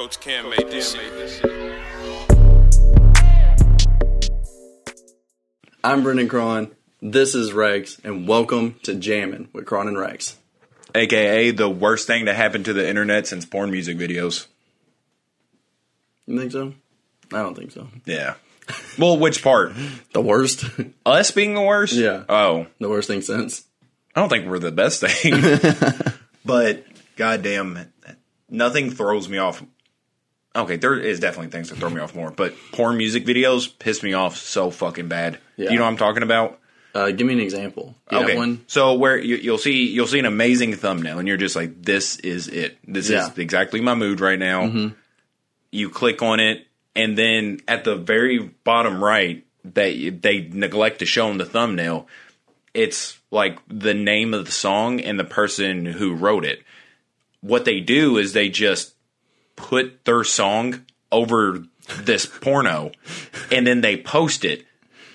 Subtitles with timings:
[0.00, 1.44] Coach Cam made this shit.
[5.84, 6.70] I'm Brendan Cron.
[7.02, 10.38] This is Rex, and welcome to Jammin' with Cron and Rex.
[10.94, 14.46] aka the worst thing to happen to the internet since porn music videos.
[16.26, 16.72] You think so?
[17.30, 17.88] I don't think so.
[18.06, 18.36] Yeah.
[18.98, 19.74] Well, which part?
[20.14, 20.64] The worst?
[21.04, 21.92] Us being the worst?
[21.92, 22.24] Yeah.
[22.26, 23.66] Oh, the worst thing since?
[24.16, 26.14] I don't think we're the best thing.
[26.46, 27.92] but goddamn,
[28.48, 29.62] nothing throws me off.
[30.54, 34.02] Okay, there is definitely things that throw me off more, but porn music videos piss
[34.02, 35.38] me off so fucking bad.
[35.56, 35.70] Yeah.
[35.70, 36.58] You know what I'm talking about?
[36.92, 37.94] Uh, give me an example.
[38.10, 38.36] You okay.
[38.36, 38.64] one?
[38.66, 42.16] So where you, you'll see you'll see an amazing thumbnail, and you're just like, "This
[42.16, 42.78] is it.
[42.86, 43.30] This Yeah.
[43.30, 44.90] is exactly my mood right now."
[45.70, 51.06] You click on it, and then at the very bottom right, they they neglect to
[51.06, 52.08] show in the thumbnail.
[52.74, 56.64] It's like the name of the song and the person who wrote it.
[57.40, 58.94] What they do is they just
[59.62, 61.62] put their song over
[62.02, 62.92] this porno,
[63.50, 64.64] and then they post it.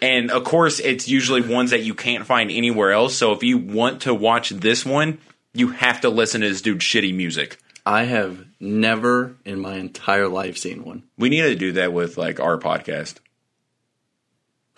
[0.01, 3.15] And of course, it's usually ones that you can't find anywhere else.
[3.15, 5.19] So if you want to watch this one,
[5.53, 7.57] you have to listen to this dude's shitty music.
[7.85, 11.03] I have never in my entire life seen one.
[11.17, 13.15] We need to do that with like our podcast.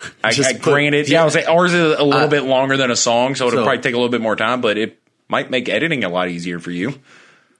[0.22, 2.76] I, I put- granted, yeah, I was like, ours is a little Uh, bit longer
[2.76, 5.00] than a song, so it'll so- probably take a little bit more time, but it
[5.28, 6.94] might make editing a lot easier for you.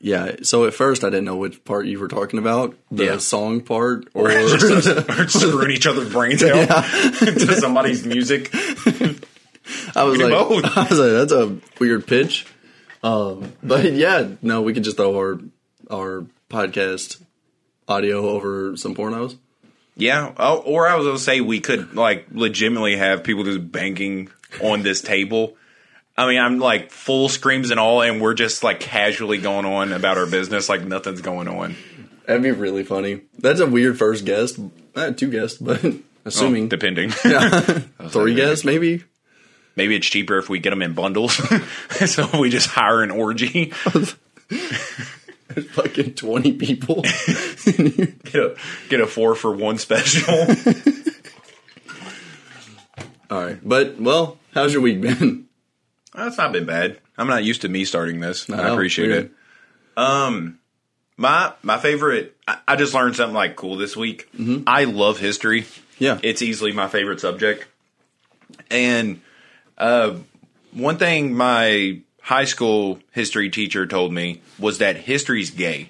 [0.01, 3.17] Yeah, so at first I didn't know which part you were talking about the Yeah.
[3.19, 6.67] song part or, Just us- or screwing each other's brains out
[7.19, 8.51] to somebody's music.
[9.97, 10.33] I was like.
[10.77, 12.47] I was like, that's a weird pitch.
[13.03, 15.41] Um, but yeah, no, we could just throw our
[15.91, 17.21] our podcast
[17.89, 19.37] audio over some pornos.
[19.97, 24.31] Yeah, oh, or I was gonna say we could like legitimately have people just banging
[24.63, 25.57] on this table.
[26.19, 29.93] I mean, I'm like full screams and all, and we're just like casually going on
[29.93, 31.77] about our business like nothing's going on.
[32.27, 33.21] That'd be really funny.
[33.39, 34.59] That's a weird first guest.
[34.97, 35.81] Uh, two guests, but
[36.25, 37.11] assuming Oh, depending.
[38.09, 39.05] three guests, maybe.
[39.77, 41.35] Maybe it's cheaper if we get them in bundles,
[42.11, 43.67] so we just hire an orgy.
[45.71, 47.03] Fucking twenty people.
[47.03, 48.57] Get a,
[48.89, 50.35] get a four for one special.
[53.31, 55.48] All right, but well, how's your week been?
[56.25, 56.99] That's not been bad.
[57.17, 58.49] I'm not used to me starting this.
[58.51, 59.25] I appreciate weird.
[59.27, 59.33] it.
[59.97, 60.59] Um,
[61.17, 62.37] my my favorite.
[62.47, 64.29] I, I just learned something like cool this week.
[64.67, 65.67] I love history.
[65.99, 67.67] Yeah, It's easily my favorite subject.
[68.71, 69.21] And
[69.77, 70.15] uh,
[70.73, 75.89] one thing my high school history teacher told me was that history's gay.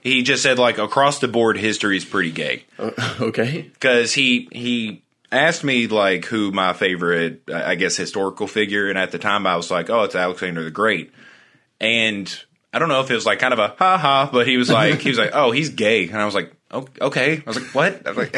[0.00, 2.64] He just said like across the board, history is pretty gay
[3.20, 3.62] okay.
[3.74, 9.10] because he he asked me like who my favorite I guess historical figure, and at
[9.12, 11.12] the time I was like, oh, it's Alexander the Great,
[11.80, 14.56] and I don't know if it was like kind of a ha ha, but he
[14.56, 16.52] was like he was like, oh, he's gay, and I was like.
[16.70, 17.38] Oh, okay.
[17.38, 18.06] I was like, what?
[18.06, 18.36] I was like,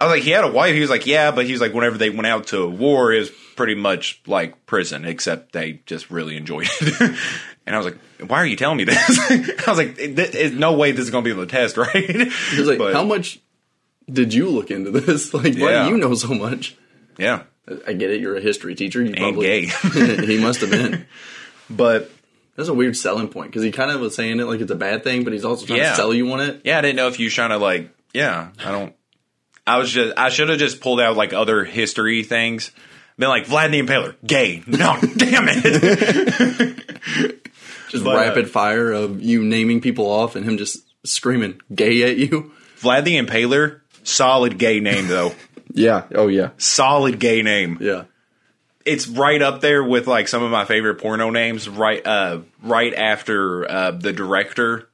[0.00, 0.74] I was like, he had a wife.
[0.74, 3.18] He was like, yeah, but he was like, whenever they went out to war, it
[3.18, 7.18] was pretty much like prison, except they just really enjoyed it.
[7.66, 7.98] and I was like,
[8.30, 8.96] why are you telling me this?
[9.30, 11.92] I was like, there's no way this is going to be on the test, right?
[11.92, 13.38] He was like, But- how much
[14.12, 15.32] did you look into this?
[15.34, 15.84] Like, why Yeah.
[15.84, 16.76] do you know so much?
[17.18, 17.42] Yeah.
[17.86, 18.20] I get it.
[18.20, 19.02] You're a history teacher.
[19.02, 19.66] You probably gay.
[20.26, 21.06] he must have been.
[21.70, 22.10] But
[22.56, 24.76] That's a weird selling point because he kind of was saying it like it's a
[24.76, 25.90] bad thing, but he's also trying Yeah.
[25.90, 26.62] to sell you on it.
[26.64, 28.92] yeah, I didn't know if you were trying to like, yeah, I don't.
[29.66, 32.72] I was just, I should have just pulled out like other history things.
[33.18, 34.62] Been like Vlad the Impaler, gay.
[34.66, 36.76] No, damn it.
[37.90, 42.02] Just But, uh, rapid fire of you naming people off and him just screaming gay
[42.02, 42.52] at you.
[42.80, 45.32] Vlad the Impaler, solid gay name though.
[45.72, 46.06] Yeah.
[46.16, 46.50] Oh yeah.
[46.58, 47.78] solid gay name.
[47.80, 48.04] Yeah.
[48.84, 51.68] It's right up there with like some of my favorite porno names.
[51.68, 54.88] Right, uh, right after uh, the director,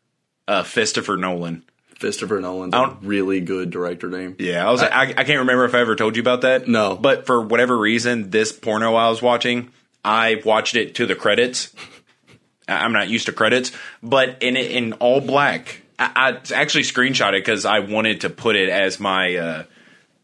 [0.46, 1.62] uh, Christopher Nolan.
[1.98, 4.36] Christopher Nolan's a really good director name.
[4.38, 4.82] Yeah, I was.
[4.82, 6.68] I, I can't remember if I ever told you about that.
[6.68, 6.94] No.
[6.94, 9.70] but for whatever reason, this porno I was watching,
[10.04, 11.74] I watched it to the credits.
[12.68, 15.80] I- I'm not used to credits, but in it in all black.
[15.98, 19.64] I, I actually screenshot it because I wanted to put it as my uh,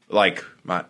[0.09, 0.85] like my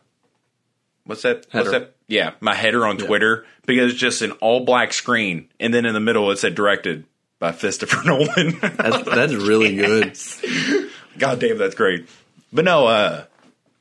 [1.05, 1.47] what's that?
[1.51, 1.71] Header.
[1.71, 1.95] What's that?
[2.09, 5.95] Yeah, my header on Twitter because it's just an all black screen, and then in
[5.95, 7.05] the middle it said directed
[7.39, 8.59] by Christopher Nolan.
[8.61, 10.17] That's, that's really good.
[11.19, 12.09] God damn, that's great.
[12.53, 13.25] But no, uh,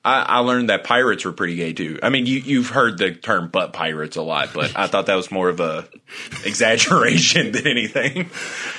[0.03, 2.00] I, I learned that pirates were pretty gay too.
[2.01, 5.15] I mean, you you've heard the term "butt pirates" a lot, but I thought that
[5.15, 5.88] was more of a
[6.44, 8.30] exaggeration than anything.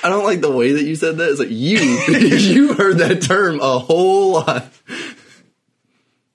[0.03, 1.29] I don't like the way that you said that.
[1.29, 1.77] It's like you
[2.07, 4.69] you heard that term a whole lot.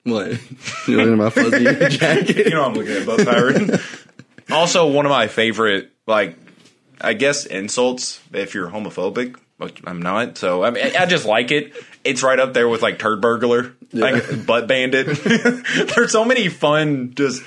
[0.03, 0.39] What?
[0.87, 1.63] You looking at my fuzzy
[1.97, 2.47] jacket?
[2.47, 3.79] You know, I'm looking at butt pirate.
[4.49, 6.35] also, one of my favorite, like,
[6.99, 9.35] I guess insults if you're homophobic
[9.85, 10.37] I'm not.
[10.37, 11.73] So I mean, I I just like it.
[12.03, 15.07] It's right up there with like Turd Burglar, like Butt Bandit.
[15.95, 17.43] There's so many fun, just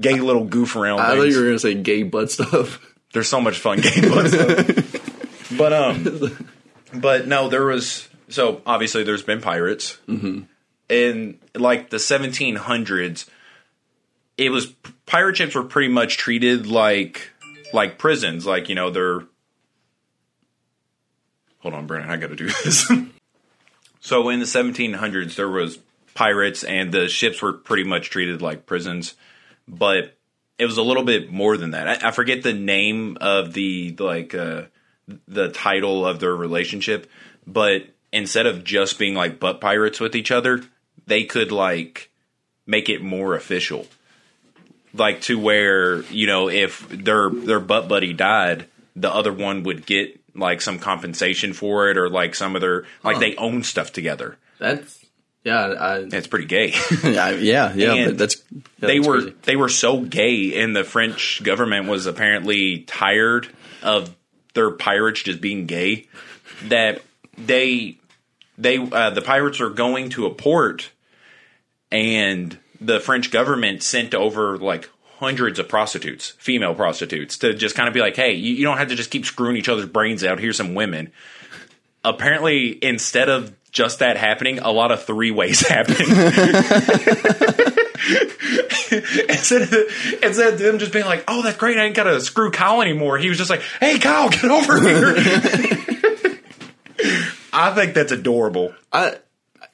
[0.00, 1.00] gay little goof around.
[1.00, 2.80] I thought you were gonna say gay butt stuff.
[3.12, 5.56] There's so much fun gay butt stuff.
[5.58, 6.48] But um,
[6.94, 10.42] but no, there was so obviously there's been pirates Mm-hmm.
[10.88, 13.28] in like the 1700s.
[14.38, 14.66] It was
[15.06, 17.30] pirate ships were pretty much treated like
[17.74, 19.20] like prisons, like you know they're.
[21.60, 22.90] Hold on, Brennan, I got to do this.
[24.00, 25.78] so in the 1700s, there was
[26.14, 29.14] pirates, and the ships were pretty much treated like prisons,
[29.68, 30.16] but
[30.58, 32.02] it was a little bit more than that.
[32.02, 34.64] I, I forget the name of the like uh,
[35.26, 37.10] the title of their relationship,
[37.46, 40.62] but instead of just being like butt pirates with each other,
[41.06, 42.10] they could like
[42.66, 43.86] make it more official.
[44.92, 48.66] Like to where, you know, if their their butt buddy died,
[48.96, 52.84] the other one would get like some compensation for it or like some other their
[53.02, 53.20] like Huh.
[53.20, 54.36] they own stuff together.
[54.58, 55.04] That's
[55.42, 56.74] yeah, I, It's pretty gay.
[57.04, 57.94] yeah, yeah, yeah.
[57.94, 59.36] And But that's yeah, they that's were crazy.
[59.42, 63.48] they were so gay and the French government was apparently tired
[63.82, 64.14] of
[64.54, 66.06] their pirates just being gay
[66.64, 67.00] that
[67.38, 67.96] they
[68.58, 70.90] they uh, the pirates are going to a port
[71.90, 74.88] and the French government sent over like
[75.20, 78.78] hundreds of prostitutes, female prostitutes, to just kind of be like, hey, you, you don't
[78.78, 80.40] have to just keep screwing each other's brains out.
[80.40, 81.12] Here's some women.
[82.02, 85.98] Apparently, instead of just that happening, a lot of three ways happened.
[89.28, 89.74] instead of
[90.22, 92.80] instead of them just being like, "Oh, that's great, I ain't got to screw Kyle
[92.80, 95.14] anymore," he was just like, "Hey, Kyle, get over here."
[97.52, 98.74] I think that's adorable.
[98.90, 99.16] I,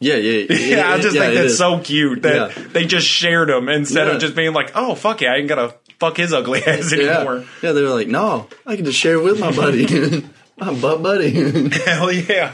[0.01, 2.65] yeah, yeah, Yeah, I just yeah, think that's so cute that Yeah.
[2.73, 4.15] they just shared them instead Yeah.
[4.15, 7.19] of just being like, "Oh, fuck yeah, I ain't gotta fuck his ugly ass Yeah,
[7.19, 7.73] anymore." yeah.
[7.73, 9.87] They were like, no, I can just share it with my buddy,
[10.59, 11.31] my butt buddy.
[11.71, 12.53] Hell yeah!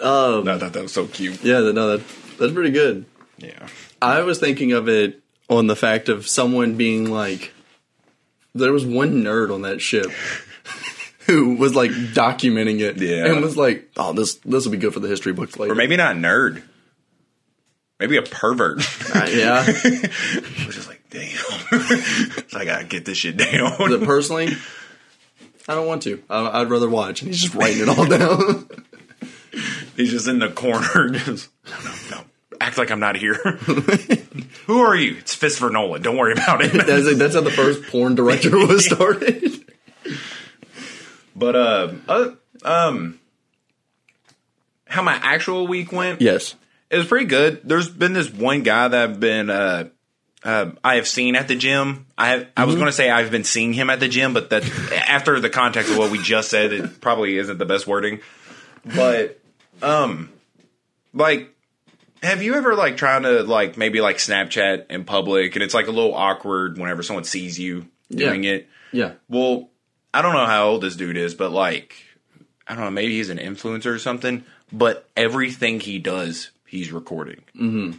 [0.00, 1.42] um, I thought that was so cute.
[1.44, 2.02] yeah, no, that
[2.38, 3.06] that's pretty good.
[3.38, 3.66] Yeah,
[4.00, 7.52] I was thinking of it on the fact of someone being like,
[8.54, 10.06] there was one nerd on that ship
[11.26, 13.26] who was like documenting it, Yeah.
[13.32, 15.72] and was like, oh, this this will be good for the history books later.
[15.72, 16.62] or maybe not nerd,
[17.98, 18.80] maybe a pervert.
[19.14, 19.64] Uh, yeah.
[19.66, 21.28] I was just like, damn,
[22.48, 23.74] so I gotta get this shit down.
[23.78, 24.48] But personally,
[25.68, 26.22] I don't want to.
[26.30, 28.68] I, I'd rather watch, and he's just writing it all down.
[29.96, 32.20] He's just in the corner, just no, no, no.
[32.60, 33.34] Act like I'm not here.
[34.66, 35.16] Who are you?
[35.18, 36.00] It's Fist for Nolan.
[36.02, 36.72] Don't worry about it.
[36.72, 39.62] that's, like, that's how the first porn director was started.
[41.38, 42.30] But uh, uh,
[42.64, 43.20] um,
[44.86, 46.20] how my actual week went?
[46.20, 46.54] yes.
[46.88, 47.60] It was pretty good.
[47.64, 49.88] There's been this one guy that I've been uh,
[50.44, 52.06] uh, I have seen at the gym.
[52.16, 54.50] I have, I was going to say I've been seeing him at the gym, but
[54.50, 54.62] that
[55.08, 58.20] after the context of what we just said, it probably isn't the best wording.
[58.84, 59.40] But
[59.82, 60.30] um,
[61.12, 61.52] like,
[62.22, 65.88] have you ever like trying to like maybe like Snapchat in public, and it's like
[65.88, 68.50] a little awkward whenever someone sees you doing Yeah.
[68.52, 68.68] it?
[68.92, 69.12] Yeah.
[69.28, 69.70] Well,
[70.12, 71.96] I don't know how old this dude is, but like,
[72.66, 74.44] I don't know, maybe he's an influencer or something.
[74.72, 77.98] But everything he does, he's recording, mm-hmm.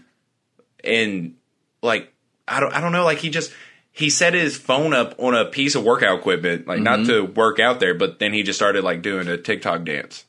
[0.84, 1.36] and
[1.82, 2.14] like,
[2.48, 3.54] I don't, I don't know, like he just
[3.92, 7.60] he set his phone up on a piece of workout equipment, like not to work
[7.60, 10.26] out there, but then he just started like doing a TikTok dance,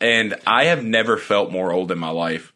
[0.00, 2.52] and I have never felt more old in my life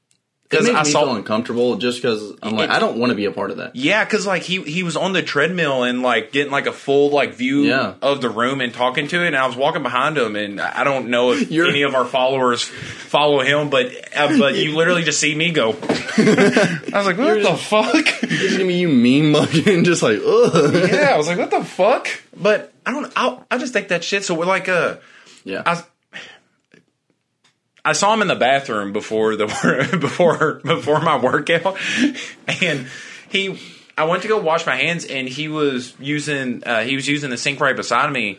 [0.51, 3.25] because I saw feel uncomfortable just because I'm like, It- I don't want to be
[3.27, 3.77] a part of that.
[3.77, 7.11] Yeah, because like he he was on the treadmill and like getting like a full
[7.11, 7.95] like view Yeah.
[8.03, 10.83] of the room and talking to it, and I was walking behind him, and I
[10.85, 15.05] don't know if You're- any of our followers follow him, but uh, but you literally
[15.05, 15.71] just see me go.
[16.19, 17.95] I was like, what the fuck?
[18.23, 20.75] It's gonna be you meme mugging, just like, ugh.
[20.91, 22.09] yeah, I was like, what the fuck?
[22.37, 23.13] But I don't.
[23.17, 24.25] I I just think that shit.
[24.25, 24.97] So we're like, uh,
[25.45, 25.63] Yeah.
[25.65, 25.83] I.
[27.85, 29.47] I saw him in the bathroom before the
[30.01, 31.77] before before my workout,
[32.63, 32.87] and
[33.31, 33.59] he.
[33.99, 37.29] I went to go wash my hands, and he was using uh, he was using
[37.31, 38.39] the sink right beside me.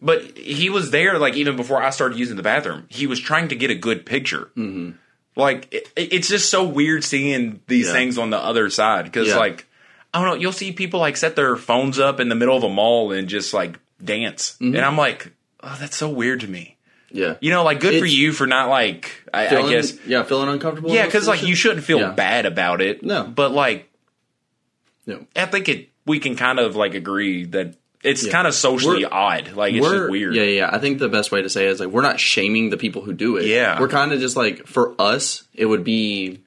[0.00, 2.86] But he was there like even before I started using the bathroom.
[2.88, 4.50] He was trying to get a good picture.
[4.56, 4.90] Mm-hmm.
[5.34, 7.92] Like it, it's just so weird seeing these Yeah.
[7.92, 9.36] things on the other side because Yeah.
[9.38, 9.66] like
[10.14, 10.40] I don't know.
[10.40, 13.28] You'll see people like set their phones up in the middle of a mall and
[13.28, 14.76] just like dance, Mm-hmm.
[14.76, 16.76] and I'm like, oh, that's so weird to me.
[17.10, 17.36] Yeah.
[17.40, 20.48] You know, like good for you for not like I, I Feeling- guess Yeah, feeling
[20.48, 20.90] uncomfortable.
[20.92, 22.10] yeah, because like you shouldn't feel Yeah.
[22.12, 23.02] bad about it.
[23.02, 23.24] No.
[23.24, 23.88] but like
[25.06, 25.26] No.
[25.36, 28.32] I think it we can kind of like agree that it's Yeah.
[28.32, 29.52] kind of socially We're- odd.
[29.54, 30.34] Like it's just weird.
[30.34, 30.70] Yeah, yeah, yeah.
[30.72, 33.02] I think the best way to say it is like we're not shaming the people
[33.02, 33.46] who do it.
[33.46, 33.80] Yeah.
[33.80, 36.40] we're kind of just like for us, it would be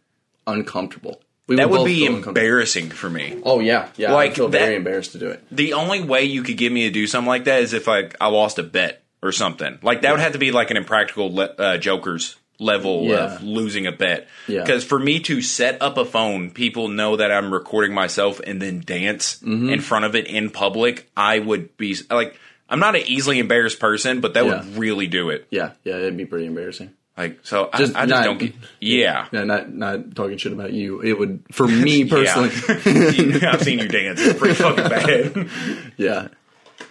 [0.48, 1.22] uncomfortable.
[1.48, 3.36] We that would both be embarrassing for me.
[3.44, 4.14] Oh yeah, yeah.
[4.14, 5.44] Like I feel that- very embarrassed to do it.
[5.52, 8.16] The only way you could get me to do something like that is if like
[8.22, 9.04] I lost a bet.
[9.24, 9.80] Or something.
[9.82, 13.36] Like that would have to be like an impractical le- uh, Joker's level Yeah.
[13.36, 14.28] of losing a bet.
[14.48, 14.62] Yeah.
[14.62, 18.62] Because for me to set up a phone, people know that I'm recording myself and
[18.62, 19.70] then dance Mm-hmm.
[19.70, 21.10] in front of it in public.
[21.18, 24.64] I would be like, I'm not an easily embarrassed person, but that Yeah.
[24.64, 25.48] would really do it.
[25.50, 26.92] Yeah, yeah, it'd be pretty embarrassing.
[27.18, 28.54] Like, so Just I, I just don't get.
[28.80, 29.28] Yeah.
[29.34, 31.02] Yeah, not not talking shit about you.
[31.02, 32.50] It would for me personally.
[32.86, 33.50] Yeah.
[33.54, 34.22] I've seen you dance.
[34.22, 35.50] It's pretty fucking bad.
[35.98, 36.28] Yeah.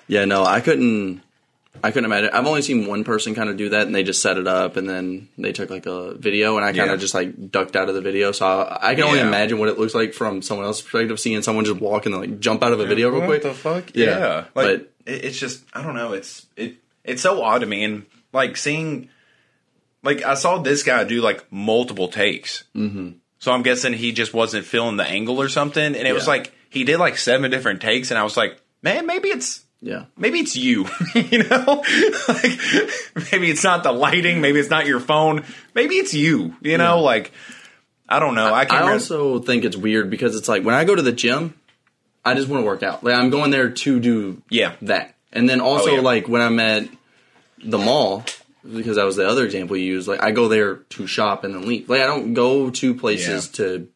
[0.09, 1.23] Yeah, no, I couldn't
[1.83, 2.31] I couldn't imagine.
[2.33, 4.77] I've only seen one person kind of do that and they just set it up
[4.77, 6.93] and then they took like a video and I kind Yeah.
[6.95, 8.33] of just like ducked out of the video.
[8.33, 11.41] So I, I can only imagine what it looks like from someone else's perspective seeing
[11.43, 13.43] someone just walk and then like jump out of a video real quick.
[13.45, 13.95] What the fuck?
[13.95, 16.13] Yeah, Yeah, like but- it's just I don't know.
[16.13, 19.09] It's it it's so odd to me, and like seeing,
[20.03, 22.65] like I saw this guy do like multiple takes.
[22.77, 23.13] Mm-hmm.
[23.39, 26.53] So I'm guessing he just wasn't feeling the angle or something, and it was like
[26.69, 29.65] he did like seven different takes, and I was like, man, maybe it's.
[29.83, 30.05] Yeah.
[30.17, 31.83] Maybe it's you, you know.
[32.29, 32.61] like
[33.33, 35.45] maybe it's not the lighting, maybe it's not your phone,
[35.75, 36.97] maybe it's you, you know.
[36.97, 37.03] Yeah.
[37.03, 37.33] Like
[38.09, 38.53] I don't know.
[38.53, 41.55] I I also think it's weird because it's like when I go to the gym,
[42.25, 43.03] I just want to work out.
[43.03, 44.75] Like I'm going there to do Yeah.
[44.83, 45.15] that.
[45.33, 46.01] And then oh, also Oh, yeah.
[46.01, 46.89] like when I'm at
[47.65, 48.25] the mall,
[48.71, 51.55] because that was the other example you used, like I go there to shop and
[51.55, 51.89] then leave.
[51.89, 53.57] Like I don't go to places Yeah.
[53.65, 53.89] to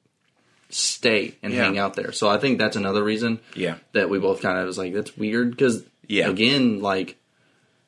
[0.75, 1.65] stay and Yeah.
[1.65, 2.11] hang out there.
[2.13, 3.77] So I think that's another reason Yeah.
[3.93, 6.29] that we both kind of was like, that's weird because Yeah.
[6.29, 7.17] again, like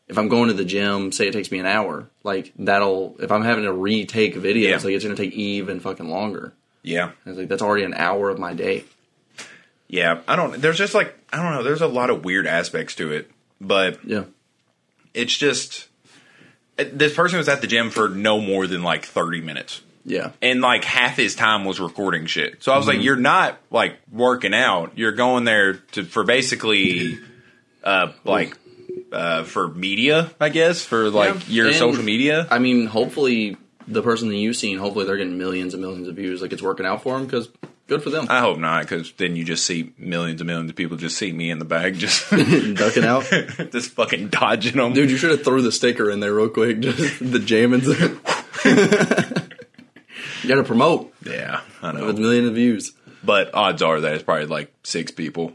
[0.08, 3.32] if I'm going to the gym, say it takes me an hour, like that'll if
[3.32, 4.76] I'm having to retake videos, Yeah.
[4.76, 6.52] like it's gonna take even fucking longer.
[6.82, 7.10] yeah.
[7.26, 8.84] I was like, that's already an hour of my day.
[9.88, 10.60] Yeah, I don't.
[10.60, 11.62] There's just like I don't know.
[11.64, 14.24] There's a lot of weird aspects to it, but Yeah.
[15.12, 15.88] it's just
[16.76, 20.30] this person was at the gym for no more than like 30 minutes, Yeah.
[20.40, 22.62] and like half his time was recording shit.
[22.62, 22.96] So I was Mm-hmm.
[22.96, 24.92] like, "You're not like working out.
[24.96, 27.18] You're going there to for basically,
[27.84, 28.56] uh, like."
[29.12, 31.40] Uh, for media, I guess, for like Yeah.
[31.48, 32.46] your And- social media.
[32.50, 36.16] I mean, hopefully the person that you've seen, hopefully they're getting millions and millions of
[36.16, 36.42] views.
[36.42, 37.48] Like it's working out for them because
[37.86, 38.26] good for them.
[38.28, 41.30] I hope not, because then you just see millions and millions of people just see
[41.32, 43.30] me in the bag, just Ducking out.
[43.70, 44.92] just fucking dodging them.
[44.92, 46.80] Dude, you should have threw the sticker in there real quick.
[46.80, 47.86] Just the jammins.
[50.46, 52.06] you got to promote Yeah, I know.
[52.06, 52.92] with a million of views.
[53.24, 55.52] But odds are that it's probably like six people.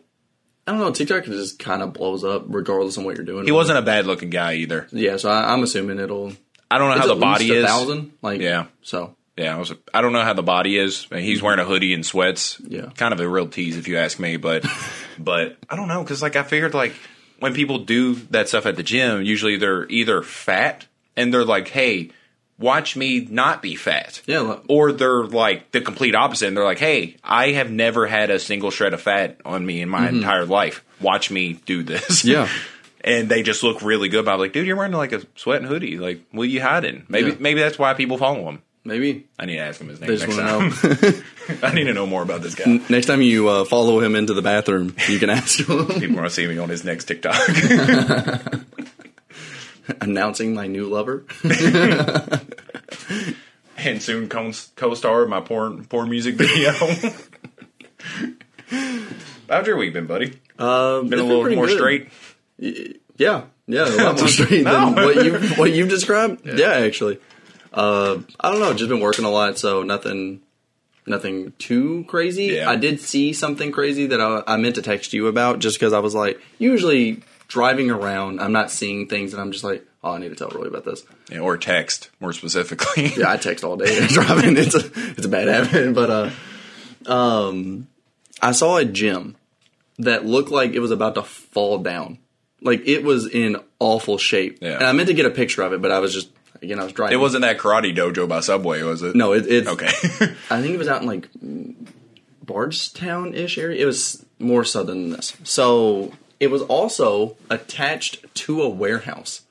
[0.67, 0.91] I don't know.
[0.91, 3.45] TikTok just kind of blows up regardless of what you're doing.
[3.45, 4.87] He wasn't a bad looking guy either.
[4.91, 6.33] Yeah, so I, I'm assuming it'll.
[6.69, 7.65] I don't know how the body is.
[7.65, 8.11] thousand.
[8.21, 8.65] Like Yeah.
[8.81, 11.07] So Yeah, I, was, I don't know how the body is.
[11.11, 12.59] He's wearing a hoodie and sweats.
[12.65, 12.89] Yeah.
[12.95, 14.37] kind of a real tease if you ask me.
[14.37, 14.65] But
[15.19, 16.93] but I don't know because like I figured like
[17.39, 21.69] when people do that stuff at the gym, usually they're either fat and they're like,
[21.69, 22.11] hey.
[22.61, 24.21] Watch me not be fat.
[24.25, 26.47] Yeah, look- Or they're like the complete opposite.
[26.47, 29.81] And they're like, hey, I have never had a single shred of fat on me
[29.81, 30.83] in my entire life.
[31.01, 32.21] Watch me do this.
[32.23, 32.29] Mm-hmm.
[32.29, 32.47] Yeah.
[33.03, 34.23] and they just look really good.
[34.25, 35.97] But I'm like, dude, you're wearing like a sweat and hoodie.
[35.97, 37.05] Like, what are you hiding?
[37.09, 37.37] Maybe Yeah.
[37.39, 38.61] maybe that's why people follow him.
[38.83, 40.69] maybe I need to ask him his name they next time.
[40.69, 41.21] know.
[41.67, 42.79] I need to know more about this guy.
[42.89, 45.87] Next time you uh, follow him into the bathroom, you can ask him.
[45.87, 47.35] People want to see me on his next TikTok.
[50.01, 51.25] announcing my new lover.
[53.77, 56.71] and soon co- co-star of my porn porn music video.
[59.49, 60.39] How's your week been, buddy?
[60.57, 62.07] Uh, Been a little more straight.
[62.57, 64.93] Yeah, yeah, a lot more straight No.
[64.93, 66.45] than what you what you've described.
[66.45, 67.19] Yeah, actually,
[67.73, 68.73] uh, I don't know.
[68.73, 70.41] Just been working a lot, so nothing,
[71.05, 72.45] nothing too crazy.
[72.45, 72.69] Yeah.
[72.69, 75.93] I did see something crazy that I, I meant to text you about, just because
[75.93, 77.21] I was like, usually
[77.51, 80.49] driving around, I'm not seeing things, and I'm just like, oh, I need to tell
[80.49, 81.03] Roy about this.
[81.29, 83.07] Yeah, or text, more specifically.
[83.17, 84.55] Yeah, I text all day driving.
[84.55, 87.87] It's a it's a bad habit, but uh, um,
[88.41, 89.35] I saw a gym
[89.99, 92.19] that looked like it was about to fall down.
[92.61, 94.59] Like it was in awful shape.
[94.61, 94.75] Yeah.
[94.75, 96.29] And I meant to get a picture of it, but I was just
[96.61, 97.17] again I was driving.
[97.17, 99.13] It wasn't that karate dojo by Subway, was it?
[99.13, 99.87] no, it, it's Okay.
[100.49, 101.27] I think it was out in like
[102.43, 103.81] Bardstown ish area.
[103.81, 105.35] It was more southern than this.
[105.43, 109.43] So it was also attached to a warehouse.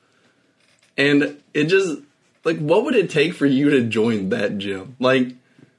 [0.99, 2.01] And it just
[2.45, 4.97] like what would it take for you to join that gym?
[4.99, 5.29] Like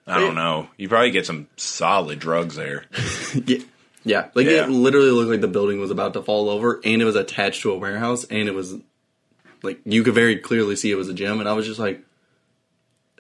[0.08, 0.68] I don't know.
[0.78, 2.86] You probably get some solid drugs there.
[3.46, 3.58] yeah,
[4.04, 4.28] yeah.
[4.34, 4.64] Like Yeah.
[4.64, 7.62] it literally looked like the building was about to fall over and it was attached
[7.64, 8.76] to a warehouse and it was
[9.64, 12.02] like you could very clearly see it was a gym and I was just like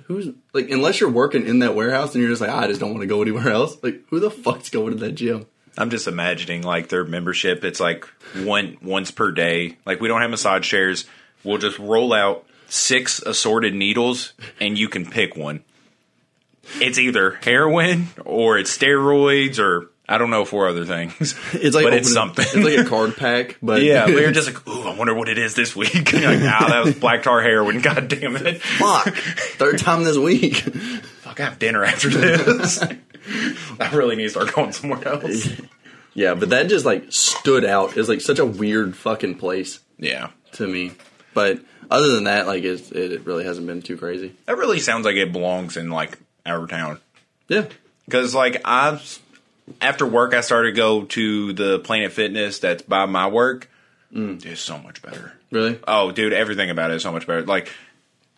[0.06, 2.80] who's like unless you're working in that warehouse and you're just like ah, I just
[2.80, 3.78] don't want to go anywhere else.
[3.84, 5.46] Like who the fuck's going to that gym?
[5.78, 7.64] I'm just imagining like their membership.
[7.64, 9.78] It's like one once per day.
[9.86, 11.06] Like we don't have massage chairs.
[11.44, 15.64] We'll just roll out six assorted needles, and you can pick one.
[16.80, 21.36] It's either heroin or it's steroids or I don't know four other things.
[21.54, 22.46] It's like but it's something.
[22.46, 25.30] It's like a card pack, but yeah, we were just like, ooh, I wonder what
[25.30, 26.12] it is this week.
[26.12, 27.82] You're like, ah, that was black tar heroin.
[27.82, 28.62] God damn it.
[28.62, 29.14] fuck.
[29.16, 30.56] Third time this week.
[30.56, 32.84] Fuck, I have dinner after this.
[33.80, 35.48] I really need to start going somewhere else.
[36.14, 37.98] yeah, but that just like stood out.
[37.98, 40.30] It's like such a weird fucking place Yeah.
[40.54, 40.94] to me.
[41.34, 41.60] But
[41.90, 44.36] other than that, like it's, it, it really hasn't been too crazy.
[44.46, 47.00] That really sounds like it belongs in like our town.
[47.48, 47.68] Yeah.
[48.06, 49.20] Because like I've
[49.80, 53.70] after work, I started to go to the Planet Fitness that's by my work.
[54.14, 54.46] Mm.
[54.46, 55.32] It's so much better.
[55.52, 55.80] Really?
[55.88, 57.44] Oh, dude, everything about it is so much better.
[57.46, 57.72] Like,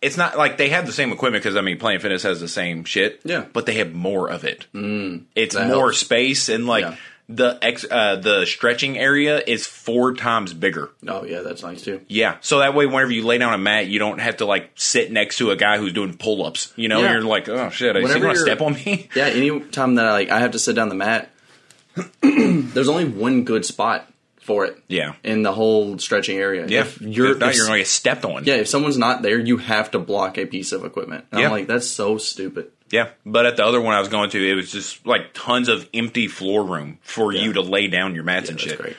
[0.04, 2.48] it's not like they have the same equipment because I mean, Planet Fitness has the
[2.48, 3.20] same shit.
[3.24, 3.46] Yeah.
[3.52, 4.66] but they have more of it.
[4.74, 5.98] Mm, it's more helps.
[5.98, 6.96] space and like Yeah.
[7.28, 10.90] the ex uh, the stretching area is four times bigger.
[11.08, 12.00] Oh yeah, that's nice too.
[12.06, 14.70] Yeah, so that way, whenever you lay down a mat, you don't have to like
[14.74, 16.72] sit next to a guy who's doing pull ups.
[16.76, 17.12] You know, Yeah.
[17.12, 19.08] you're like, oh shit, is he going to step on me?
[19.16, 21.30] Yeah, any time that I like I have to sit down the mat,
[22.20, 24.08] there's only one good spot
[24.44, 24.76] for it.
[24.88, 25.14] Yeah.
[25.24, 26.66] In the whole stretching area.
[26.68, 28.44] Yeah, If you're if not, if- you're going to get stepped on.
[28.44, 31.24] Yeah, if someone's not there, you have to block a piece of equipment.
[31.32, 31.46] And Yeah.
[31.46, 32.70] I'm like, that's so stupid.
[32.90, 35.68] Yeah, but at the other one I was going to, it was just like tons
[35.68, 37.42] of empty floor room for Yeah.
[37.42, 38.78] you to lay down your mats and That's shit.
[38.78, 38.96] great.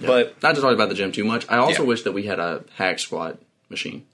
[0.00, 1.46] But Not to talk about the gym too much.
[1.48, 1.88] I also Yeah.
[1.88, 3.38] wish that we had a hack squat
[3.70, 4.04] machine.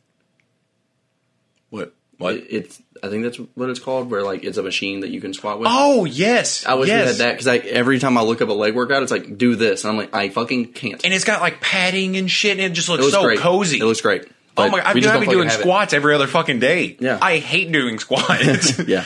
[1.71, 1.93] what?
[2.19, 2.35] What?
[2.37, 5.21] It, it's I think that's what it's called, where like it's a machine that you
[5.21, 5.69] can squat with.
[5.71, 7.03] oh yes, I wish yes.
[7.03, 9.37] we had that because like every time I look up a leg workout, it's like
[9.39, 11.05] do this, and I'm like I fucking can't.
[11.05, 13.39] and it's got like padding and shit, and it just it looks, looks so great.
[13.39, 13.79] cozy.
[13.79, 14.27] It looks great.
[14.57, 14.79] oh my!
[14.79, 15.63] god, I've been don't doing have it.
[15.63, 16.97] squats every other fucking day.
[16.99, 17.19] Yeah.
[17.21, 18.79] I hate doing squats.
[18.89, 19.05] Yeah,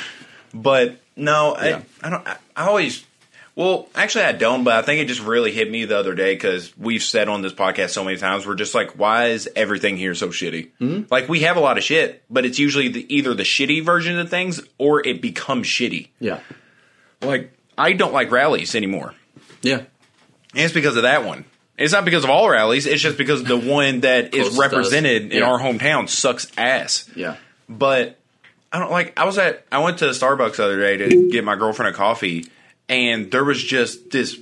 [0.54, 1.82] But no, Yeah.
[2.02, 2.26] I, I don't.
[2.26, 3.04] I, I always.
[3.54, 4.64] Well, actually, I don't.
[4.64, 7.42] But I think it just really hit me the other day because we've said on
[7.42, 10.70] this podcast so many times we're just like, why is everything here so shitty?
[10.80, 11.02] Mm-hmm.
[11.10, 14.18] Like we have a lot of shit, but it's usually the, either the shitty version
[14.18, 16.08] of things or it becomes shitty.
[16.18, 16.40] yeah,
[17.20, 19.14] Like I don't like rallies anymore.
[19.60, 19.82] yeah.
[20.54, 21.44] And it's because of that one.
[21.78, 22.84] It's not because of all rallies.
[22.86, 24.72] It's just because the one that is Closest to us.
[24.72, 27.08] represented in our hometown sucks ass.
[27.16, 27.36] Yeah.
[27.70, 28.18] But
[28.70, 29.18] I don't like.
[29.18, 29.64] I was at.
[29.72, 32.44] I went to Starbucks the other day to get my girlfriend a coffee,
[32.92, 34.38] and there was just this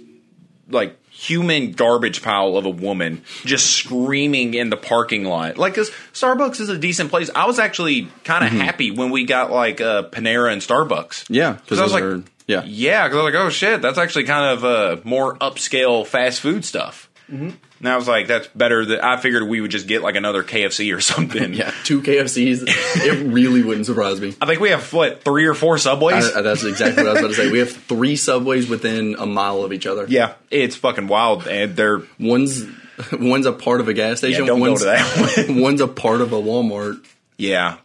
[0.68, 5.58] like human garbage pile of a woman just screaming in the parking lot.
[5.58, 7.30] Like, cause Starbucks is a decent place.
[7.34, 11.26] I was actually kind of happy when we got like uh, Panera and Starbucks.
[11.28, 12.64] Yeah, because I was like, are yeah.
[12.64, 16.40] Yeah, because I was like, oh shit, that's actually kind of uh, more upscale fast
[16.40, 17.08] food stuff.
[17.30, 17.50] Mm-hmm.
[17.80, 18.84] And I was like, that's better.
[18.84, 21.54] Than, I figured we would just get like another KFC or something.
[21.54, 22.64] Yeah, two KFCs.
[22.66, 24.34] it really wouldn't surprise me.
[24.40, 26.36] I think we have what three or four subways.
[26.36, 27.50] I, that's exactly what I was about to say.
[27.50, 30.04] We have three subways within a mile of each other.
[30.08, 32.64] yeah, it's fucking wild, and they're One's
[33.12, 34.42] one's a part of a gas station.
[34.42, 37.04] Yeah, don't go one's, to that one's a part of a Walmart.
[37.38, 37.78] yeah.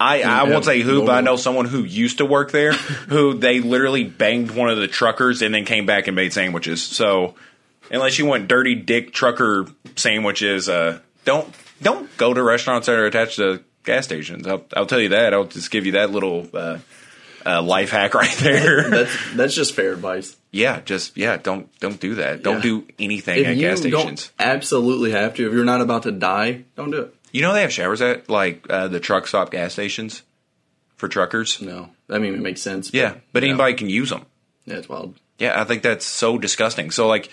[0.00, 3.34] I, I won't say who, but I know someone who used to work there who
[3.34, 6.82] they literally banged one of the truckers and then came back and made sandwiches.
[6.82, 7.36] So
[7.90, 9.66] unless you want dirty dick trucker
[9.96, 14.46] sandwiches, uh, don't don't go to restaurants that are attached to gas stations.
[14.46, 15.34] I'll, I'll tell you that.
[15.34, 16.78] I'll just give you that little uh,
[17.44, 18.88] uh, life hack right there.
[18.90, 20.36] That's that's just fair advice.
[20.50, 22.42] yeah, just yeah, don't don't do that.
[22.42, 22.62] Don't Yeah.
[22.62, 24.32] do anything If at you gas don't stations.
[24.38, 27.14] absolutely have to, if you're not about to die, don't do it.
[27.32, 30.22] You know they have showers at like uh, the truck stop gas stations
[30.96, 31.60] for truckers.
[31.60, 32.94] No, I mean it makes sense.
[32.94, 33.48] Yeah, but yeah.
[33.50, 34.24] anybody can use them.
[34.66, 35.16] yeah, it's wild.
[35.38, 36.92] Yeah, I think that's so disgusting.
[36.92, 37.28] So like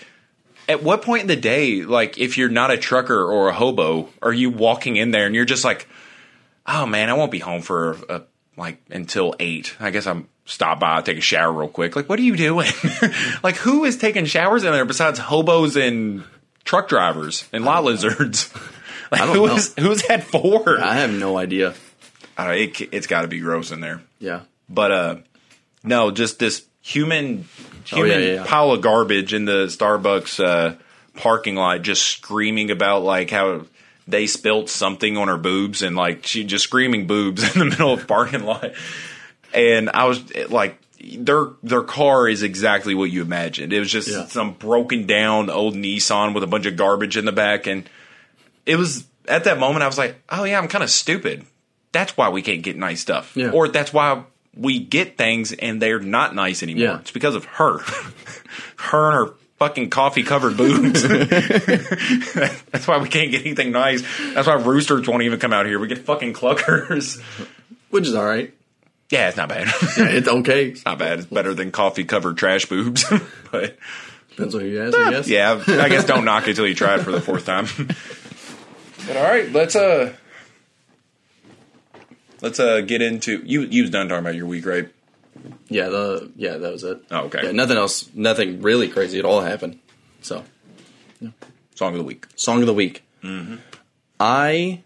[0.68, 4.08] at what point in the day, like if you're not a trucker or a hobo,
[4.20, 5.86] are you walking in there and you're just like,
[6.66, 8.20] "Oh man, I won't be home for uh
[8.56, 9.76] like until 8.
[9.80, 12.70] I guess I'm stop by, take a shower real quick." Like, what are you doing?
[13.42, 16.24] like who is taking showers in there besides hobos and
[16.64, 18.52] truck drivers and lot lizards?
[19.10, 19.88] Like I don't who know.
[19.90, 20.80] who's that four?
[20.80, 21.74] I have no idea.
[22.38, 24.00] I it, it's got to be gross in there.
[24.18, 25.16] Yeah, But uh
[25.84, 27.44] no, just this human
[27.84, 28.44] human yeah, yeah, yeah.
[28.46, 30.76] pile of garbage in the Starbucks uh
[31.14, 33.66] parking lot just screaming about like how
[34.08, 37.92] they spilt something on her boobs and like she just screaming boobs in the middle
[37.92, 38.72] of the parking lot.
[39.54, 43.72] And I was like their their car is exactly what you imagined.
[43.72, 44.26] It was just Yeah.
[44.26, 47.88] some broken down old Nissan with a bunch of garbage in the back and
[48.66, 51.44] it was at that moment I was like, "Oh yeah, I'm kind of stupid.
[51.92, 53.50] That's why we can't get nice stuff." Yeah.
[53.50, 54.22] Or that's why
[54.56, 56.82] we get things and they're not nice anymore.
[56.82, 56.98] Yeah.
[57.00, 57.78] It's because of her.
[58.76, 61.02] her and her fucking coffee covered boobs.
[62.70, 64.02] that's why we can't get anything nice.
[64.34, 65.78] That's why roosters won't even come out here.
[65.78, 67.20] We get fucking cluckers.
[67.90, 68.52] which is all right.
[69.10, 69.68] yeah, it's not bad.
[69.96, 70.68] Yeah, it's okay.
[70.70, 71.20] It's not bad.
[71.20, 73.04] It's better than coffee covered trash boobs.
[73.50, 73.78] but
[74.30, 74.96] Depends on who you ask.
[74.96, 75.28] I guess.
[75.28, 77.66] yeah, I guess don't knock it till you try it for the fourth time.
[79.06, 80.14] but all right, let's uh
[82.42, 84.88] let's uh get into you you was done talking about your week, right?
[85.70, 87.02] Yeah, the yeah that was it.
[87.10, 87.40] Oh, okay.
[87.44, 89.78] Yeah, nothing else, nothing really crazy at all happened.
[90.20, 90.44] So,
[91.74, 92.26] Song of the week.
[92.36, 93.02] song of the week.
[94.20, 94.82] I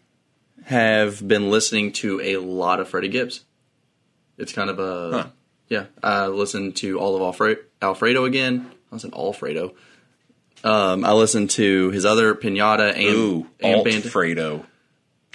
[0.65, 3.45] have been listening to a lot of Freddie Gibbs.
[4.39, 5.27] It's kind of a Huh.
[5.69, 5.85] yeah.
[6.03, 8.71] I listened to all of Alfredo, Alfredo again.
[8.93, 9.75] I said Alfredo.
[10.65, 14.65] Um, I listened to his other Pinata and Ooh, and Alt Band- Fredo.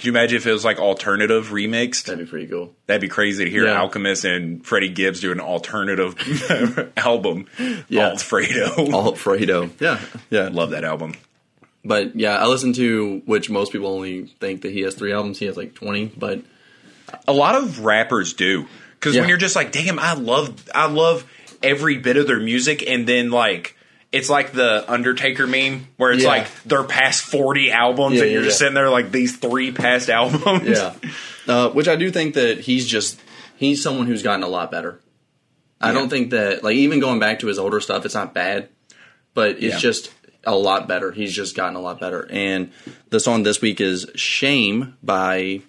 [0.02, 2.06] Could you imagine if it was like alternative remixed?
[2.06, 2.74] That'd be pretty cool.
[2.88, 3.80] That'd be crazy to hear Yeah.
[3.80, 7.46] Alchemist and Freddie Gibbs do an alternative album.
[7.88, 8.08] Yeah.
[8.08, 8.90] Alfredo.
[8.92, 9.70] Alfredo.
[9.78, 10.48] Yeah, yeah.
[10.50, 11.14] Love that album.
[11.84, 15.38] But yeah, I listened to which most people only think that he has three albums.
[15.38, 16.40] He has like twenty, but
[17.28, 18.66] A lot of rappers do.
[18.94, 21.24] Because when you're just like, damn, I love I love
[21.62, 23.76] every bit of their music and then like
[24.12, 26.28] it's like the Undertaker meme where it's Yeah.
[26.28, 29.72] like their past forty albums Yeah, and you're yeah, just sitting there like these three
[29.72, 30.68] past albums.
[30.68, 30.94] yeah,
[31.48, 33.18] uh, which I do think that he's just
[33.56, 35.00] he's someone who's gotten a lot better.
[35.80, 38.68] I don't think that like even going back to his older stuff, it's not bad,
[39.34, 40.12] but it's just
[40.44, 41.10] a lot better.
[41.10, 42.24] He's just gotten a lot better.
[42.30, 42.70] And
[43.10, 45.62] the song this week is "Shame" by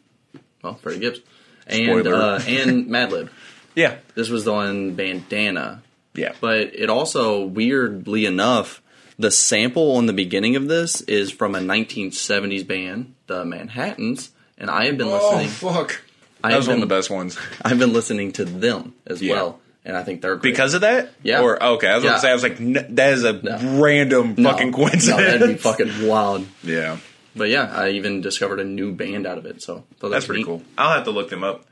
[0.61, 1.19] well Freddie Gibbs
[1.65, 3.29] and uh, and Madlib.
[3.73, 3.95] Yeah.
[4.13, 5.81] This was on Bandana.
[6.15, 6.33] Yeah.
[6.39, 8.81] But it also, weirdly enough,
[9.17, 14.69] the sample on the beginning of this is from a 1970s band, the Manhattans, and
[14.69, 15.47] I have been listening.
[15.47, 16.01] Oh, fuck.
[16.43, 17.37] I That was one of the best ones.
[17.61, 19.33] I've been listening to them as Yeah.
[19.35, 20.51] well, and I think they're great.
[20.51, 21.11] Because of that?
[21.23, 21.41] Yeah.
[21.41, 22.09] Or okay, I was Yeah.
[22.11, 23.79] gonna say I was like, n- that is a No.
[23.81, 25.17] random No, fucking no, coincidence.
[25.21, 26.45] that'd be fucking wild.
[26.63, 26.97] yeah,
[27.35, 30.41] But yeah, I even discovered a new band out of it, so that that's pretty
[30.41, 30.47] neat.
[30.47, 30.63] cool.
[30.77, 31.65] I'll have to look them up.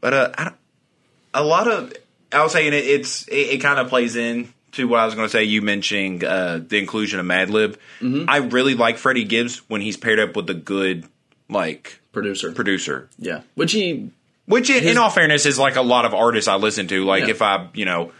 [0.00, 0.52] But uh, I
[1.32, 1.92] a lot of
[2.32, 5.14] I was saying it, it's it, it kind of plays in to what I was
[5.14, 5.44] going to say.
[5.44, 7.76] You mentioning uh, the inclusion of Madlib.
[8.00, 8.24] Mm-hmm.
[8.28, 11.06] I really like Freddie Gibbs when he's paired up with a good
[11.48, 13.08] like Producer, producer.
[13.18, 14.10] yeah, which he
[14.46, 17.04] Which, in, in all fairness, is like a lot of artists I listen to.
[17.04, 17.30] Like Yeah.
[17.30, 18.12] if I, you know,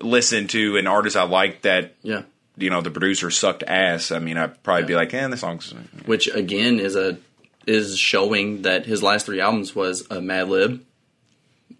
[0.00, 2.22] listen to an artist I like that, yeah,
[2.56, 4.10] you know, the producer sucked ass.
[4.12, 4.98] I mean, I'd probably be Yeah.
[4.98, 5.72] like, eh, the song's.
[6.06, 7.18] which again is a
[7.66, 10.80] is showing that his last three albums was a Madlib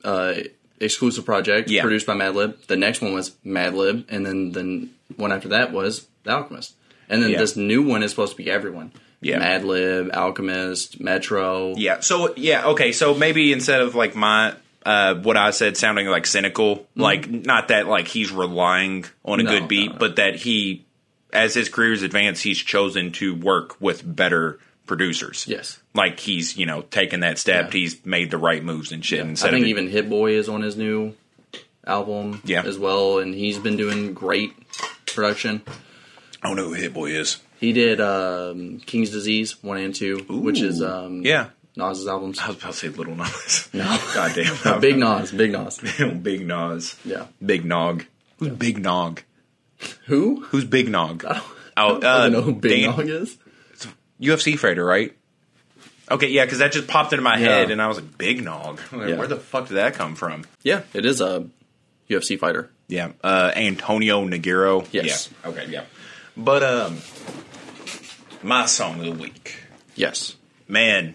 [0.05, 0.35] uh,
[0.85, 1.83] exclusive project Yeah.
[1.83, 2.67] produced by Madlib.
[2.67, 6.75] The next one was Madlib, and then the one after that was The Alchemist.
[7.09, 7.39] And then Yeah.
[7.39, 8.93] this new one is supposed to be everyone.
[9.21, 9.39] Yeah.
[9.41, 11.75] Madlib, Alchemist, Metro.
[11.77, 12.01] Yeah.
[12.01, 12.67] So yeah.
[12.69, 12.93] Okay.
[12.93, 17.69] So maybe instead of like my uh, what I said sounding like cynical, like not
[17.69, 19.53] that like he's relying on a Mm-hmm.
[19.53, 19.99] No, good beat, no, no.
[19.99, 20.85] but that he,
[21.33, 25.45] as his career's advanced, he's chosen to work with better producers.
[25.49, 25.81] Yes.
[25.95, 27.67] Like he's you know taken that step.
[27.67, 27.81] Yeah.
[27.81, 29.21] He's made the right moves and shit.
[29.21, 31.15] I Instead think of even Hit Boy is on his new
[31.87, 32.63] album Yeah.
[32.65, 34.53] as well, and he's been doing great
[35.07, 35.63] production.
[36.43, 37.39] I don't know who Hit Boy is.
[37.61, 41.51] He did um, King's Disease 1 and 2, which is um, Yeah.
[41.77, 42.39] Nas's albums.
[42.41, 43.69] I was about to say Little Nas.
[43.75, 43.99] No.
[44.15, 44.81] Goddamn.
[44.81, 45.79] Big Nas, Big Nas.
[46.23, 46.97] Big Nas.
[47.05, 47.27] Yeah.
[47.45, 48.05] Big Nog.
[48.39, 49.23] Who's Big Nog?
[50.07, 50.43] Who?
[50.47, 51.25] Who's Big Nog?
[51.25, 51.41] I
[51.77, 53.39] Oh, don't uh, know who Big Dan- Nog is.
[54.23, 55.15] UFC fighter, right?
[56.11, 57.47] Okay, yeah, because that just popped into my Yeah.
[57.49, 58.81] head, and I was like, Big Nog.
[58.93, 59.17] Like, Yeah.
[59.17, 60.45] Where the fuck did that come from?
[60.63, 61.47] Yeah, it is a
[62.11, 62.71] UFC fighter.
[62.89, 64.87] Yeah, uh, Antonio Nogueira.
[64.93, 65.31] Yes.
[65.45, 65.51] Yeah.
[65.51, 65.67] Okay.
[65.71, 65.85] Yeah.
[66.37, 66.99] But um,
[68.43, 69.57] my song of the week,
[69.95, 70.37] Yes.
[70.69, 71.15] man,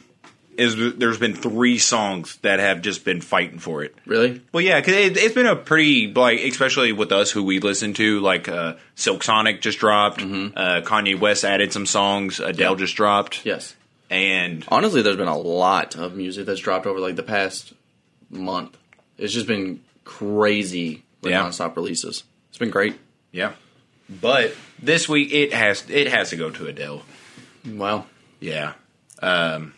[0.57, 3.95] is there's been three songs that have just been fighting for it.
[4.05, 4.41] Really?
[4.51, 7.93] Well, yeah, because it, it's been a pretty like, especially with us who we listen
[7.95, 12.77] to, like uh, Silk Sonic just dropped, uh, Kanye West added some songs, Adele Yeah.
[12.77, 13.75] just dropped, Yes.
[14.09, 17.73] and Honestly, there's been a lot of music that's dropped over like the past
[18.29, 18.75] month.
[19.17, 21.43] It's just been crazy with Yeah.
[21.43, 22.23] nonstop releases.
[22.49, 22.95] It's been great.
[23.31, 23.53] yeah.
[24.09, 27.03] But this week it has it has to go to Adele.
[27.65, 28.05] Wow.
[28.39, 28.73] Yeah.
[29.21, 29.73] Um,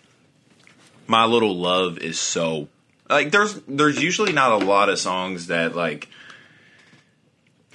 [1.10, 2.68] My Little Love is so
[3.10, 6.08] like there's there's usually not a lot of songs that like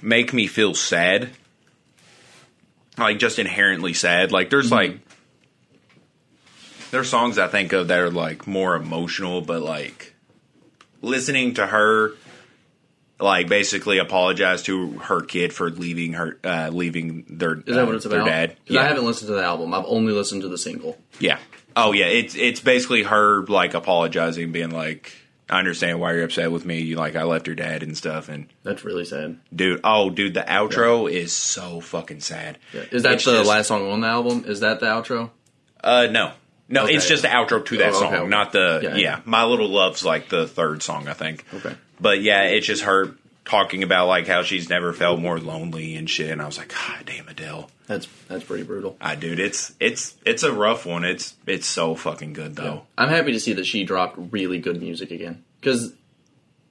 [0.00, 1.30] make me feel sad.
[2.96, 4.30] Like just inherently sad.
[4.30, 5.00] Like there's like
[6.92, 10.14] there's songs I think of that are like more emotional, but like
[11.02, 12.12] listening to her
[13.18, 17.86] like basically apologize to her kid for leaving her uh leaving their Is that uh,
[17.86, 18.24] what it's about?
[18.26, 18.56] their dad.
[18.68, 19.74] 'Cause I haven't listened to the album.
[19.74, 20.98] I've only listened to the single.
[21.18, 21.38] Yeah.
[21.76, 22.06] Oh yeah.
[22.06, 25.12] It's it's basically her like apologizing, being like,
[25.50, 26.80] I understand why you're upset with me.
[26.80, 29.38] You like I left your dad and stuff, and That's really sad.
[29.54, 32.58] dude, oh dude, the outro is so fucking sad.
[32.72, 32.84] Yeah.
[32.90, 34.44] Is that It's the just- last song on the album?
[34.46, 35.30] Is that the outro?
[35.82, 36.32] Uh, no,
[36.68, 36.94] no, Okay.
[36.94, 38.28] it's just the outro to that Oh, okay, song, okay.
[38.28, 39.20] not the Yeah, yeah, yeah.
[39.26, 41.44] My Little Love's like the third song, I think.
[41.52, 41.74] Okay.
[42.00, 46.08] But yeah, it's just her talking about like how she's never felt more lonely and
[46.08, 46.30] shit.
[46.30, 47.70] And I was like, God damn, Adele.
[47.86, 48.96] That's that's pretty brutal.
[49.00, 51.04] I dude, it's it's it's a rough one.
[51.04, 52.82] It's it's so fucking good though.
[52.96, 55.92] I'm happy to see that she dropped really good music again because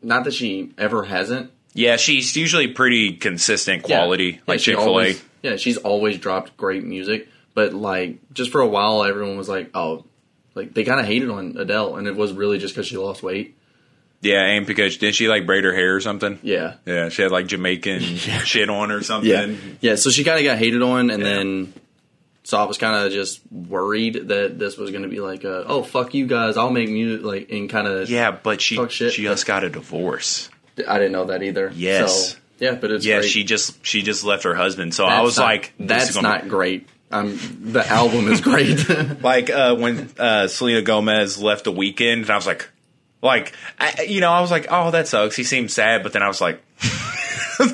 [0.02, 1.52] not that she ever hasn't.
[1.76, 4.40] Yeah, she's usually pretty consistent quality, Yeah.
[4.48, 5.16] like Yeah, Chick Fil A.
[5.42, 9.70] Yeah, she's always dropped great music, but like just for a while, everyone was like,
[9.76, 10.06] "Oh,
[10.56, 13.22] like they kind of hated on Adele," and it was really just because she lost
[13.24, 13.56] weight.
[14.24, 16.40] Yeah, and because didn't she like braid her hair or something?
[16.44, 18.00] Yeah, Yeah, she had like Jamaican
[18.46, 19.30] shit on or something.
[19.30, 19.96] yeah, yeah.
[19.96, 21.30] So she kind of got hated on, and Yeah.
[21.30, 21.74] then
[22.46, 25.64] so I was kind of just worried that this was going to be like, a,
[25.68, 29.14] "Oh, fuck you guys, I'll make music," like and kind of Yeah, but she shit.
[29.14, 30.50] she just got a divorce.
[30.88, 31.72] I didn't know that either.
[31.76, 32.32] Yes.
[32.34, 33.30] So, yeah, but it's Yeah, great.
[33.30, 34.94] she just she just left her husband.
[34.94, 38.90] So I was not- like, "That's not great." Um, the album is great.
[39.22, 42.68] like uh, when uh, Selena Gomez left the Weeknd, and I was like,
[43.24, 45.36] like I, you know, I was like, oh, that sucks.
[45.36, 46.62] He seemed sad, but then I was like.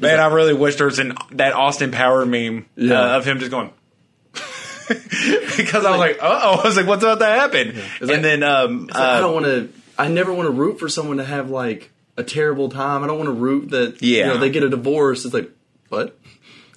[0.00, 3.00] Man, I really wish there was an that Austin Power meme Yeah.
[3.14, 3.70] uh, of him just going
[4.32, 7.68] because I was like, oh, I was like, what's about to happen?
[7.68, 9.68] Is and that- then um, like, I uh, don't want to.
[9.98, 13.04] I never want to root for someone to have like a terrible time.
[13.04, 14.02] I don't want to root that.
[14.02, 14.18] Yeah.
[14.18, 15.24] you know, they get a divorce.
[15.24, 15.50] It's like
[15.88, 16.16] what?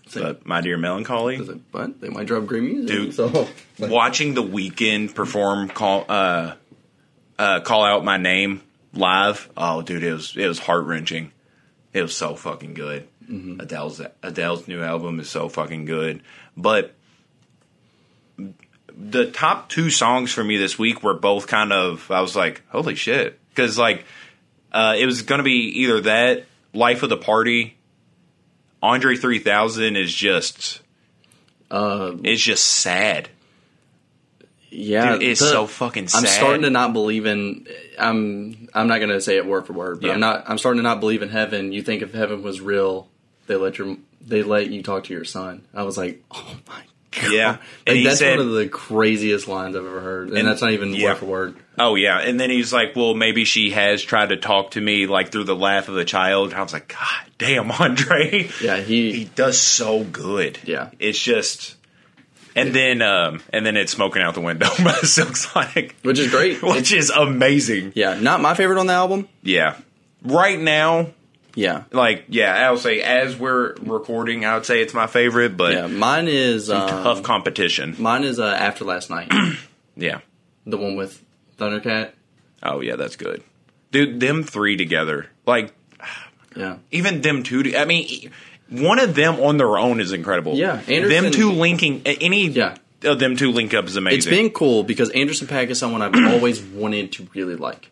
[0.06, 1.38] It's like, uh, my dear melancholy.
[1.38, 2.02] it's like what?
[2.02, 2.88] They might drop great music.
[2.88, 3.14] Dude.
[3.14, 3.48] So
[3.80, 6.56] watching the Weeknd perform call uh
[7.40, 8.62] uh call out my name
[8.94, 11.32] live oh dude it was it was heart wrenching
[11.94, 13.08] it was so fucking good.
[13.30, 13.62] Mm-hmm.
[13.62, 16.22] adele's adele's new album is so fucking good.
[16.58, 16.94] But
[18.96, 22.64] the top two songs for me this week were both kind of i was like
[22.70, 23.40] holy shit.
[23.50, 24.06] Because like
[24.72, 27.78] uh it was gonna be either that life of the party
[28.82, 30.82] andre 3000 is just
[31.72, 33.30] uh, it's just sad
[34.74, 36.20] yeah, Dude, it's the- so fucking sad.
[36.20, 37.68] I'm starting to not believe in.
[38.00, 38.68] I'm.
[38.74, 40.14] I'm not gonna say it word for word, but Yeah.
[40.14, 40.44] I'm not.
[40.50, 41.72] I'm starting to not believe in heaven.
[41.72, 43.08] You think if heaven was real,
[43.48, 45.64] they let your they let you talk to your son.
[45.74, 46.82] I was like, oh my
[47.12, 47.32] god.
[47.32, 47.50] Yeah.
[47.52, 50.62] like, And that's said- one of the craziest lines I've ever heard, and, And- that's
[50.62, 51.10] not even yeah.
[51.10, 51.56] word for word.
[51.78, 55.08] Oh yeah, and then he's like, "Well, maybe she has tried to talk to me
[55.08, 59.12] like through the laugh of a child." I was like, "God damn, Andre!" Yeah, he.
[59.12, 60.60] he does so good.
[60.66, 60.90] Yeah.
[61.00, 61.76] it's just,
[62.56, 66.30] and then um, and then it's smoking out the window by Silk Sonic, which is
[66.30, 66.62] great.
[66.64, 67.94] which is amazing.
[67.96, 69.28] Yeah, not my favorite on the album.
[69.42, 69.78] Yeah,
[70.24, 71.08] right now,
[71.56, 75.56] Yeah, like yeah, I would say as we're recording, I would say it's my favorite,
[75.58, 75.88] but yeah.
[75.88, 77.96] Mine is um, tough competition.
[78.00, 79.32] Mine is uh, after last night,
[79.96, 80.20] Yeah.
[80.66, 81.24] the one with
[81.58, 82.12] Thundercat.
[82.64, 83.44] Oh yeah, that's good,
[83.92, 84.20] dude.
[84.20, 85.74] Them three together, like
[86.56, 87.74] Yeah, even them two.
[87.76, 88.32] I mean,
[88.70, 90.56] one of them on their own is incredible.
[90.56, 92.76] Yeah, Anderson- them two linking any Yeah.
[93.04, 94.18] of them two link up is amazing.
[94.18, 97.90] it's been cool because Anderson Paak is someone I've always wanted to really like.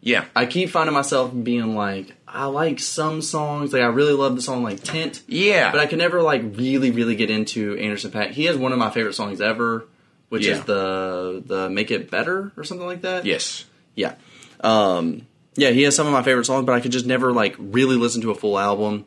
[0.00, 3.72] yeah, I keep finding myself being like, I like some songs.
[3.72, 6.90] Like I really love the song like Tent, yeah, but I can never like really,
[6.90, 8.30] really get into Anderson Paak.
[8.32, 9.86] He has one of my favorite songs ever,
[10.28, 10.52] which Yeah.
[10.54, 13.24] is the the Make It Better or something like that.
[13.24, 13.64] yes,
[13.96, 14.14] Yeah.
[14.60, 15.22] Um,
[15.56, 17.96] yeah, he has some of my favorite songs, but I could just never like really
[17.96, 19.04] listen to a full album.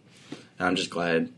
[0.62, 1.30] And I'm just glad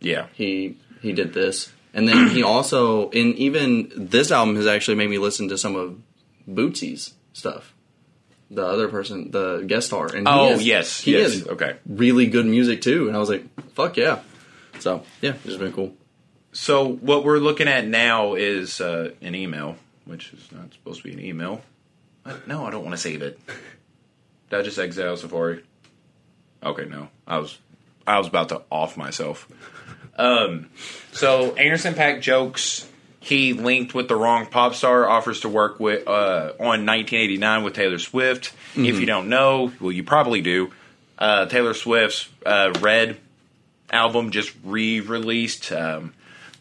[0.00, 1.72] yeah, he he did this.
[1.92, 5.74] And then he also and even this album has actually made me listen to some
[5.74, 6.00] of
[6.48, 7.74] Bootsy's stuff.
[8.50, 10.06] The other person, the guest star.
[10.06, 11.76] And he Oh, yes, he yes, has okay.
[11.86, 13.08] really good music too.
[13.08, 14.20] And I was like, fuck yeah.
[14.78, 15.92] So yeah, it's been cool.
[16.52, 21.08] So what we're looking at now is uh, an email, which is not supposed to
[21.08, 21.60] be an email.
[22.24, 23.40] Uh, No, I don't want to save it.
[24.50, 25.64] Did I just exile Safari?
[26.62, 27.08] Okay, no.
[27.26, 27.58] I was
[28.08, 29.48] I was about to off myself.
[30.16, 30.70] Um,
[31.12, 32.86] so Anderson Paak jokes.
[33.20, 35.08] He linked with the wrong pop star.
[35.08, 38.52] Offers to work with uh, on 1989 with Taylor Swift.
[38.74, 40.72] If you don't know, well, you probably do.
[41.18, 43.18] Uh, Taylor Swift's uh, Red
[43.90, 45.72] album just re-released.
[45.72, 46.14] Um,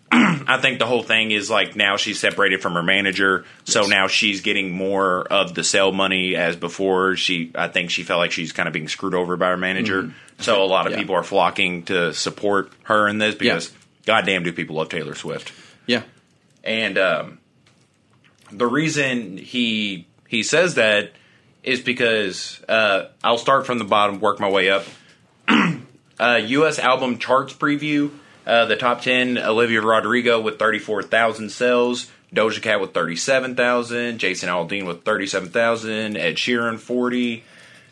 [0.12, 4.08] I think the whole thing is like now she's separated from her manager, so now
[4.08, 7.16] she's getting more of the sale money as before.
[7.18, 10.14] She, I think she felt like she's kind of being screwed over by her manager.
[10.40, 11.00] So a lot of Yeah.
[11.00, 13.74] people are flocking to support her in this because,
[14.06, 15.52] goddamn, do people love Taylor Swift?
[15.88, 16.04] Yeah.
[16.64, 17.40] And um,
[18.52, 21.12] the reason he he says that
[21.64, 24.86] is because uh, I'll start from the bottom, work my way up.
[26.20, 26.80] uh, U.S.
[26.80, 28.12] album charts preview.
[28.48, 34.20] Uh, the top ten: Olivia Rodrigo with thirty-four thousand sales, Doja Cat with thirty-seven thousand,
[34.20, 37.44] Jason Aldean with thirty-seven thousand, Ed Sheeran forty,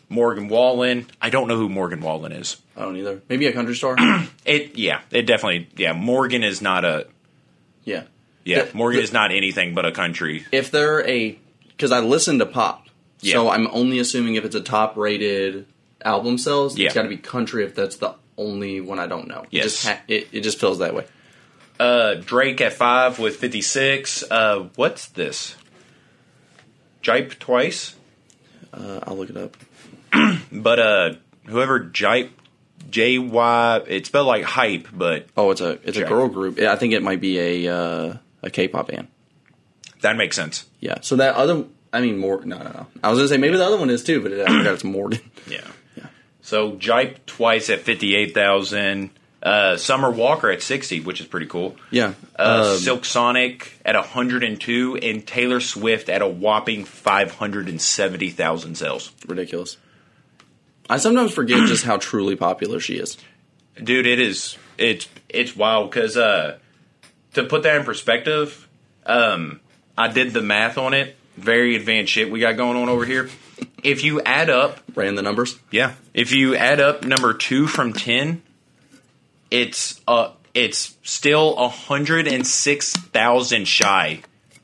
[0.08, 1.06] Morgan Wallen.
[1.20, 2.56] I don't know who Morgan Wallen is.
[2.74, 3.20] I don't either.
[3.28, 3.96] Maybe a country star.
[4.46, 5.92] It yeah, it definitely yeah.
[5.92, 7.06] Morgan is not a
[7.84, 8.04] yeah.
[8.44, 8.62] yeah.
[8.66, 11.36] The- Morgan the- is not anything but a country if they're a
[11.68, 12.86] because I listen to pop,
[13.18, 15.66] so I'm only assuming if it's a top rated
[16.02, 16.86] album sales, Yeah.
[16.86, 17.64] it's got to be country.
[17.64, 19.64] If that's the only when I don't know, It Yes.
[19.64, 21.04] just ha- it, it just feels that way.
[21.78, 24.24] Uh, Drake at five with 56.
[24.30, 25.56] Uh, what's this?
[27.02, 27.94] Jipe twice?
[28.72, 29.56] Uh, I'll look it up.
[30.52, 31.12] but uh,
[31.46, 32.30] whoever Jipe,
[32.90, 36.58] J Y, it's spelled like hype, but Oh, it's a it's a girl group.
[36.58, 39.08] I think it might be a uh, a K-pop band.
[40.02, 40.66] that makes sense.
[40.80, 41.00] Yeah.
[41.00, 42.44] So that other, I mean, more.
[42.44, 42.86] No, no, no.
[43.02, 45.20] I was gonna say maybe the other one is too, but I forgot it's Morgan.
[45.48, 45.60] Yeah.
[46.46, 49.10] So Jipe twice at fifty eight thousand.
[49.42, 51.76] Uh, Summer Walker at sixty, which is pretty cool.
[51.90, 52.14] Yeah.
[52.38, 59.12] Uh, Um, Silk Sonic at 102 and Taylor Swift at a whopping 570,000 sales.
[59.26, 59.76] ridiculous.
[60.88, 63.16] I sometimes forget just how truly popular she is.
[63.82, 66.58] Dude, it is it's it's wild cuz uh
[67.34, 68.66] to put that in perspective,
[69.04, 69.60] um
[69.98, 71.16] I did the math on it.
[71.36, 73.28] Very advanced shit we got going on over here.
[73.82, 75.58] If you add up, Ran the numbers.
[75.70, 78.42] yeah, if you add up number 2 from 10,
[79.50, 84.22] it's uh it's still 106,000 shy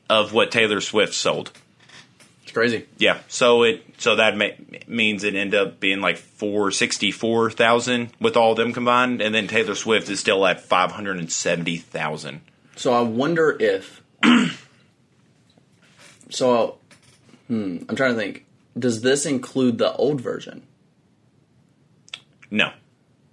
[0.09, 1.51] of what Taylor Swift sold.
[2.43, 2.85] It's crazy.
[2.97, 4.47] Yeah, so it so that ma-
[4.87, 9.21] means it ended up being like four sixty four thousand with all of them combined,
[9.21, 12.41] and then Taylor Swift is still at five hundred and seventy thousand.
[12.75, 14.01] So I wonder if.
[16.29, 16.77] so,
[17.47, 18.42] hmm, I'm trying to think.
[18.77, 20.63] Does this include the old version?
[22.51, 22.71] No,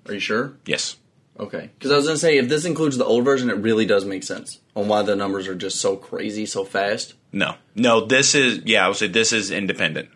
[0.06, 0.54] Are you sure?
[0.66, 0.96] yes,
[1.38, 1.70] Okay.
[1.78, 4.04] Because I was going to say, if this includes the old version, it really does
[4.04, 7.14] make sense on why the numbers are just so crazy, so fast.
[7.32, 8.04] no, no.
[8.04, 8.84] This is yeah.
[8.84, 10.10] I would say this is independent.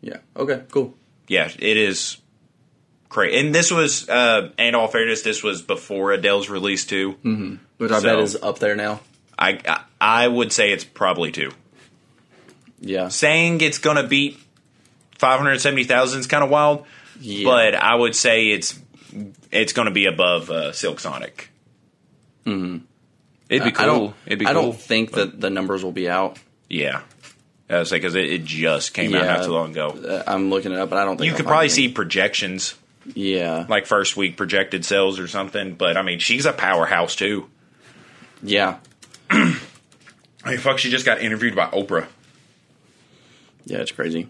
[0.00, 0.18] Yeah.
[0.34, 0.94] Okay, cool.
[1.28, 2.16] Yeah, it is.
[3.10, 7.58] Crazy, and this was, uh, and all fairness, this was before Adele's release too.
[7.76, 9.00] Which I So- bet is up there now.
[9.38, 9.80] I, I
[10.24, 11.50] I would say it's probably two.
[12.80, 13.08] Yeah.
[13.08, 14.38] Saying it's gonna beat
[15.22, 16.84] five hundred seventy thousand is kind of wild.
[17.20, 17.44] yeah.
[17.44, 18.76] but I would say it's
[19.52, 21.48] it's going to be above uh, Silk Sonic.
[22.44, 22.78] Mm-hmm.
[23.48, 23.82] It'd be cool.
[23.82, 24.62] I don't, It'd be I cool.
[24.62, 26.38] don't think that the numbers will be out.
[26.68, 27.02] Yeah,
[27.70, 29.88] I was say because it, it just came out not too long ago.
[29.90, 31.88] Uh, I'm looking it up, but I don't think You I'll could probably anything.
[31.90, 32.74] see projections
[33.14, 33.66] Yeah.
[33.68, 35.74] like first week projected sales or something.
[35.74, 37.46] But I mean, she's a powerhouse too.
[38.42, 38.78] Yeah.
[39.30, 39.54] I
[40.46, 42.06] mean, fuck, she just got interviewed by Oprah.
[43.66, 44.28] Yeah, it's crazy.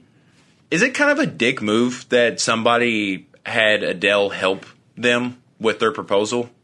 [0.73, 4.65] Is it kind of a dick move that somebody had Adele help
[4.97, 6.49] them with their proposal?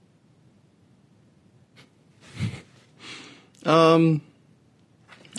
[3.66, 4.22] Um,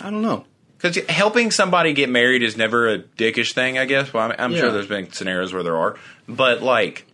[0.00, 0.44] I don't know.
[0.78, 4.12] Because helping somebody get married is never a dickish thing, I guess.
[4.12, 4.58] Well, I'm, I'm Yeah.
[4.60, 5.96] sure there's been scenarios where there are,
[6.28, 7.06] but like,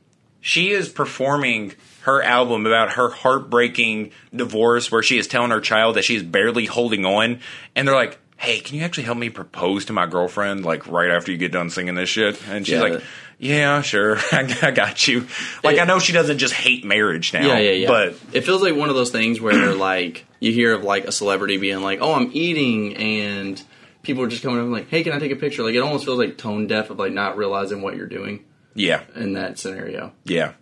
[0.43, 5.97] she is performing her album about her heartbreaking divorce, where she is telling her child
[5.97, 7.41] that she is barely holding on,
[7.75, 11.11] and they're like, "Hey, can you actually help me propose to my girlfriend?" Like right
[11.11, 12.81] after you get done singing this shit, and she's Yeah.
[12.83, 13.03] like.
[13.39, 14.17] Yeah, sure.
[14.33, 15.27] I, got you.
[15.63, 17.47] Like, It- I know she doesn't just hate marriage now.
[17.47, 17.89] Yeah, yeah, yeah.
[17.89, 21.13] But it feels like one of those things where like you hear of like a
[21.13, 23.63] celebrity being like, "Oh, I'm eating," and
[24.03, 25.81] people are just coming up and like, "Hey, can I take a picture?" Like it
[25.81, 28.43] almost feels like tone deaf of like not realizing what you're doing
[28.75, 30.13] yeah, in that scenario.
[30.25, 30.53] yeah.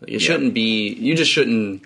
[0.00, 0.88] Like, it shouldn't be.
[0.92, 1.84] You just shouldn't.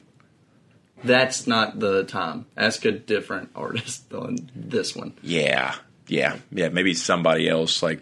[1.05, 2.47] That's not the time.
[2.57, 5.13] Ask a different artist on this one.
[5.23, 5.75] Yeah,
[6.09, 6.69] yeah, yeah.
[6.71, 7.83] Maybe somebody else.
[7.83, 8.01] Like,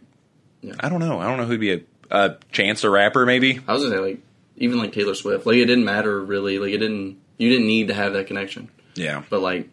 [0.61, 0.75] Yeah.
[0.81, 1.19] I don't know.
[1.21, 3.27] I don't know who'd be a, a Chance the Rapper.
[3.27, 3.61] Maybe.
[3.67, 4.19] I was gonna say like
[4.57, 5.47] even like Taylor Swift.
[5.47, 6.59] Like it didn't matter really.
[6.59, 7.19] Like it didn't.
[7.39, 8.69] You didn't need to have that connection.
[8.95, 9.69] Yeah, But like,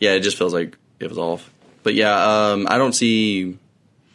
[0.00, 1.48] yeah, it just feels like it was off.
[1.84, 3.56] But yeah, um, I don't see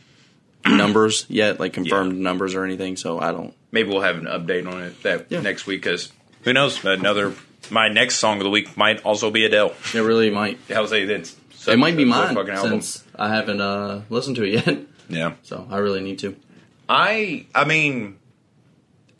[0.67, 2.97] numbers yet, like confirmed numbers or anything.
[2.97, 3.53] So I don't.
[3.71, 5.41] maybe we'll have an update on it that Yeah.
[5.41, 5.81] next week.
[5.81, 6.11] Because
[6.43, 6.83] who knows?
[6.83, 7.33] Another.
[7.69, 9.73] My next song of the week might also be Adele.
[9.93, 10.57] It really might.
[10.73, 11.35] I'll say that's.
[11.53, 14.79] So It might be mine since I haven't uh, listened to it yet.
[15.09, 15.33] Yeah.
[15.43, 16.35] So I really need to.
[16.89, 17.45] I.
[17.53, 18.17] I mean,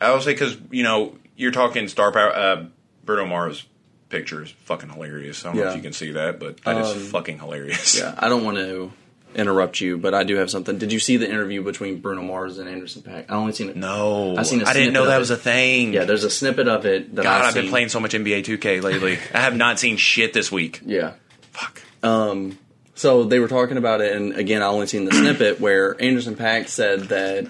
[0.00, 2.32] I will say because you know you're talking star power.
[2.32, 2.64] Uh,
[3.04, 3.64] Bruno Mars
[4.08, 5.44] picture is fucking hilarious.
[5.44, 7.98] I don't know if you can see that, but that is Um, fucking hilarious.
[7.98, 8.92] Yeah, I don't want to
[9.34, 10.78] interrupt you, but I do have something.
[10.78, 13.26] Did you see the interview between Bruno Mars and Anderson Paak?
[13.30, 13.76] I only seen it.
[13.76, 15.18] No, I've seen a I didn't know that it.
[15.20, 15.92] was a thing.
[15.92, 18.44] Yeah, there's a snippet of it that God, I've, I've been playing so much NBA
[18.44, 19.18] 2K lately.
[19.34, 20.80] I have not seen shit this week.
[20.86, 21.14] Yeah.
[21.52, 21.82] Fuck.
[22.02, 22.58] Um,
[22.94, 26.34] so they were talking about it, and again, I only seen the snippet where Anderson
[26.36, 27.46] Paak said that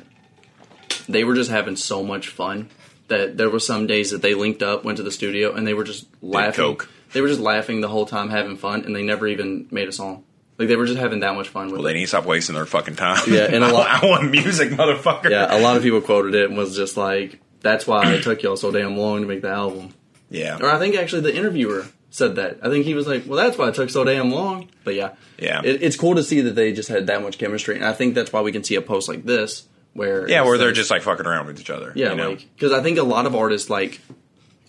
[1.09, 2.69] they were just having so much fun
[3.09, 5.75] that there were some days that they linked up, went to the studio, and they
[5.75, 6.65] were just laughing.
[6.65, 6.89] coke.
[7.13, 9.93] They were just laughing the whole time, having fun, and they never even made a
[9.93, 10.25] song.
[10.63, 11.95] Like they were just having that much fun with Well, they it.
[11.95, 13.21] need to stop wasting their fucking time.
[13.29, 15.31] Yeah, and a lot- I want music, motherfucker.
[15.31, 18.43] Yeah, a lot of people quoted it and was just like, "That's why it took
[18.43, 19.95] y'all so damn long to make the album."
[20.31, 22.59] yeah, Or I think actually the interviewer said that.
[22.63, 25.11] I think he was like, "Well, that's why it took so damn long." But yeah,
[25.39, 25.61] Yeah.
[25.65, 28.15] it, it's cool to see that they just had that much chemistry, and I think
[28.15, 30.91] that's why we can see a post like this where yeah, where they're like- just
[30.91, 31.93] like fucking around with each other.
[31.97, 32.31] yeah, you know?
[32.31, 34.01] like because I think a lot of artists like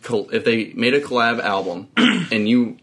[0.09, 2.77] if they made a collab album and you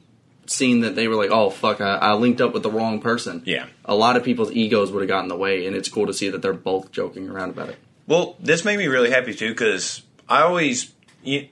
[0.50, 3.42] seen that they were like, "Oh fuck, I, I linked up with the wrong person."
[3.46, 3.66] Yeah.
[3.84, 6.14] a lot of people's egos would have gotten in the way, and it's cool to
[6.14, 7.78] see that they're both joking around about it.
[8.06, 10.92] Well, this made me really happy too because I always,
[11.22, 11.48] you,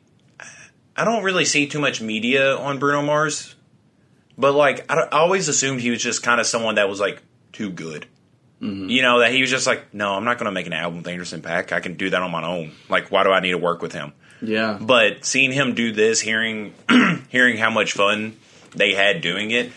[0.96, 3.54] I don't really see too much media on Bruno Mars,
[4.36, 7.22] but like I, I always assumed he was just kind of someone that was like
[7.52, 8.06] too good.
[8.60, 8.88] Mm-hmm.
[8.88, 10.98] You know that he was just like, no, I'm not going to make an album
[10.98, 11.70] with Anderson Paak.
[11.70, 12.72] I can do that on my own.
[12.88, 14.12] Like, why do I need to work with him?
[14.42, 14.78] Yeah.
[14.80, 16.74] But seeing him do this, hearing
[17.28, 18.36] hearing how much fun
[18.72, 19.70] they had doing it,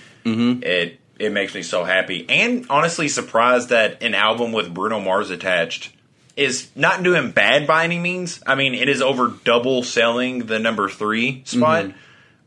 [0.64, 2.26] it it makes me so happy.
[2.30, 5.94] And honestly, surprised that an album with Bruno Mars attached
[6.36, 8.42] is not doing bad by any means.
[8.48, 11.86] I mean, it is over double selling the number three spot,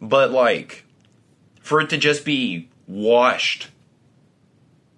[0.01, 0.85] but like
[1.61, 3.69] for it to just be washed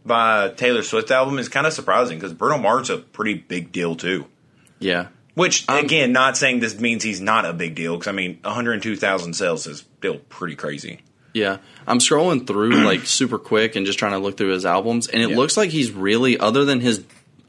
[0.04, 3.94] by Taylor Swift album is kind of surprising because Bruno Mars a pretty big deal
[3.96, 4.26] too.
[4.78, 5.08] yeah.
[5.34, 8.38] Which Um, again, not saying this means he's not a big deal because I mean,
[8.42, 11.00] 102,000 sales is still pretty crazy.
[11.36, 15.06] Yeah, I'm scrolling through like super quick and just trying to look through his albums,
[15.08, 15.36] and it Yeah.
[15.36, 17.04] looks like he's really other than his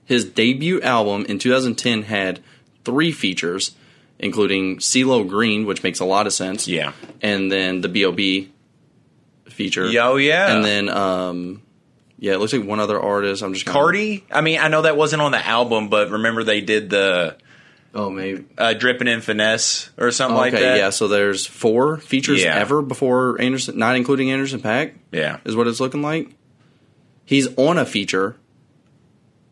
[0.06, 2.40] his debut album in 2010 had
[2.86, 3.76] three features,
[4.20, 6.68] including CeeLo Green, which makes a lot of sense.
[6.68, 6.92] Yeah.
[7.22, 8.50] and then the B.O.B.
[9.50, 9.88] feature.
[9.88, 10.56] Yo, yeah.
[10.56, 11.62] and then um,
[12.20, 13.42] yeah, it looks like one other artist.
[13.44, 14.26] I'm just gonna, Cardi.
[14.32, 17.38] I mean, I know that wasn't on the album, but remember they did the
[18.00, 18.46] Oh, maybe.
[18.60, 20.78] uh, "Drippin' in Finesse" or something like okay, that.
[20.78, 20.90] yeah.
[20.92, 22.56] So there's four features Yeah.
[22.56, 24.94] ever before Anderson, not including Anderson Paak.
[25.12, 26.30] yeah, is what it's looking like.
[27.26, 28.36] He's on a feature,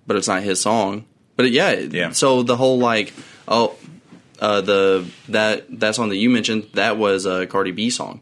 [0.06, 1.06] but it's not his song.
[1.36, 2.12] But yeah, Yeah.
[2.12, 3.14] So the whole like,
[3.48, 3.76] oh,
[4.40, 8.22] uh, the that that song that you mentioned that was a Cardi B song.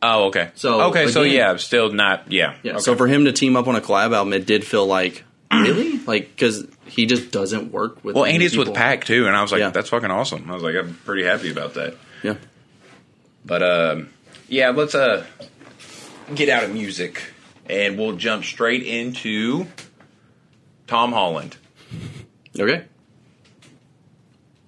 [0.00, 0.50] Oh, okay.
[0.54, 2.30] So, okay, so again- yeah, still not.
[2.30, 2.54] Yeah.
[2.62, 2.74] Yeah.
[2.74, 2.80] Okay.
[2.82, 5.98] So for him to team up on a collab album, it did feel like really
[5.98, 8.14] like because he just doesn't work with.
[8.14, 8.82] well, Andy's and he's with people.
[8.82, 9.70] Paak too, and I was like, Yeah.
[9.70, 10.50] that's fucking awesome.
[10.50, 11.94] I was like, I'm pretty happy about that.
[12.22, 12.34] Yeah.
[13.44, 14.10] But um,
[14.48, 15.24] yeah, let's uh
[16.34, 17.22] get out of music,
[17.68, 19.66] and we'll jump straight into
[20.86, 21.56] Tom Holland.
[22.58, 22.84] Okay.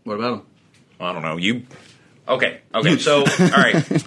[0.04, 0.42] What about him?
[1.00, 1.36] I don't know.
[1.36, 1.64] You
[2.28, 2.60] okay?
[2.74, 2.96] Okay.
[2.98, 4.06] So all right.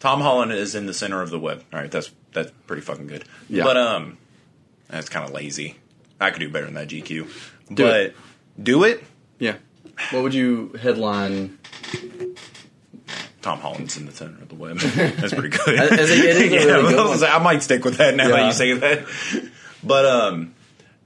[0.00, 1.62] Tom Holland is in the center of the web.
[1.72, 3.24] All right, that's that's pretty fucking good.
[3.48, 3.64] Yeah.
[3.64, 4.18] But um,
[4.94, 5.76] that's kind of lazy.
[6.20, 7.28] I could do better than that GQ.
[7.74, 8.16] Do but it.
[8.62, 9.02] do it.
[9.38, 9.56] Yeah.
[10.10, 11.58] What would you headline?
[13.42, 14.78] Tom Holland's in the center of the web.
[14.78, 15.78] That's pretty good.
[15.78, 16.10] I- I it is
[16.52, 19.04] Yeah, really good I I might stick with that now that you say that.
[19.82, 20.54] But um,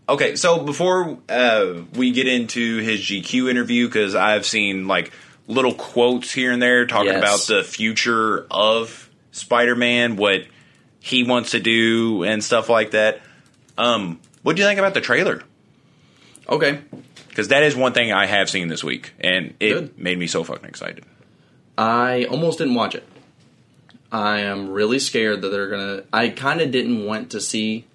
[0.08, 0.36] okay.
[0.36, 5.10] So before uh, we get into his GQ interview, because I've seen like
[5.48, 7.18] little quotes here and there talking Yes.
[7.18, 10.42] about the future of Spider-Man, what
[11.00, 13.20] he wants to do, and stuff like that.
[13.78, 15.42] Um, what do you think about the trailer?
[16.48, 16.80] Okay.
[17.28, 19.98] Because that is one thing I have seen this week, and it Good.
[19.98, 21.04] made me so fucking excited.
[21.76, 23.04] I almost didn't watch it.
[24.10, 26.02] I am really scared that they're gonna.
[26.12, 27.86] I kind of didn't want to see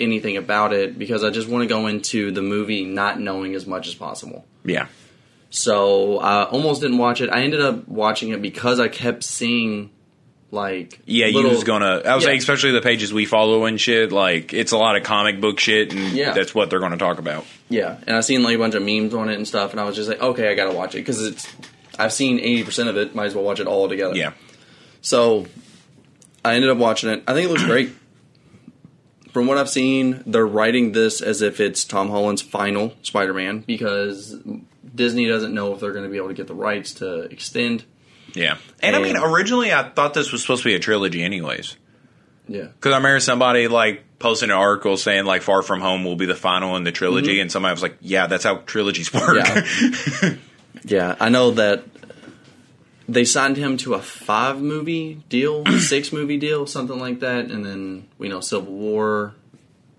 [0.00, 3.66] anything about it because I just want to go into the movie not knowing as
[3.66, 4.46] much as possible.
[4.64, 4.88] Yeah.
[5.50, 7.28] So I almost didn't watch it.
[7.30, 9.90] I ended up watching it because I kept seeing
[10.52, 12.02] like Yeah, you little- was gonna.
[12.04, 12.28] I was Yeah.
[12.30, 14.10] saying, especially the pages we follow and shit.
[14.12, 16.32] Like, it's a lot of comic book shit, and Yeah.
[16.32, 17.44] that's what they're gonna talk about.
[17.68, 19.84] Yeah, and I seen like a bunch of memes on it and stuff, and I
[19.84, 21.46] was just like, okay, I gotta watch it because it's.
[21.98, 23.14] I've seen eighty percent of it.
[23.14, 24.16] Might as well watch it all together.
[24.16, 24.32] Yeah,
[25.02, 25.46] So
[26.44, 27.22] I ended up watching it.
[27.28, 27.90] I think it looks great.
[29.32, 34.36] From what I've seen, they're writing this as if it's Tom Holland's final Spider-Man because
[34.92, 37.84] Disney doesn't know if they're going to be able to get the rights to extend.
[38.34, 38.58] Yeah.
[38.82, 41.76] And, I mean, originally I thought this was supposed to be a trilogy, anyways.
[42.48, 42.64] Yeah.
[42.64, 46.26] Because I remember somebody like posting an article saying like Far From Home will be
[46.26, 47.42] the final in the trilogy, mm-hmm.
[47.42, 50.34] and somebody was like, "Yeah, that's how trilogies work." Yeah.
[50.84, 51.84] Yeah, I know that
[53.08, 57.64] they signed him to a five movie deal, six movie deal, something like that, and
[57.64, 59.34] then we know Civil War.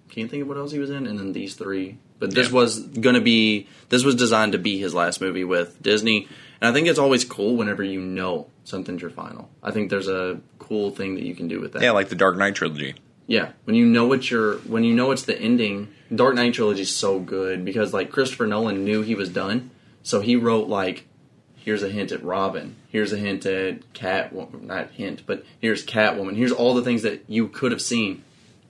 [0.09, 1.97] Can't think of what else he was in, and then these three.
[2.19, 2.53] But this Yeah.
[2.53, 6.27] was going to be this was designed to be his last movie with Disney,
[6.61, 9.49] and I think it's always cool whenever you know something's your final.
[9.63, 11.81] I think there's a cool thing that you can do with that.
[11.81, 12.95] yeah, like the Dark Knight trilogy.
[13.27, 15.89] Yeah, when you know what your when you know it's the ending.
[16.13, 19.71] Dark Knight trilogy is so good because like Christopher Nolan knew he was done,
[20.03, 21.07] so he wrote like,
[21.55, 26.35] here's a hint at Robin, here's a hint at Catwoman, not hint, but here's Catwoman,
[26.35, 28.23] here's all the things that you could have seen.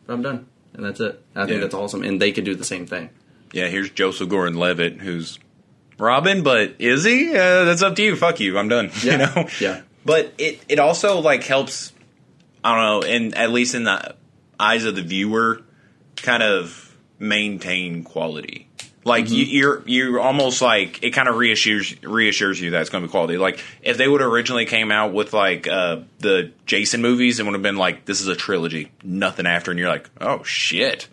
[0.06, 1.24] But I'm done, and that's it.
[1.36, 1.62] I think Yeah.
[1.62, 3.10] that's awesome, and they could do the same thing.
[3.54, 5.39] Yeah, here's Joseph Gordon-Levitt, who's
[6.02, 7.30] Robin, but is he?
[7.30, 8.16] Uh, that's up to you.
[8.16, 8.58] Fuck you.
[8.58, 8.89] I'm done.
[9.04, 9.12] Yeah.
[9.12, 9.49] You know.
[9.60, 9.82] Yeah.
[10.04, 11.93] But it it also like helps.
[12.64, 14.16] I don't know, and at least in the
[14.60, 15.62] eyes of the viewer,
[16.18, 18.68] kind of maintain quality.
[19.04, 23.04] Like you, you're you're almost like it kind of reassures reassures you that it's going
[23.04, 23.38] to be quality.
[23.38, 27.54] Like if they would originally came out with like uh, the Jason movies, it would
[27.54, 31.08] have been like this is a trilogy, nothing after, and you're like, oh shit,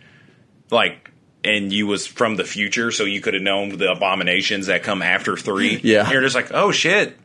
[0.70, 1.07] like
[1.45, 5.03] and you was from the future, so you could have known the abominations that come
[5.03, 5.80] after three.
[5.82, 6.03] Yeah.
[6.05, 7.16] And you're just like, oh shit.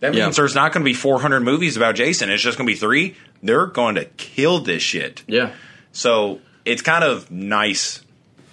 [0.00, 0.24] That Yeah.
[0.24, 2.28] means there's not going to be 400 movies about Jason.
[2.28, 3.14] It's just going to be three.
[3.42, 5.22] They're going to kill this shit.
[5.26, 5.52] Yeah.
[5.92, 8.02] So it's kind of nice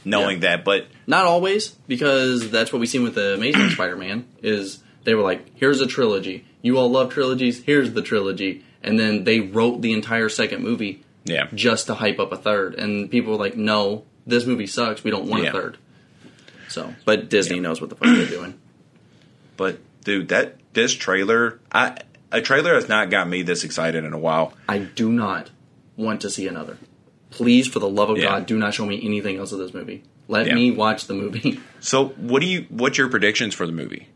[0.06, 4.26] knowing that, but Not always, because that's what we seen with the Amazing Spider-Man.
[4.44, 6.46] Is they were like, "Here's a trilogy.
[6.62, 7.64] You all love trilogies.
[7.64, 11.48] Here's the trilogy," and then they wrote the entire second movie yeah.
[11.54, 12.76] just to hype up a third.
[12.76, 15.04] And people were like, "No, this movie sucks.
[15.04, 15.50] We don't want Yeah.
[15.50, 15.78] a third.
[16.68, 18.54] So, but Disney knows what the fuck they're doing.
[19.58, 21.98] But dude, that this trailer, I
[22.32, 24.54] a trailer has not got me this excited in a while.
[24.70, 25.50] I do not
[25.98, 26.78] want to see another.
[27.30, 28.26] Please, for the love of Yeah.
[28.30, 30.04] God, do not show me anything else of this movie.
[30.30, 30.56] Let Yeah.
[30.56, 31.60] me watch the movie.
[31.82, 32.68] So, what do you?
[32.70, 34.08] What's your predictions for the movie?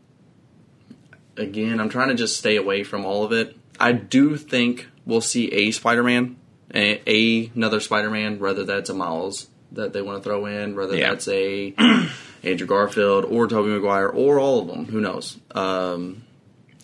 [1.36, 3.56] Again, I'm trying to just stay away from all of it.
[3.80, 6.36] I do think we'll see a Spider-Man,
[6.74, 10.96] a, a another Spider-Man, whether that's a Miles that they want to throw in, whether
[10.96, 11.10] Yeah.
[11.10, 11.74] that's a
[12.42, 14.86] Andrew Garfield or Tobey Maguire or all of them.
[14.86, 15.38] Who knows?
[15.54, 16.24] Um,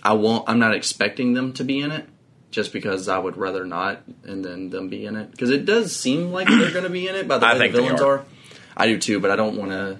[0.02, 0.48] I won't.
[0.48, 2.06] I'm not expecting them to be in it,
[2.50, 5.94] just because I would rather not, and then them be in it because it does
[5.94, 8.18] seem like they're going to be in it by the I way the villains are.
[8.20, 8.24] are.
[8.76, 9.98] I do too, but I don't want to.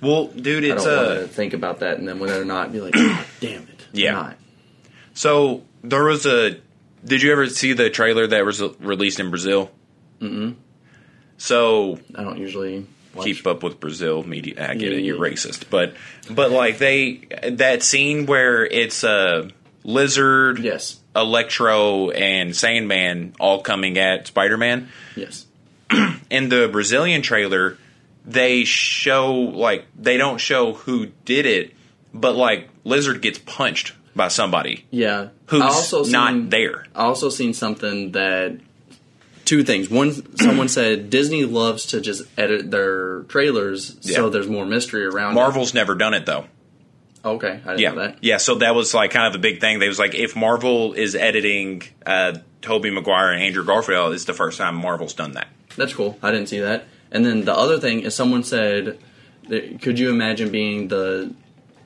[0.00, 2.44] Well, dude, I it's don't want uh, to think about that, and then whether they're
[2.44, 4.12] not, be like, "God damn it, Yeah.
[4.12, 4.36] not."
[5.14, 6.58] so there was a.
[7.04, 9.70] Did you ever see the trailer that was released in Brazil?
[10.20, 10.54] Mm-mm.
[11.42, 13.24] So I don't usually watch.
[13.26, 14.54] keep up with Brazil media.
[14.58, 15.32] Uh, I get Yeah, it, you're yeah.
[15.34, 15.94] racist, but
[16.30, 19.50] but like they that scene where it's a
[19.82, 24.88] lizard, Yes, Electro, and Sandman all coming at Spider Man.
[25.16, 25.46] yes,
[26.30, 27.76] in the Brazilian trailer,
[28.24, 31.74] they show like they don't show who did it,
[32.14, 35.30] but like Lizard gets punched by somebody yeah.
[35.46, 36.86] who's I also not there.
[36.94, 38.60] I also seen something that
[39.52, 39.90] two things.
[39.90, 45.34] One, someone said Disney loves to just edit their trailers so there's more mystery around.
[45.34, 46.46] Marvel's never done it though.
[47.24, 48.18] Okay, I didn't Yeah, know that.
[48.22, 48.38] yeah.
[48.38, 49.78] So that was like kind of a big thing.
[49.78, 54.32] They was like, if Marvel is editing uh, Tobey Maguire and Andrew Garfield, it's the
[54.34, 55.48] first time Marvel's done that.
[55.76, 56.18] That's cool.
[56.22, 56.84] I didn't see that.
[57.12, 58.98] And then the other thing is, someone said,
[59.48, 61.32] that- "Could you imagine being the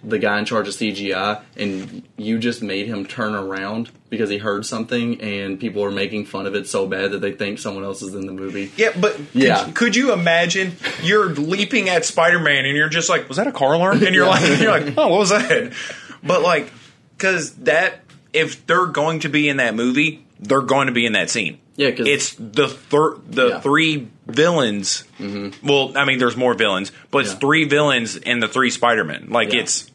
[0.06, 4.38] the guy in charge of CGI and you just made him turn around because he
[4.38, 7.82] heard something and people are making fun of it so bad that they think someone
[7.84, 9.64] else is in the movie?" Yeah, but Yeah.
[9.64, 13.48] Could, could you imagine you're leaping at Spider Man and you're just like, was that
[13.48, 14.02] a car alarm?
[14.02, 15.72] And you're like, you're like, oh, what was that?
[16.22, 16.70] But like,
[17.18, 18.00] because that
[18.32, 21.58] if they're going to be in that movie, they're going to be in that scene.
[21.76, 23.60] Yeah, 'cause- it's the thir- the Yeah.
[23.60, 25.04] three villains.
[25.18, 25.66] Mm-hmm.
[25.66, 27.38] Well, I mean, there's more villains, but it's Yeah.
[27.38, 29.26] three villains and the three Spider Men.
[29.30, 29.60] Like Yeah.
[29.60, 29.90] it's, It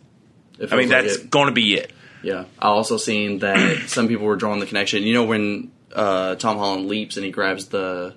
[0.70, 1.91] I mean, like that's going to be it.
[2.24, 5.03] Yeah, I also seen that some people were drawing the connection.
[5.03, 8.16] You know when uh, Tom Holland leaps and he grabs the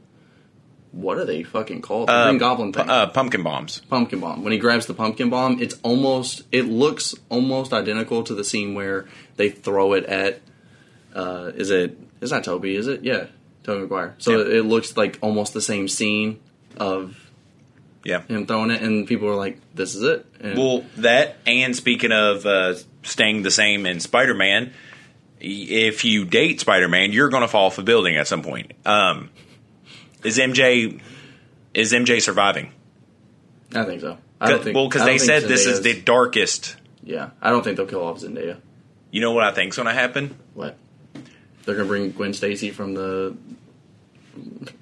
[0.93, 2.09] what are they fucking called?
[2.09, 2.89] The Green Goblin thing.
[2.89, 3.81] Uh, pumpkin bombs.
[3.91, 4.45] pumpkin bomb.
[4.45, 8.75] When he grabs the pumpkin bomb, it's almost it looks almost identical to the scene
[8.75, 10.41] where they throw it at.
[11.15, 11.99] Uh, is it?
[12.21, 13.03] It's not Tobey, is it?
[13.05, 13.27] Yeah,
[13.65, 14.15] Tobey Maguire.
[14.19, 14.59] So Yeah.
[14.59, 16.41] it looks like almost the same scene
[16.77, 17.24] of
[18.05, 18.23] Yeah.
[18.23, 22.13] him throwing it, and people are like, "This is it." And Well, that and speaking
[22.13, 24.73] of uh, staying the same in Spider Man,
[25.41, 28.73] if you date Spider Man, you're going to fall off a building at some point.
[28.85, 29.31] Um,
[30.23, 31.01] is MJ
[31.73, 32.73] is MJ surviving?
[33.75, 34.19] I think so.
[34.41, 34.77] I don't think.
[34.77, 36.77] well, because they said think this is the darkest.
[37.03, 38.59] Yeah, I don't think they'll kill off Zendaya.
[39.11, 40.37] You know what I think's going to happen?
[40.55, 40.77] What?
[41.65, 43.37] They're gonna bring Gwen Stacy from the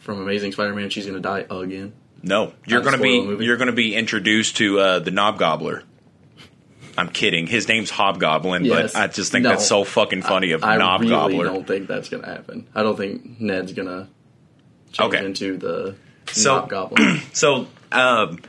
[0.00, 0.90] from Amazing Spider-Man.
[0.90, 1.92] She's gonna die again.
[2.22, 5.82] No, you're going to be you're going to be introduced to uh, the Knob Gobbler.
[6.96, 7.46] I'm kidding.
[7.46, 8.92] His name's Hobgoblin, Yes.
[8.92, 9.50] but I just think No.
[9.50, 11.44] that's so fucking funny of I Knob really Gobbler.
[11.46, 12.68] don't think that's gonna happen.
[12.74, 14.08] I don't think Ned's gonna
[14.92, 15.24] change Okay.
[15.24, 15.94] into the
[16.30, 17.20] So- Knob Goblin.
[17.32, 18.40] So, um,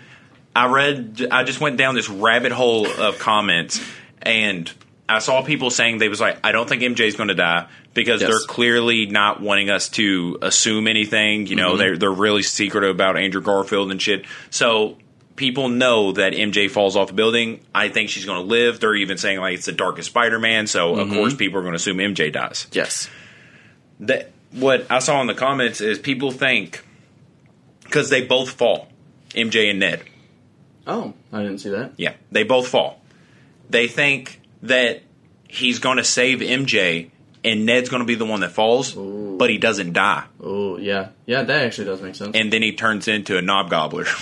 [0.55, 3.81] I read, I just went down this rabbit hole of comments,
[4.21, 4.69] and
[5.09, 8.21] I saw people saying they was like, I don't think MJ's going to die because
[8.21, 8.29] Yes.
[8.29, 11.47] they're clearly not wanting us to assume anything.
[11.47, 11.77] You know, Mm-hmm.
[11.77, 14.25] they're they're really secretive about Andrew Garfield and shit.
[14.49, 14.97] So.
[15.35, 17.61] People know that MJ falls off the building.
[17.73, 18.79] I think she's going to live.
[18.79, 21.15] They're even saying like it's the darkest Spider-Man, so of Mm-hmm.
[21.17, 23.09] course people are going to assume MJ dies yes.
[24.01, 26.85] that what I saw in the comments is people think
[27.83, 28.89] because they both fall,
[29.31, 30.03] MJ and Ned.
[30.85, 31.93] Oh, I didn't see that.
[31.97, 33.01] Yeah, they both fall.
[33.71, 35.01] They think that
[35.47, 37.09] he's going to save MJ
[37.43, 41.09] and Ned's going to be the one that falls, but he doesn't die, Oh, yeah,
[41.25, 41.43] yeah.
[41.43, 42.35] That actually does make sense.
[42.35, 44.05] and then he turns into a knob gobbler.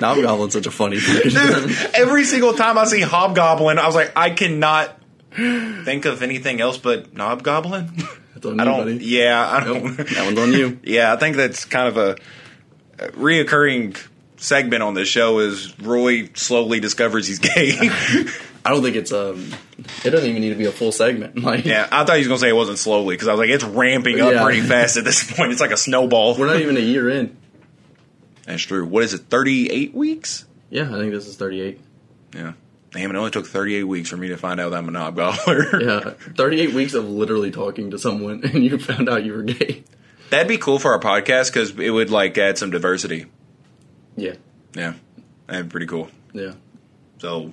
[0.00, 1.92] Knob Goblin's such a funny fucking.
[1.94, 4.98] Every single time I see hobgoblin, I was like, I cannot
[5.34, 7.90] think of anything else but knob goblin.
[8.34, 8.78] That's on I don't.
[8.78, 9.04] buddy.
[9.04, 9.96] Yeah, I don't.
[9.96, 10.80] That one's on you.
[10.84, 12.16] Yeah, I think that's kind of a
[13.12, 14.04] reoccurring
[14.36, 17.78] segment on this show is Roy slowly discovers he's gay.
[18.68, 19.54] I don't think it's um.
[20.04, 21.42] It doesn't even need to be a full segment.
[21.42, 23.48] Like, yeah, I thought he was gonna say it wasn't slowly because I was like,
[23.50, 24.42] it's ramping up Yeah.
[24.44, 25.52] pretty fast at this point.
[25.52, 26.36] It's like a snowball.
[26.36, 27.36] we're not even a year in.
[28.44, 28.84] That's true.
[28.84, 29.22] What is it?
[29.30, 30.44] Thirty eight weeks?
[30.70, 31.80] Yeah, I think this is 38.
[32.34, 32.52] Yeah.
[32.90, 35.16] Damn, it only took 38 weeks for me to find out that I'm a knob
[35.16, 35.80] gobbler.
[35.82, 39.84] Yeah, 38 weeks of literally talking to someone, and you found out you were gay.
[40.30, 43.26] That'd be cool for our podcast because it would like add some diversity.
[44.16, 44.34] Yeah,
[44.74, 44.94] Yeah,
[45.46, 46.10] that'd be pretty cool.
[46.34, 46.52] yeah.
[47.18, 47.52] So,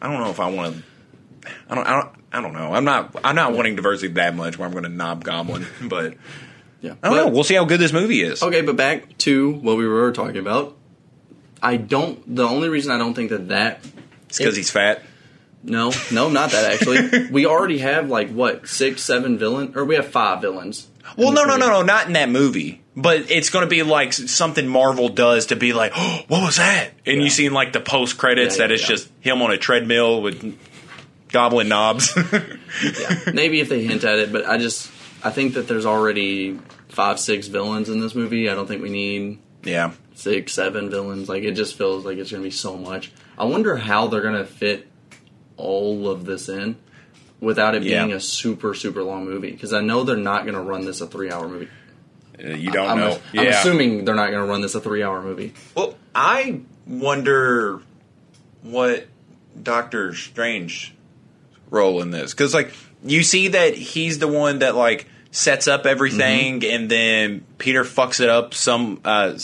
[0.00, 1.50] I don't know if I want to.
[1.68, 1.86] I don't.
[1.86, 2.14] I don't.
[2.32, 2.74] I don't know.
[2.74, 3.16] I'm not.
[3.24, 4.58] I'm not wanting diversity that much.
[4.58, 6.14] Where I'm going to knob goblin, but
[6.80, 6.94] Yeah.
[7.02, 7.28] I don't know.
[7.28, 8.42] We'll see how good this movie is.
[8.42, 10.76] Okay, but back to what we were talking about.
[11.62, 12.34] I don't.
[12.34, 13.80] The only reason I don't think that that.
[14.28, 15.02] It's because he's fat.
[15.62, 17.28] No, no, not that actually.
[17.30, 20.88] we already have like what six, seven villain, or we have five villains.
[21.16, 22.82] Well, no, no, no, no, not in that movie.
[22.96, 26.56] But it's going to be like something Marvel does to be like, oh, what was
[26.56, 26.90] that?
[27.06, 27.22] And Yeah.
[27.24, 28.88] you see in like the post credits Yeah, that yeah, it's yeah.
[28.88, 30.58] just him on a treadmill with
[31.32, 32.16] goblin knobs.
[32.82, 34.90] Yeah, maybe if they hint at it, but I just
[35.24, 38.48] I think that there's already five, six villains in this movie.
[38.48, 39.92] I don't think we need yeah.
[40.14, 41.28] six, seven villains.
[41.28, 43.12] Like it just feels like it's going to be so much.
[43.38, 44.86] I wonder how they're going to fit
[45.56, 46.76] all of this in
[47.40, 48.02] without it Yeah.
[48.04, 49.50] being a super, super long movie.
[49.50, 51.68] Because I know they're not going to run this a three-hour movie.
[52.42, 53.18] Uh, You don't I'm, know.
[53.34, 55.54] I'm assuming they're not going to run this a three-hour movie.
[55.74, 57.80] Well, I wonder
[58.62, 59.06] what
[59.62, 60.94] Doctor Strange
[61.70, 62.72] role in this because, like,
[63.04, 68.20] you see that he's the one that like sets up everything, and then Peter fucks
[68.20, 69.38] it up some uh,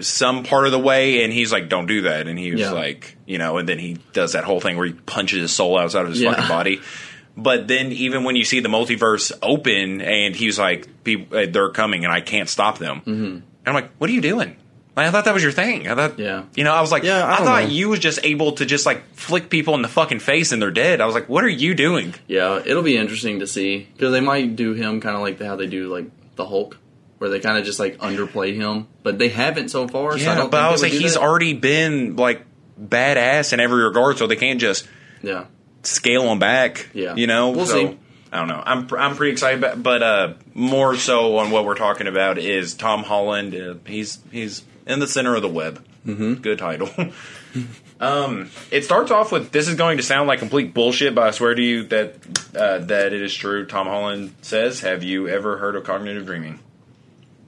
[0.00, 2.72] some part of the way, and he's like, "Don't do that," and he was Yeah.
[2.72, 5.78] like, you know, and then he does that whole thing where he punches his soul
[5.78, 6.32] outside of his Yeah.
[6.34, 6.80] fucking body.
[7.36, 11.70] But then, even when you see the multiverse open, and he's like, "People, uh, they're
[11.70, 13.24] coming, and I can't stop them," mm-hmm.
[13.24, 14.56] and I'm like, "What are you doing?"
[14.94, 15.88] Like, I thought that was your thing.
[15.88, 16.42] I thought, Yeah.
[16.54, 17.68] you know, I was like, Yeah, I I, thought know.
[17.70, 20.70] you was just able to just like flick people in the fucking face and they're
[20.70, 21.00] dead.
[21.00, 22.12] I was like, what are you doing?
[22.26, 25.56] Yeah, it'll be interesting to see because they might do him kind of like how
[25.56, 26.76] they do like the Hulk,
[27.16, 30.18] where they kind of just like underplay him, but they haven't so far.
[30.18, 31.22] so I Yeah, don't but think I was like, he's that.
[31.22, 32.44] already been like
[32.78, 34.86] badass in every regard, so they can't just
[35.22, 35.46] yeah.
[35.82, 36.88] Scale him back.
[36.94, 37.14] Yeah.
[37.14, 37.98] you know, We'll So, see.
[38.32, 38.62] I don't know.
[38.64, 42.72] I'm I'm pretty excited, about, but uh, more so on what we're talking about is
[42.72, 43.54] Tom Holland.
[43.54, 45.84] Uh, he's he's in the center of the web.
[46.06, 46.34] Mm-hmm.
[46.40, 46.88] Good title.
[48.00, 51.30] um, it starts off with this is going to sound like complete bullshit, but I
[51.32, 52.16] swear to you that
[52.56, 53.66] uh, that it is true.
[53.66, 56.58] Tom Holland says, "Have you ever heard of cognitive dreaming?"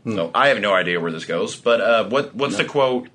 [0.06, 3.08] So I have no idea where this goes, but uh, what what's the quote?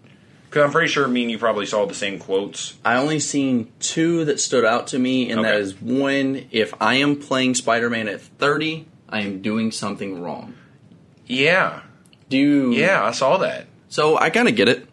[0.50, 2.76] Because I'm pretty sure me and you probably saw the same quotes.
[2.84, 5.62] I only seen two that stood out to me, and that Okay.
[5.64, 10.56] is one: if I am playing Spider-Man at thirty, I am doing something wrong.
[11.28, 11.82] Yeah,
[12.30, 12.72] Do you?
[12.74, 13.68] yeah, I saw that.
[13.90, 14.88] So I kind of get it.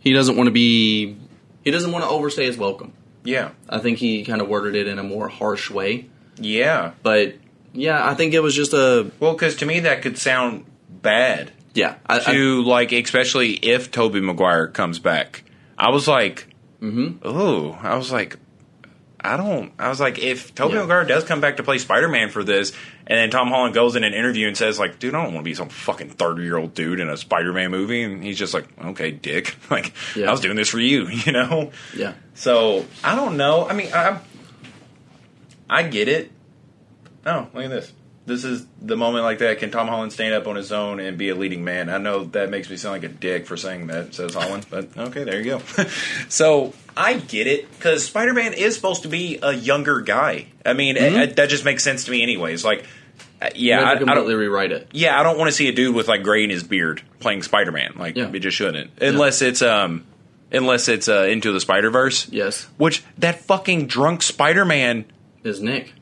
[0.00, 1.16] He doesn't want to be.
[1.64, 2.92] He doesn't want to overstay his welcome.
[3.24, 6.06] Yeah, I think he kind of worded it in a more harsh way,
[6.38, 6.92] yeah.
[7.02, 7.34] but
[7.74, 11.52] yeah, I think it was just a Well, because to me that could sound bad
[11.74, 11.96] yeah.
[12.06, 15.44] I, I- to like, especially if Tobey Maguire comes back.
[15.78, 16.46] I was like,
[16.82, 17.18] Mhm.
[17.22, 18.36] oh, I was like,
[19.22, 19.72] I don't.
[19.78, 20.80] I was like, if Tobey Yeah.
[20.80, 22.72] Maguire does come back to play Spider Man for this,
[23.06, 25.44] and then Tom Holland goes in an interview and says like, dude, I don't want
[25.44, 28.38] to be some fucking thirty year old dude in a Spider Man movie, and he's
[28.38, 30.28] just like, okay, dick, like Yeah.
[30.28, 31.70] I was doing this for you, you know.
[31.94, 32.14] yeah.
[32.34, 33.66] So I don't know.
[33.68, 34.20] I mean, I
[35.68, 36.30] I get it.
[37.26, 37.92] Oh, look at this.
[38.30, 39.58] This is the moment like that.
[39.58, 41.90] Can Tom Holland stand up on his own and be a leading man?
[41.90, 44.96] I know that makes me sound like a dick for saying that, says Holland, but
[44.96, 45.58] okay, there you go.
[46.28, 50.46] so I get it because Spider Man is supposed to be a younger guy.
[50.64, 52.64] I mean, it- that just makes sense to me, anyways.
[52.64, 52.84] Like,
[53.42, 54.88] uh, yeah, I, I don't, rewrite it.
[54.92, 57.42] yeah, I don't want to see a dude with like gray in his beard playing
[57.42, 57.94] Spider Man.
[57.96, 58.30] Like, Yeah.
[58.32, 60.04] it just shouldn't, unless it's um,
[60.52, 62.28] unless it's uh, into the Spider Verse.
[62.30, 65.06] Yes, Which that fucking drunk Spider Man.
[65.42, 65.94] is Nick.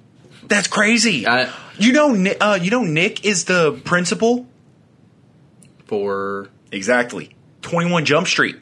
[0.49, 1.27] That's crazy.
[1.27, 4.47] I- you know, uh, you know, Nick is the principal.
[5.87, 7.31] For Exactly.
[7.63, 8.57] Twenty One Jump Street.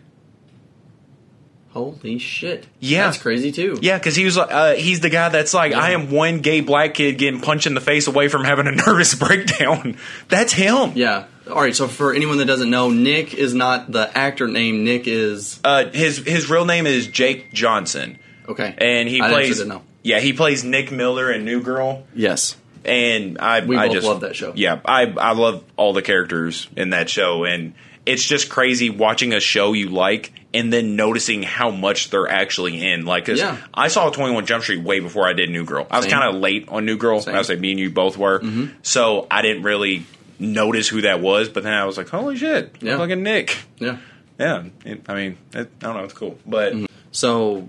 [1.71, 3.05] holy shit, Yeah.
[3.05, 3.79] that's crazy too.
[3.83, 6.61] Yeah, because he was like, uh, he's the guy that's like, I am one gay
[6.63, 9.97] black kid getting punched in the face away from having a nervous breakdown.
[10.29, 10.93] That's him.
[10.95, 11.25] Yeah.
[11.51, 11.77] All right.
[11.77, 14.85] So for anyone that doesn't know, Nick is not the actor name.
[14.85, 18.19] Nick is Uh, his his real name is Jake Johnson,
[18.49, 19.63] okay, and he I plays.
[20.07, 22.05] Yeah, he plays Nick Miller in New Girl.
[22.15, 22.57] Yes.
[22.85, 24.53] and I We I both just love that show.
[24.55, 27.75] Yeah, I I love all the characters in that show, and
[28.07, 32.87] it's just crazy watching a show you like and then noticing how much they're actually
[32.93, 33.05] in.
[33.05, 33.57] Like, 'cause Yeah.
[33.75, 35.87] I saw Twenty One Jump Street way before I did New Girl.
[35.91, 37.19] I was kind of late on New Girl.
[37.21, 37.31] Mm-hmm.
[37.31, 38.41] I would say me and you both were,
[38.83, 40.07] so I didn't really
[40.39, 42.97] notice who that was, but then I was like, holy shit, Yeah.
[42.99, 43.57] fucking Nick.
[43.81, 43.97] Yeah.
[44.39, 46.75] Yeah, it, I mean, it, I don't know, it's cool, but
[47.11, 47.69] So,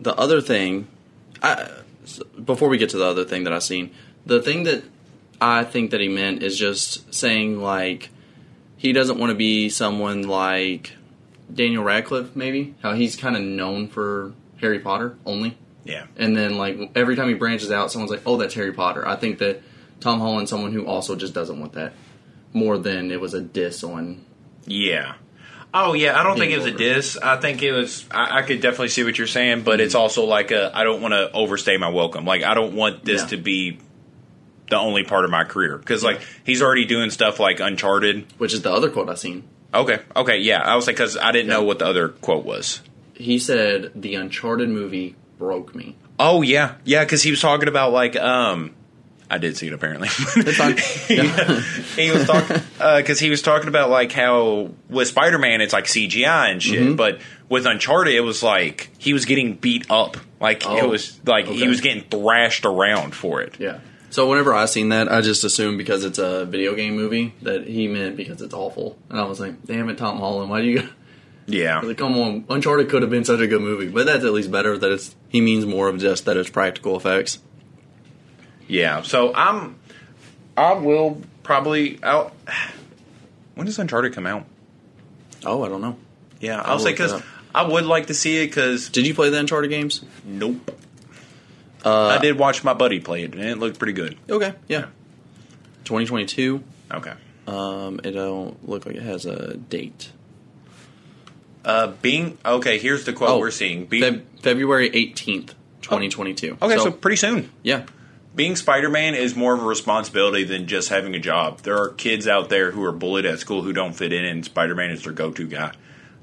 [0.00, 0.88] the other thing,
[1.42, 1.70] I,
[2.44, 3.94] before we get to the other thing that I've seen,
[4.26, 4.84] the thing that
[5.40, 8.10] I think that he meant is just saying like
[8.76, 10.94] he doesn't want to be someone like
[11.52, 16.56] Daniel Radcliffe, maybe how he's kind of known for Harry Potter only, yeah, and then
[16.56, 19.62] like every time he branches out, someone's like, "Oh, that's Harry Potter." I think that
[20.00, 21.92] Tom Holland's someone who also just doesn't want that
[22.52, 24.24] more than it was a diss on.
[24.66, 25.14] yeah.
[25.80, 27.16] Oh yeah, I don't think it was a diss.
[27.16, 28.04] I think it was.
[28.10, 30.70] I, I could definitely see what you're saying, but it's also like a.
[30.76, 32.24] I don't want to overstay my welcome.
[32.24, 33.28] Like I don't want this Yeah.
[33.28, 33.78] to be
[34.70, 38.26] the only part of my career because like he's already doing stuff like Uncharted.
[38.38, 39.44] Which is the other quote I seen.
[39.72, 40.60] Okay, okay, yeah.
[40.62, 41.66] I was like, because I didn't know Yeah.
[41.66, 42.80] what the other quote was.
[43.14, 45.96] He said the Uncharted movie broke me.
[46.18, 48.74] Oh yeah, yeah, because he was talking about like um,
[49.30, 50.08] I did see it apparently.
[50.36, 50.76] It's fine.
[51.08, 51.60] Yeah.
[51.96, 55.84] he was talking because he was talking about like how with Spider Man it's like
[55.84, 56.96] CGI and shit, Mm-hmm.
[56.96, 61.18] but with Uncharted it was like he was getting beat up, like it Oh, was
[61.26, 63.56] like he was getting thrashed around for it.
[63.58, 63.80] Yeah.
[64.10, 67.66] So whenever I seen that, I just assumed because it's a video game movie that
[67.66, 70.66] he meant because it's awful, and I was like, "Damn it, Tom Holland, why do
[70.68, 70.88] you?"
[71.50, 74.32] Yeah, Like, come on, Uncharted could have been such a good movie, but that's at
[74.32, 77.38] least better that it's he means more of just that it's practical effects.
[78.68, 79.02] Yeah.
[79.02, 79.76] So I'm,
[80.56, 82.34] I will probably out.
[83.54, 84.44] When does Uncharted come out?
[85.44, 85.96] Oh, I don't know.
[86.40, 87.20] Yeah, I'll I'll say because.
[87.54, 90.04] I would like to see it because Did you play the Uncharted games?
[90.24, 90.70] nope.
[91.84, 94.16] Uh, I did watch my buddy play it and it looked pretty good.
[94.28, 94.86] Okay, yeah.
[95.84, 96.62] 2022.
[96.92, 97.12] Okay.
[97.46, 100.10] Um, it don't look like it has a date.
[101.64, 102.78] Uh, being okay.
[102.78, 103.86] Here's the quote Oh, we're seeing.
[103.86, 106.58] Being, Feb- February 18th, 2022.
[106.60, 107.50] okay, so, pretty soon.
[107.62, 107.86] yeah,
[108.34, 111.60] Being Spider Man is more of a responsibility than just having a job.
[111.62, 114.44] There are kids out there who are bullied at school who don't fit in, and
[114.44, 115.72] Spider Man is their go to guy.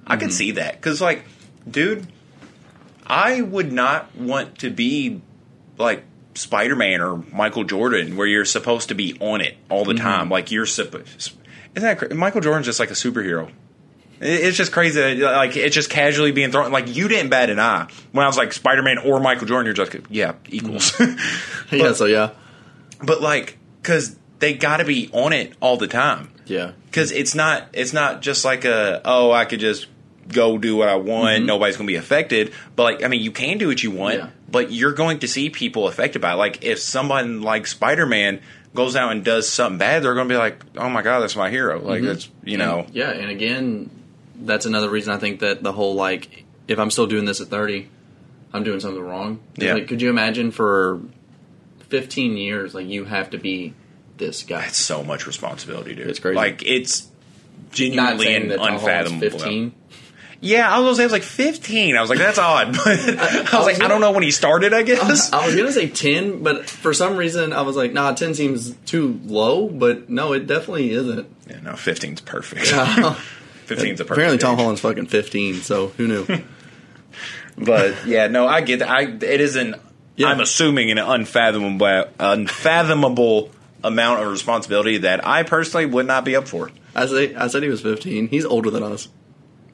[0.08, 0.36] I can mm-hmm.
[0.36, 1.26] see that because, like,
[1.70, 2.08] dude,
[3.06, 5.22] I would not want to be
[5.78, 6.04] like
[6.36, 10.04] Spider Man or Michael Jordan, where you're supposed to be on it all the mm-hmm.
[10.04, 10.30] time.
[10.30, 11.34] Like you're supposed.
[11.76, 13.52] Isn't that cra- Michael Jordan's just like a superhero?
[14.20, 15.16] It- It's just crazy.
[15.16, 16.72] Like it's just casually being thrown.
[16.72, 19.66] Like you didn't bat an eye when I was like Spider Man or Michael Jordan.
[19.66, 20.92] You're just like, yeah, equals.
[20.94, 21.76] Mm-hmm.
[21.76, 21.94] yeah.
[21.94, 22.32] So yeah,
[23.04, 26.30] but like, because they got to be on it all the time.
[26.46, 26.72] yeah.
[26.86, 27.68] Because it's not.
[27.74, 29.88] It's not just like a oh I could just
[30.30, 31.38] go do what I want.
[31.40, 31.46] Mm-hmm.
[31.46, 32.52] Nobody's going to be affected.
[32.76, 34.16] But like, I mean, you can do what you want.
[34.16, 34.30] Yeah.
[34.50, 36.36] But you're going to see people affected by it.
[36.38, 38.40] Like if someone like Spider Man
[38.74, 41.36] goes out and does something bad, they're going to be like, oh my god, that's
[41.36, 41.80] my hero.
[41.82, 42.08] Like mm-hmm.
[42.08, 42.80] that's you know.
[42.88, 43.90] And- yeah, and again,
[44.40, 47.48] that's another reason I think that the whole like, if I'm still doing this at
[47.48, 47.90] 30,
[48.54, 49.40] I'm doing something wrong.
[49.58, 49.74] Yeah.
[49.74, 51.02] Like, could you imagine for
[51.90, 53.74] 15 years, like you have to be
[54.18, 54.62] this guy?
[54.62, 56.08] That's so much responsibility, dude.
[56.08, 56.36] It's crazy.
[56.36, 57.08] Like it's
[57.72, 59.40] genuinely and that Tom Holland's unfathomable.
[59.40, 59.74] 15.
[60.42, 61.96] Yeah, I was gonna say it was like fifteen.
[61.96, 62.76] I was like, that's odd.
[62.86, 64.74] But I was like, I don't know when he started.
[64.74, 65.32] I guess.
[65.34, 68.76] I was gonna say 10, but for some reason I was like, nah, 10 seems
[68.86, 69.68] too low.
[69.70, 71.28] But no, it definitely isn't.
[71.50, 72.70] yeah, no, 15's perfect.
[72.70, 73.20] Yeah.
[73.66, 74.12] 15's a perfect.
[74.12, 74.60] Apparently, Tom age.
[74.60, 76.26] Holland's fucking 15, so who knew?
[77.58, 78.90] But yeah, no, I get that.
[78.90, 79.76] I it is an.
[80.18, 80.28] Yeah.
[80.28, 83.52] I'm assuming an unfathomable, unfathomable
[83.84, 86.72] amount of responsibility that I personally would not be up for.
[86.94, 88.28] I say I said he was 15.
[88.28, 89.08] He's older than us.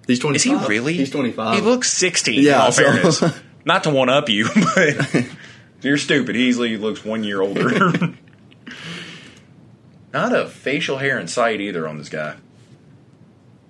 [0.07, 0.35] He's 25.
[0.35, 0.93] Is he really?
[0.93, 1.55] He's 25.
[1.55, 2.43] He looks 16.
[2.43, 3.23] Yeah, in all so- fairness.
[3.65, 5.25] Not to one up you, but
[5.81, 6.35] you're stupid.
[6.35, 8.15] He easily looks one year older.
[10.13, 12.35] Not a facial hair in sight either on this guy.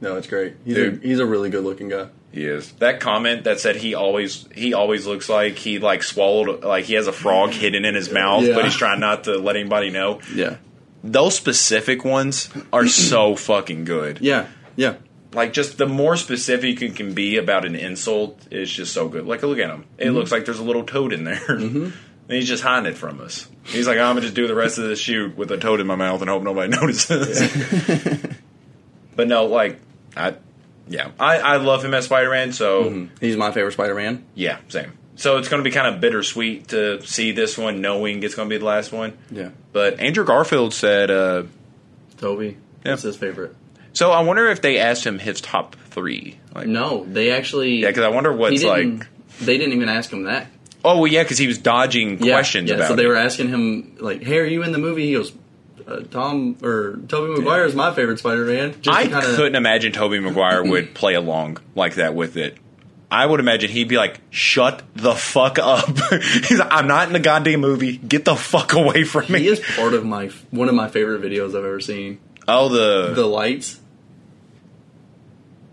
[0.01, 0.55] No, it's great.
[0.65, 2.09] He's a, he's a really good looking guy.
[2.31, 2.71] He is.
[2.73, 6.93] That comment that said he always he always looks like he like swallowed like he
[6.95, 8.55] has a frog hidden in his mouth, Yeah.
[8.55, 10.21] but he's trying not to let anybody know.
[10.33, 10.57] Yeah.
[11.03, 14.19] Those specific ones are so fucking good.
[14.21, 14.47] Yeah.
[14.75, 14.95] Yeah.
[15.33, 19.25] Like just the more specific you can be about an insult is just so good.
[19.25, 19.85] Like look at him.
[19.97, 20.15] It mm-hmm.
[20.15, 21.35] looks like there's a little toad in there.
[21.35, 21.83] Mm-hmm.
[21.83, 21.93] And
[22.29, 23.47] he's just hiding it from us.
[23.63, 25.87] He's like, I'm gonna just do the rest of this shoot with a toad in
[25.87, 28.25] my mouth and hope nobody notices.
[29.17, 29.79] but no, like
[30.15, 30.35] I
[30.87, 31.11] yeah.
[31.19, 34.25] I, I love him as Spider Man, so He's my favorite Spider Man.
[34.35, 34.93] yeah, same.
[35.15, 38.49] So it's going to be kind of bittersweet to see this one, knowing it's going
[38.49, 39.17] to be the last one.
[39.29, 39.49] Yeah.
[39.71, 41.43] But Andrew Garfield said, uh,
[42.17, 42.47] Tobey.
[42.47, 42.55] Yeah.
[42.83, 43.55] That's his favorite.
[43.93, 46.39] so I wonder if they asked him his top three.
[46.55, 47.81] Like, No, they actually.
[47.81, 49.07] yeah, because I wonder he what's like.
[49.39, 50.47] They didn't even ask him that.
[50.83, 53.07] Oh, well, yeah, because he was dodging Yeah, questions yeah, about So they it.
[53.07, 55.31] were asking him like, "Hey, are you in the movie?" He goes,
[55.87, 60.63] uh, "Tom or Tobey Maguire is my favorite Spider Man." I couldn't imagine Tobey Maguire
[60.63, 62.57] would play along like that with it.
[63.09, 67.13] I would imagine he'd be like, "Shut the fuck up!" He's like, "I'm not in
[67.13, 67.97] the goddamn movie.
[67.97, 71.21] Get the fuck away from me." He is part of my one of my favorite
[71.21, 72.19] videos I've ever seen.
[72.47, 73.79] oh, the, The lights.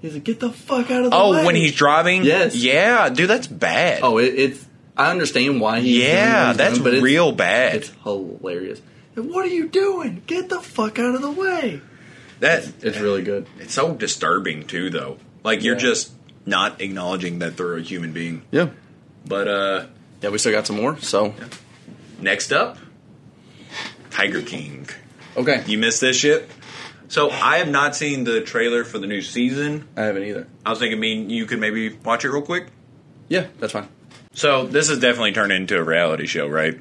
[0.00, 2.22] He's like, get the fuck out of the oh when he's driving.
[2.24, 2.54] Yes.
[2.54, 4.00] yeah, dude, that's bad.
[4.02, 4.64] Oh, it, it's.
[4.96, 5.96] I understand why he's.
[5.96, 7.74] doing what yeah, he's that's doing, but it's- real bad.
[7.76, 8.80] It's hilarious.
[9.18, 10.22] And what are you doing?
[10.26, 11.80] Get the fuck out of the way.
[12.40, 13.46] that It's really good.
[13.58, 15.18] it's so disturbing too, though.
[15.42, 15.80] Like you're Yeah.
[15.80, 16.12] just
[16.46, 18.42] not acknowledging that they're a human being.
[18.52, 18.68] Yeah.
[19.26, 19.86] But uh
[20.22, 20.98] Yeah, we still got some more.
[21.00, 21.34] So
[22.20, 22.78] next up,
[24.10, 24.88] Tiger King.
[25.36, 26.48] okay, You missed this shit.
[27.08, 29.88] So I have not seen the trailer for the new season.
[29.96, 30.46] I haven't either.
[30.64, 32.66] I was thinking, mean you could maybe watch it real quick.
[33.28, 33.88] Yeah, that's fine.
[34.34, 36.78] So this is definitely turned into a reality show, right?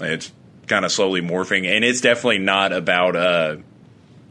[0.00, 0.32] It's
[0.66, 3.16] kind of slowly morphing, and it's definitely not about.
[3.16, 3.56] uh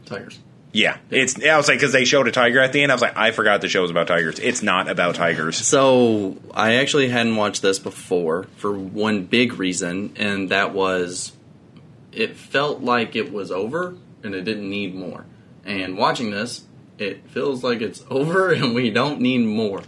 [0.06, 0.38] Tigers.
[0.72, 1.42] Yeah, it's.
[1.42, 2.92] I was like, because they showed a tiger at the end.
[2.92, 4.38] I was like, I forgot the show was about tigers.
[4.38, 5.56] It's not about tigers.
[5.56, 11.32] So I actually hadn't watched this before for one big reason, and that was
[12.12, 15.26] it felt like it was over and it didn't need more.
[15.64, 16.64] And watching this,
[16.98, 19.82] it feels like it's over and we don't need more.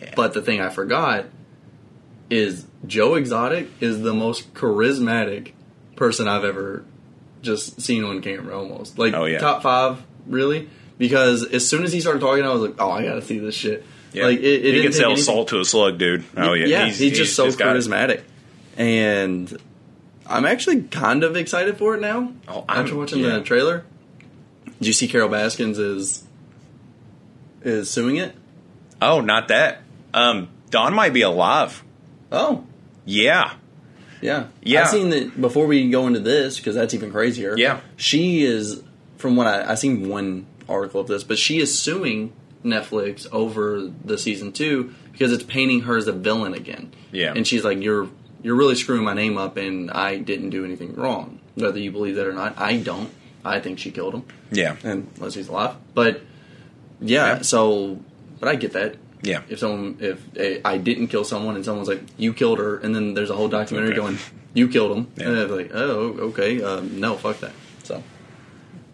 [0.00, 0.12] Yeah.
[0.16, 1.26] But the thing I forgot
[2.28, 5.52] is Joe Exotic is the most charismatic
[6.00, 6.82] person I've ever
[7.42, 8.98] just seen on camera almost.
[8.98, 9.38] Like Oh, yeah.
[9.38, 10.68] top five, really?
[10.98, 13.54] Because as soon as he started talking, I was like, "Oh, I gotta see this
[13.54, 14.24] shit." Yeah.
[14.24, 16.24] Like it, it he can sell anything- salt to a slug, dude.
[16.36, 17.78] Oh yeah, yeah, he's, just so got it.
[17.80, 18.22] charismatic,
[18.76, 19.56] and
[20.26, 22.32] I'm actually kind of excited for it now.
[22.48, 23.36] Oh, I'm- after watching yeah.
[23.38, 23.84] the trailer,
[24.78, 26.24] did you see Carole Baskins is
[27.62, 28.34] is suing it?
[29.02, 29.82] Oh, not that.
[30.12, 31.82] Um, Don might be alive.
[32.32, 32.64] Oh,
[33.06, 33.52] Yeah,
[34.20, 34.82] yeah, Yeah.
[34.82, 37.54] I've seen that before we go into this because that's even crazier.
[37.56, 37.80] Yeah.
[37.96, 38.82] she is
[39.16, 42.32] from what I I seen one article of this, but she is suing
[42.64, 46.92] Netflix over the season two because it's painting her as a villain again.
[47.12, 47.32] Yeah.
[47.34, 48.08] and she's like, "You're
[48.42, 51.40] you're really screwing my name up, and I didn't do anything wrong.
[51.56, 53.10] Whether you believe that or not, I don't.
[53.44, 55.76] I think she killed him, yeah, and unless he's alive.
[55.94, 56.20] But
[57.00, 57.42] yeah, Yeah.
[57.42, 57.98] so
[58.38, 58.96] but I get that.
[59.22, 59.42] Yeah.
[59.48, 62.94] If someone, if eh, I didn't kill someone, and someone's like, "You killed her," and
[62.94, 64.00] then there's a whole documentary Okay.
[64.00, 64.18] going,
[64.54, 65.28] "You killed him," Yeah.
[65.28, 67.52] and I'm like, "Oh, okay, um, no, fuck that."
[67.84, 68.02] So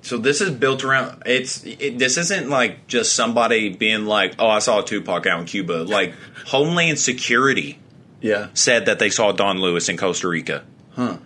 [0.02, 1.22] So this is built around.
[1.26, 5.46] It's it, this isn't like just somebody being like, "Oh, I saw Tupac out in
[5.46, 6.14] Cuba." Like
[6.46, 7.78] Homeland Security
[8.20, 10.64] yeah, said that they saw Don Lewis in Costa Rica,
[10.94, 11.18] huh?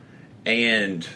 [0.46, 1.06] and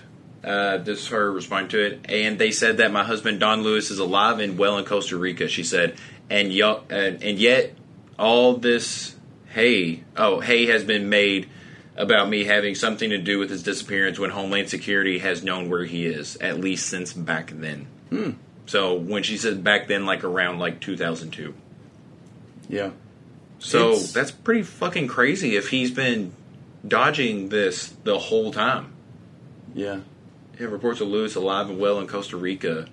[0.45, 2.01] uh, this is her responding to it.
[2.11, 5.49] And they said that my husband Don Lewis is alive and well in Costa Rica.
[5.49, 5.97] She said,
[6.31, 7.75] and y- and, and yet
[8.18, 9.14] all this
[9.49, 11.49] hay, oh hay has been made
[11.97, 15.85] about me having something to do with his disappearance when Homeland Security has known where
[15.85, 17.87] he is at least since back then.
[18.66, 21.55] So when she said back then, like around like 2002.
[22.68, 22.91] Yeah,
[23.59, 26.33] So It's- that's pretty fucking crazy if he's been
[26.87, 28.87] dodging this the whole time.
[29.75, 30.01] yeah,
[30.59, 32.87] It reports of Lewis alive and well in Costa Rica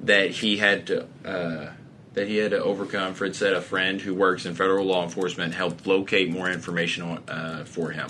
[0.00, 1.70] that he had to uh,
[2.14, 3.14] that he had to overcome.
[3.14, 7.22] Fred said a friend who works in federal law enforcement helped locate more information on,
[7.28, 8.08] uh, for him.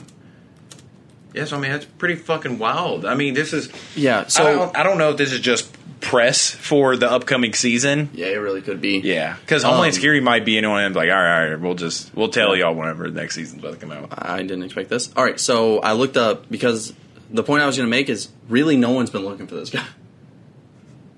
[1.33, 3.05] Yes, I mean that's pretty fucking wild.
[3.05, 4.27] I mean, this is yeah.
[4.29, 7.55] so So I don't, I don't know if this is just press for the upcoming
[7.55, 8.11] season.
[8.13, 8.99] yeah, it really could be.
[8.99, 10.93] Yeah, because Homeland Um, Security might be in on it.
[10.95, 13.73] Like, all right, all right, we'll just we'll tell y'all whenever the next season's about
[13.73, 14.11] to come out.
[14.13, 15.13] I didn't expect this.
[15.17, 16.93] All right, so I looked up because
[17.31, 19.71] the point I was going to make is really no one's been looking for this
[19.71, 19.85] guy.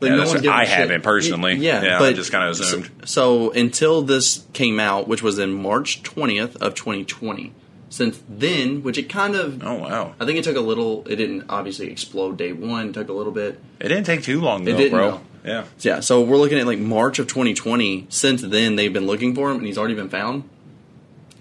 [0.01, 1.55] Like, Yeah, that's- giving I haven't personally.
[1.55, 2.91] Yeah, Yeah, I but just kinda assumed.
[3.05, 7.53] So, so until this came out, which was in March twentieth of 2020.
[7.89, 11.07] Since then, which it kind of, Oh wow, I think it took a little.
[11.09, 12.89] It didn't obviously explode day one.
[12.89, 13.59] It took a little bit.
[13.81, 15.11] it didn't take too long though, bro.
[15.11, 15.21] no.
[15.47, 18.07] Yeah, Yeah, so we're looking at like March of 2020.
[18.09, 20.43] Since then, they've been looking for him, and he's already been found.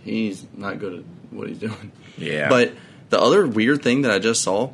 [0.04, 1.92] He's not good at what he's doing.
[2.18, 2.48] yeah.
[2.48, 2.74] But
[3.10, 4.70] the other weird thing that I just saw,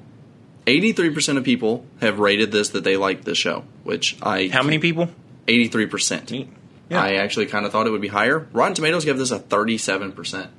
[0.68, 4.80] 83% of people have rated this that they like this show, which I how many
[4.80, 5.10] people?
[5.48, 6.48] 83%.
[6.90, 7.02] Yeah.
[7.02, 8.48] I actually kind of thought it would be higher.
[8.54, 10.50] Rotten Tomatoes gave this a 37%.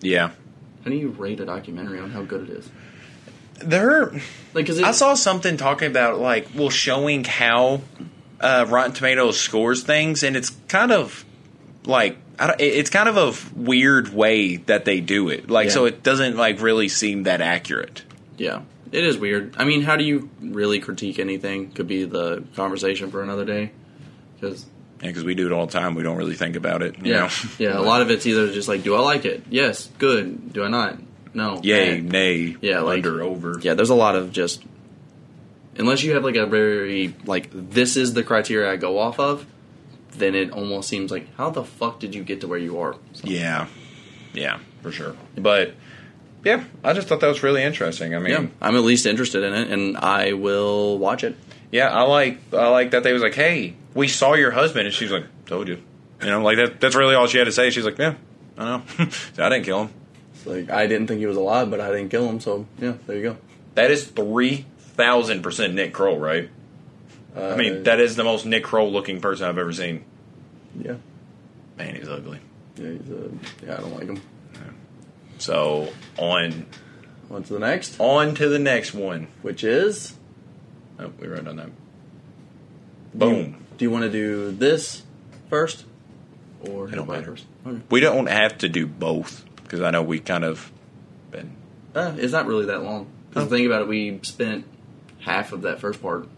[0.00, 0.30] Yeah,
[0.84, 2.70] How do you rate a documentary on how good it is?
[3.60, 4.12] there.
[4.54, 7.82] Like, cause it, I saw something talking about like, well, showing how
[8.40, 11.24] uh, Rotten Tomatoes scores things, and it's kind of
[11.84, 15.48] like it's kind of a weird way that they do it.
[15.48, 15.72] Like, Yeah.
[15.74, 18.02] so it doesn't like really seem that accurate.
[18.36, 19.54] yeah, it is weird.
[19.58, 21.72] I mean, how do you really critique anything?
[21.72, 23.72] Could be the conversation for another day.
[24.38, 24.66] Because
[25.00, 25.94] Yeah, because we do it all the time.
[25.94, 26.96] We don't really think about it.
[27.04, 27.28] You yeah, know?
[27.58, 29.42] yeah, a lot of it's either just like, do I like it?
[29.50, 30.52] Yes, good.
[30.52, 30.98] Do I not?
[31.34, 31.60] No.
[31.62, 32.12] Yay, bad.
[32.12, 33.58] nay, Yeah, like- under, over.
[33.62, 34.62] yeah, there's a lot of just
[35.78, 39.46] unless you have like a very like this is the criteria I go off of,
[40.10, 42.96] then it almost seems like how the fuck did you get to where you are?
[43.14, 43.68] So, Yeah,
[44.34, 45.16] yeah, for sure.
[45.36, 45.72] But
[46.44, 48.14] yeah, I just thought that was really interesting.
[48.14, 51.36] I mean, yeah, I'm at least interested in it, and I will watch it.
[51.70, 54.94] Yeah, I like I like that they was like, hey, we saw your husband, and
[54.94, 55.82] she's like, told you,
[56.20, 56.80] you know, like that.
[56.80, 57.70] That's really all she had to say.
[57.70, 58.14] She's like, yeah,
[58.58, 58.82] I know,
[59.38, 59.90] I didn't kill him.
[60.34, 62.40] It's like I didn't think he was alive, but I didn't kill him.
[62.40, 63.36] So yeah, there you go.
[63.74, 66.50] That is three thousand percent Nick Kroll, right?
[67.34, 70.04] Uh, I mean, that is the most Nick Kroll looking person I've ever seen.
[70.78, 70.96] yeah,
[71.78, 72.40] Man, he's ugly.
[72.76, 73.30] yeah, he's a,
[73.64, 74.20] yeah, I don't like him.
[75.42, 75.88] So
[76.18, 76.66] on
[77.30, 79.26] On to the next, on to the next one.
[79.42, 80.14] which is
[81.00, 81.66] Oh, we wrote on that.
[83.18, 83.56] do you- Boom.
[83.76, 85.02] Do you, want to do this
[85.50, 85.84] first,
[86.60, 87.36] or It don't matter.
[87.66, 87.80] Okay.
[87.90, 90.70] We don't have to do both because I know we kind of
[91.32, 91.56] been.
[91.94, 93.08] Uh, it's not really that long.
[93.30, 93.50] Because Oh.
[93.50, 94.64] think about it, we spent
[95.20, 96.28] half of that first part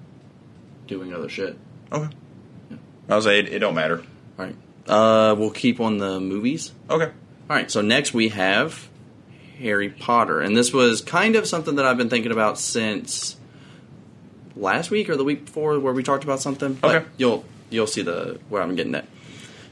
[0.87, 1.59] doing other shit.
[1.93, 2.09] Okay.
[3.11, 3.99] I was say it, it don't matter.
[4.39, 4.57] All right.
[4.89, 6.73] Uh, we'll keep on the movies.
[6.89, 7.07] Okay.
[7.51, 7.71] All right.
[7.71, 8.89] So next we have
[9.59, 13.37] Harry Potter, and this was kind of something that I've been thinking about since
[14.57, 16.75] last week or the week before, where we talked about something.
[16.75, 17.07] But Okay.
[17.17, 19.07] You'll you'll see the where I'm getting at.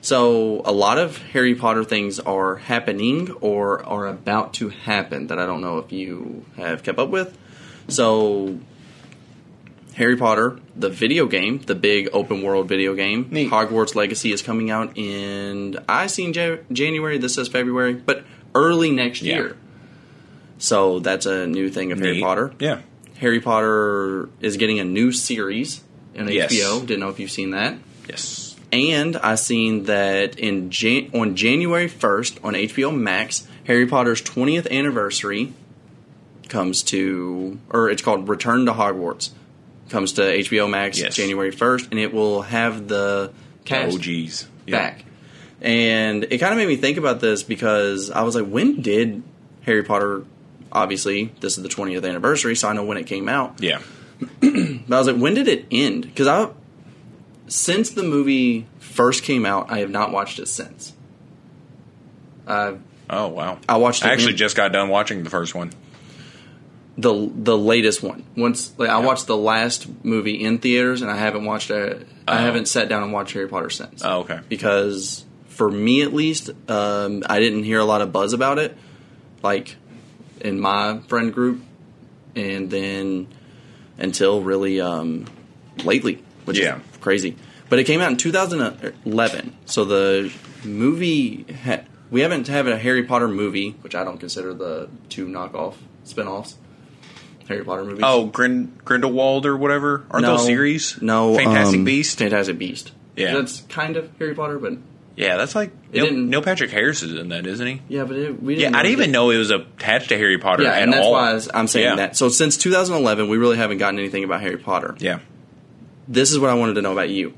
[0.00, 5.38] So a lot of Harry Potter things are happening or are about to happen that
[5.38, 7.38] I don't know if you have kept up with.
[7.88, 8.58] So
[9.94, 13.50] Harry Potter, the video game, the big open world video game, Neat.
[13.50, 17.18] Hogwarts Legacy is coming out in I seen Ja- January.
[17.18, 18.24] This says February, but
[18.54, 19.36] early next Yeah.
[19.36, 19.56] year.
[20.62, 22.52] So that's a new thing of Harry Potter.
[22.60, 22.82] Yeah.
[23.18, 25.82] Harry Potter is getting a new series
[26.16, 26.52] on Yes.
[26.52, 26.86] HBO.
[26.86, 27.78] Didn't know if you've seen that.
[28.08, 28.54] Yes.
[28.70, 34.68] And I seen that in Jan- on January first on HBO Max, Harry Potter's twentieth
[34.70, 35.52] anniversary
[36.48, 39.30] comes to, or it's called Return to Hogwarts,
[39.88, 41.16] comes to HBO Max Yes.
[41.16, 43.32] January first, and it will have the
[43.64, 44.46] cast oh, OGs.
[44.66, 44.78] Yeah.
[44.78, 45.04] back.
[45.60, 49.24] And it kind of made me think about this because I was like, when did
[49.62, 50.24] Harry Potter?
[50.72, 53.60] Obviously, this is the twentieth anniversary, so I know when it came out.
[53.62, 53.80] Yeah.
[54.40, 56.02] But I was like, when did it end?
[56.02, 56.50] Because I,
[57.48, 60.92] since the movie first came out, I have not watched it since.
[62.46, 62.74] Uh,
[63.10, 63.58] Oh wow.
[63.68, 65.72] I watched it I actually in- just got done watching the first one.
[66.96, 68.24] the the latest one.
[68.36, 72.06] Once like I watched the last movie in theaters, and I haven't watched it.
[72.26, 72.40] I Oh.
[72.40, 74.02] haven't sat down and watched Harry Potter since.
[74.04, 74.40] Oh, okay.
[74.48, 78.76] Because for me, at least, um, I didn't hear a lot of buzz about it,
[79.42, 79.76] like
[80.43, 81.62] in my friend group,
[82.36, 83.28] and then
[83.99, 85.24] until really um,
[85.84, 86.76] lately, which Yeah.
[86.93, 87.36] is crazy.
[87.68, 90.30] But it came out in 2011, so the
[90.64, 95.26] movie ha- we haven't had a Harry Potter movie, which I don't consider the two
[95.26, 95.74] knockoff
[96.05, 96.57] spin-offs.
[97.49, 98.03] Harry Potter movies.
[98.05, 100.05] Oh, Grind- Grindelwald or whatever.
[100.11, 101.01] Aren't no, those series?
[101.03, 102.18] No, Fantastic um, Beast.
[102.18, 102.93] Fantastic Beast.
[103.16, 103.34] Yeah.
[103.34, 104.74] that's kind of Harry Potter, but
[105.16, 107.82] yeah, that's like Neil Patrick Harris is in that, isn't he?
[107.88, 108.72] yeah, but it, we didn't.
[108.72, 111.12] Yeah, I didn't even know it was attached to Harry Potter Yeah, and that's all.
[111.12, 111.96] why I'm saying Yeah.
[111.96, 112.16] that.
[112.16, 114.94] So since 2011, we really haven't gotten anything about Harry Potter.
[114.98, 115.18] Yeah.
[116.08, 117.34] This is what I wanted to know about you.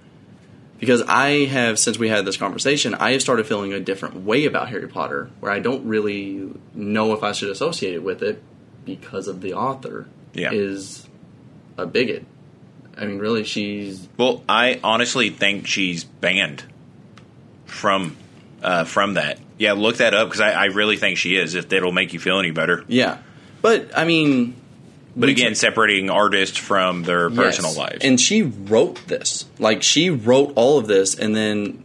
[0.81, 4.45] Because I have, since we had this conversation, I have started feeling a different way
[4.45, 8.43] about Harry Potter, where I don't really know if I should associate it with it
[8.85, 10.51] because of the author Yeah.
[10.53, 11.07] is
[11.79, 12.25] a bigot.
[12.99, 16.65] I mean, really, she's Well, I honestly think she's banned
[17.75, 18.17] from
[18.63, 19.39] uh, from that.
[19.59, 21.55] Yeah, look that up because I, I really think she is.
[21.55, 22.85] If it'll make you feel any better.
[22.89, 23.19] yeah.
[23.63, 24.55] But I mean,
[25.17, 27.79] But again, separating artists from their personal Yes.
[27.79, 28.05] lives.
[28.05, 29.45] And she wrote this.
[29.59, 31.83] Like she wrote all of this and then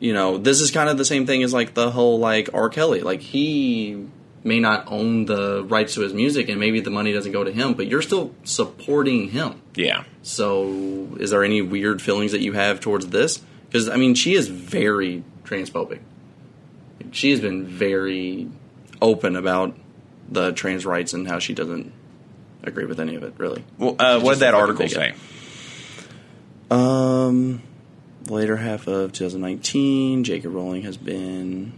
[0.00, 2.68] you know, this is kind of the same thing as like the whole like R.
[2.68, 3.00] Kelly.
[3.02, 4.06] Like he
[4.44, 7.50] may not own the rights to his music and maybe the money doesn't go to
[7.52, 9.60] him, but you're still supporting him.
[9.74, 13.40] yeah, So is there any weird feelings that you have towards this?
[13.66, 16.00] Because I mean she is very transphobic.
[17.12, 18.48] She has been very
[19.00, 19.76] open about
[20.28, 21.92] the trans rights and how she doesn't
[22.62, 23.64] agree with any of it, really.
[23.78, 25.14] well, uh, what did that article say?
[26.70, 27.62] Um,
[28.28, 30.48] later half of 2019, J.K.
[30.48, 31.72] Rowling has been.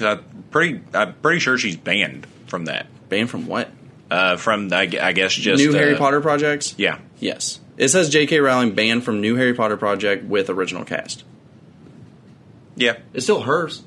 [0.00, 2.86] I'm pretty, I'm pretty sure she's banned from that.
[3.08, 3.70] banned from what?
[4.10, 6.74] Uh, from I, I guess just new uh, Harry Potter projects.
[6.76, 8.38] Yeah, Yes, it says J.K.
[8.40, 11.24] Rowling banned from new Harry Potter project with original cast.
[12.76, 13.82] yeah, It's still hers.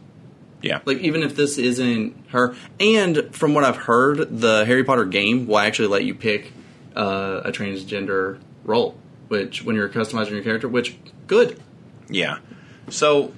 [0.61, 0.79] yeah.
[0.85, 5.47] Like even if this isn't her, and from what I've heard, the Harry Potter game
[5.47, 6.51] will actually let you pick
[6.95, 8.95] uh, a transgender role,
[9.27, 10.95] which when you're customizing your character, which
[11.27, 11.59] good.
[12.09, 12.39] Yeah.
[12.89, 13.33] So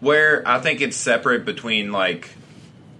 [0.00, 2.30] where I think it's separate between like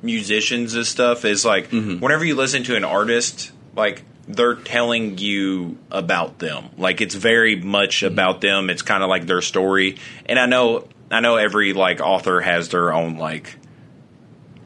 [0.03, 2.01] musicians and stuff is like Mm-hmm.
[2.01, 6.71] whenever you listen to an artist, like they're telling you about them.
[6.77, 8.13] Like it's very much mm-hmm.
[8.13, 8.71] about them.
[8.71, 9.99] It's kind of like their story.
[10.27, 13.57] And I know I know every like author has their own like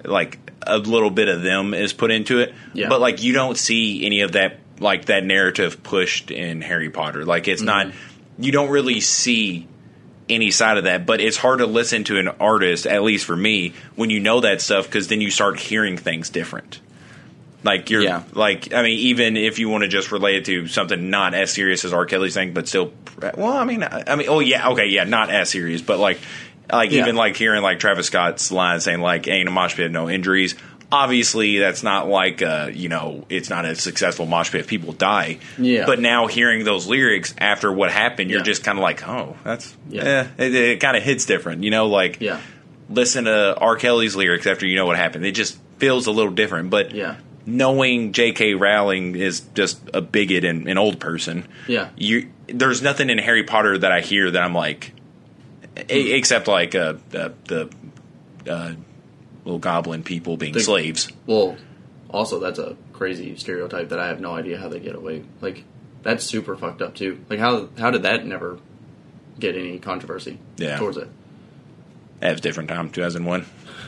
[0.04, 2.54] like a little bit of them is put into it.
[2.74, 2.88] Yeah.
[2.88, 7.24] But like you don't see any of that like that narrative pushed in Harry Potter.
[7.24, 8.42] Like it's not mm-hmm.
[8.42, 9.68] you don't really see
[10.28, 13.36] any side of that, but it's hard to listen to an artist, at least for
[13.36, 16.80] me, when you know that stuff because then you start hearing things different.
[17.67, 18.23] Like you're Yeah.
[18.33, 21.53] like I mean, even if you want to just relate it to something not as
[21.53, 22.07] serious as R.
[22.07, 22.93] Kelly's thing, but still,
[23.37, 26.19] well, I mean, I, I mean, oh yeah, okay, yeah, not as serious, but like,
[26.73, 27.03] like Yeah.
[27.03, 30.55] even like hearing like Travis Scott's line saying like, "Ain't a mosh pit, no injuries."
[30.93, 34.93] Obviously, that's not like uh, you know, it's not a successful mosh pit if people
[34.93, 35.39] die.
[35.59, 35.85] Yeah.
[35.85, 38.45] But now hearing those lyrics after what happened, you're Yeah.
[38.45, 40.05] just kind of like, oh, that's Yeah.
[40.05, 42.39] yeah, it, it kind of hits different, you know, like Yeah.
[42.89, 43.75] listen to R.
[43.77, 45.27] Kelly's lyrics after you know what happened.
[45.27, 46.71] It just feels a little different.
[46.71, 47.17] But Yeah.
[47.47, 48.55] Knowing J.K.
[48.55, 51.90] Rowling is just a bigot and an old person, Yeah.
[51.97, 54.92] you there's nothing in Harry Potter that I hear that I'm like,
[55.90, 57.70] e- except like uh, the the
[58.51, 58.72] uh,
[59.44, 61.09] little goblin people being The- slaves.
[61.26, 61.57] Well,
[62.11, 65.22] also that's a crazy stereotype that I have no idea how they get away.
[65.40, 65.64] Like
[66.03, 67.24] that's super fucked up too.
[67.28, 68.59] Like how how did that never
[69.38, 70.76] get any controversy Yeah.
[70.78, 71.09] towards it?
[72.20, 73.44] That was different time, 2001.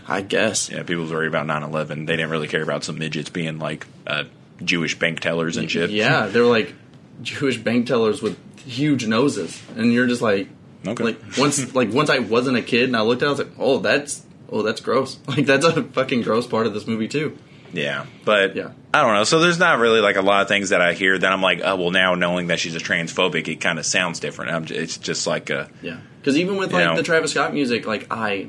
[0.09, 0.71] I guess.
[0.71, 2.07] Yeah, people was worried about 9/11.
[2.07, 4.25] They didn't really care about some midgets being like uh,
[4.65, 5.91] Jewish bank tellers and shit.
[5.91, 6.75] Yeah, they were like
[7.23, 10.49] Jewish bank tellers with huge noses, and you're just like,
[10.87, 11.05] Okay.
[11.05, 13.39] like once like once I wasn't a kid and I looked at, it, I was
[13.41, 15.19] like, oh, that's oh, that's gross.
[15.29, 17.37] Like that's a fucking gross part of this movie too.
[17.73, 18.71] Yeah, but Yeah.
[18.95, 19.25] I don't know.
[19.25, 21.61] So there's not really like a lot of things that I hear that I'm like,
[21.63, 24.53] oh well, now knowing that she's a transphobic, it kind of sounds different.
[24.53, 26.97] I'm, it's just like a Yeah, because even with like know.
[26.97, 28.49] the Travis Scott music, like I,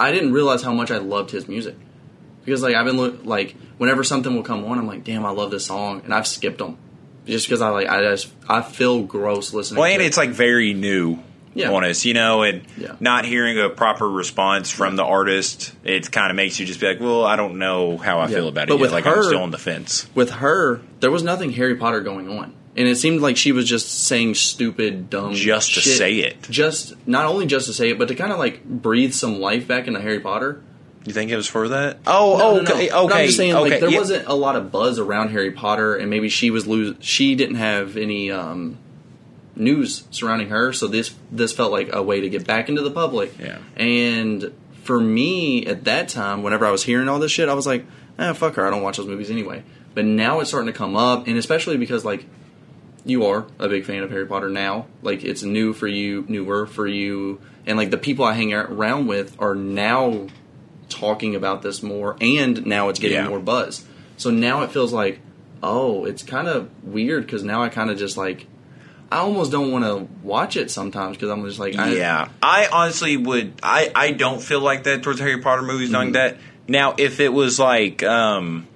[0.00, 1.76] I didn't realize how much I loved his music
[2.44, 5.30] because like I've been look, like whenever something will come on, I'm like, damn, I
[5.30, 6.76] love this song, and I've skipped them
[7.26, 9.80] just because I like I just I feel gross listening.
[9.80, 10.06] well, and it.
[10.06, 11.18] it's like very new
[11.54, 11.70] Yeah.
[11.70, 12.96] on us, you know, and Yeah.
[12.98, 16.88] not hearing a proper response from the artist, it kind of makes you just be
[16.88, 18.34] like, well, I don't know how I Yeah.
[18.36, 18.76] feel about But it.
[18.78, 18.80] Yet.
[18.82, 20.06] with Like I'm still on the fence.
[20.16, 22.52] with her, there was nothing Harry Potter going on.
[22.76, 25.96] And it seemed like she was just saying stupid, dumb, Just to shit.
[25.96, 26.42] say it.
[26.50, 29.68] Just not only just to say it, but to kind of like breathe some life
[29.68, 30.60] back into Harry Potter.
[31.06, 31.98] You think it was for that?
[32.06, 32.72] Oh, No, no, no.
[32.74, 33.14] okay, But okay.
[33.20, 33.70] I'm just saying, okay.
[33.70, 33.98] like, there yeah.
[33.98, 36.96] wasn't a lot of buzz around Harry Potter, and maybe she was lose.
[37.00, 38.78] She didn't have any um,
[39.54, 42.90] news surrounding her, so this this felt like a way to get back into the
[42.90, 43.38] public.
[43.38, 43.58] Yeah.
[43.76, 44.52] And
[44.82, 47.84] for me, at that time, whenever I was hearing all this shit, I was like,
[48.18, 48.66] eh, fuck her.
[48.66, 49.62] I don't watch those movies anyway.
[49.94, 52.24] But now it's starting to come up, and especially because like
[53.04, 54.86] you are a big fan of Harry Potter now.
[55.02, 59.06] Like it's new for you, newer for you, and like the people I hang around
[59.06, 60.28] with are now
[60.88, 63.28] talking about this more, and now it's getting Yeah.
[63.28, 63.84] more buzz.
[64.16, 65.20] So now it feels like,
[65.62, 68.46] oh, it's kind of weird because now I kind of just like,
[69.10, 72.68] I almost don't want to watch it sometimes because I'm just like, I, yeah, I
[72.72, 73.54] honestly would.
[73.62, 75.90] I I don't feel like that towards Harry Potter movies.
[75.90, 76.36] Knowing Mm-hmm.
[76.36, 76.38] that
[76.68, 78.66] now, if it was like um,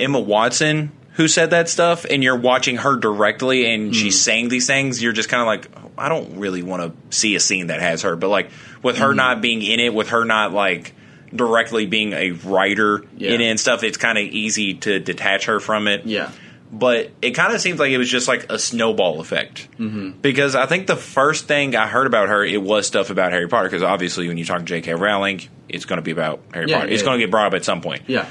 [0.00, 4.22] Emma Watson who said that stuff, and you're watching her directly, and she's Mm-hmm.
[4.22, 7.34] saying these things, you're just kind of like, "Oh, I don't really want to see
[7.34, 8.16] a scene that has her.
[8.16, 8.50] But like
[8.82, 10.94] with her not being in it, with her not like
[11.34, 13.32] directly being a writer Yeah.
[13.32, 16.30] in it and stuff, it's kind of easy to detach her from it yeah,
[16.70, 19.68] but it kind of seems like it was just like a snowball effect.
[19.78, 20.20] Mm-hmm.
[20.20, 23.48] Because I think the first thing I heard about her, it was stuff about Harry
[23.48, 23.68] Potter.
[23.68, 24.94] Because obviously, when you talk to J.K.
[24.94, 26.90] Rowling, it's going to be about Harry Yeah, Potter.
[26.92, 27.06] It's yeah.
[27.06, 28.02] going to get brought up at some point.
[28.08, 28.26] yeah.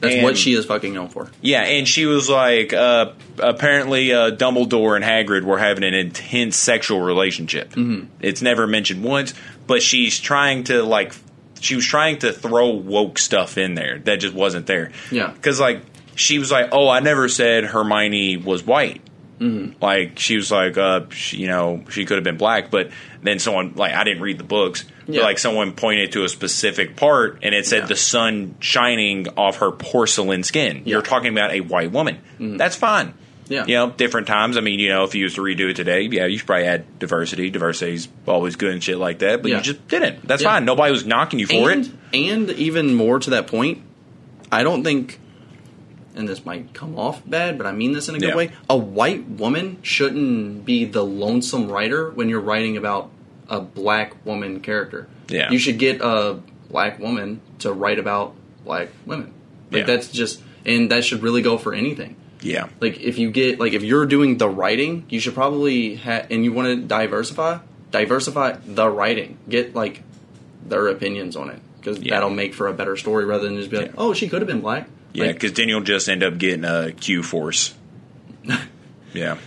[0.00, 1.30] That's And- what she is fucking known for.
[1.40, 6.56] Yeah, and she was like, uh, apparently, uh, Dumbledore and Hagrid were having an intense
[6.56, 7.70] sexual relationship.
[7.70, 8.06] Mm-hmm.
[8.20, 9.32] It's never mentioned once,
[9.66, 11.14] but she's trying to like,
[11.60, 14.92] she was trying to throw woke stuff in there that just wasn't there.
[15.10, 15.30] Yeah.
[15.30, 15.80] because like
[16.14, 19.00] she was like, oh, I never said Hermione was white.
[19.40, 19.82] Mm-hmm.
[19.82, 22.90] Like she was like, uh, she, you know, she could have been black, but
[23.22, 24.84] then someone like I didn't read the books.
[25.08, 25.22] Yeah.
[25.22, 27.86] like someone pointed to a specific part, and it said Yeah.
[27.86, 30.82] the sun shining off her porcelain skin.
[30.84, 31.08] You're Mm-hmm.
[31.08, 32.18] talking about a white woman.
[32.40, 33.14] That's fine.
[33.48, 33.64] Yeah.
[33.66, 34.56] You know, different times.
[34.56, 36.66] I mean, you know, if you used to redo it today, yeah, you should probably
[36.66, 37.48] add diversity.
[37.50, 39.58] Diversity's always good and shit like that, but Yeah.
[39.58, 40.26] you just didn't.
[40.26, 40.54] That's Yeah.
[40.54, 40.64] fine.
[40.64, 41.92] Nobody was knocking you for and, it.
[42.12, 43.82] And even more to that point,
[44.50, 45.20] I don't think,
[46.16, 48.34] and this might come off bad, but I mean this in a good Yeah.
[48.36, 48.50] way.
[48.68, 53.10] A white woman shouldn't be the lonesome writer when you're writing about
[53.48, 55.08] a black woman character.
[55.28, 55.50] Yeah.
[55.50, 56.40] you should get a
[56.70, 59.32] black woman to write about black women.
[59.70, 59.86] Like Yeah.
[59.86, 62.16] that's just, and that should really go for anything.
[62.42, 62.68] Yeah.
[62.80, 66.52] Like if you get like if you're doing the writing, you should probably and you
[66.52, 67.58] want to diversify,
[67.90, 69.38] diversify the writing.
[69.48, 70.02] Get like
[70.64, 72.14] their opinions on it because Yeah.
[72.14, 73.92] that'll make for a better story rather than just be like, Yeah.
[73.98, 74.88] oh, she could have been black.
[75.12, 77.74] Yeah, Like, because then you'll just end up getting a Q force
[79.14, 79.38] Yeah.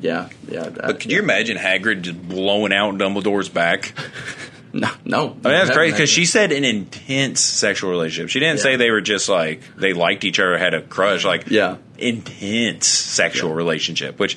[0.00, 0.68] Yeah, yeah.
[0.68, 3.92] But could you imagine Hagrid just blowing out Dumbledore's back?
[4.72, 5.20] No, no.
[5.28, 8.28] I mean, that's crazy because she said an intense sexual relationship.
[8.28, 8.62] She didn't Yeah.
[8.62, 11.24] say they were just like they liked each other, had a crush.
[11.24, 11.76] Like, Yeah.
[11.96, 13.56] intense sexual Yeah.
[13.56, 14.18] relationship.
[14.18, 14.36] Which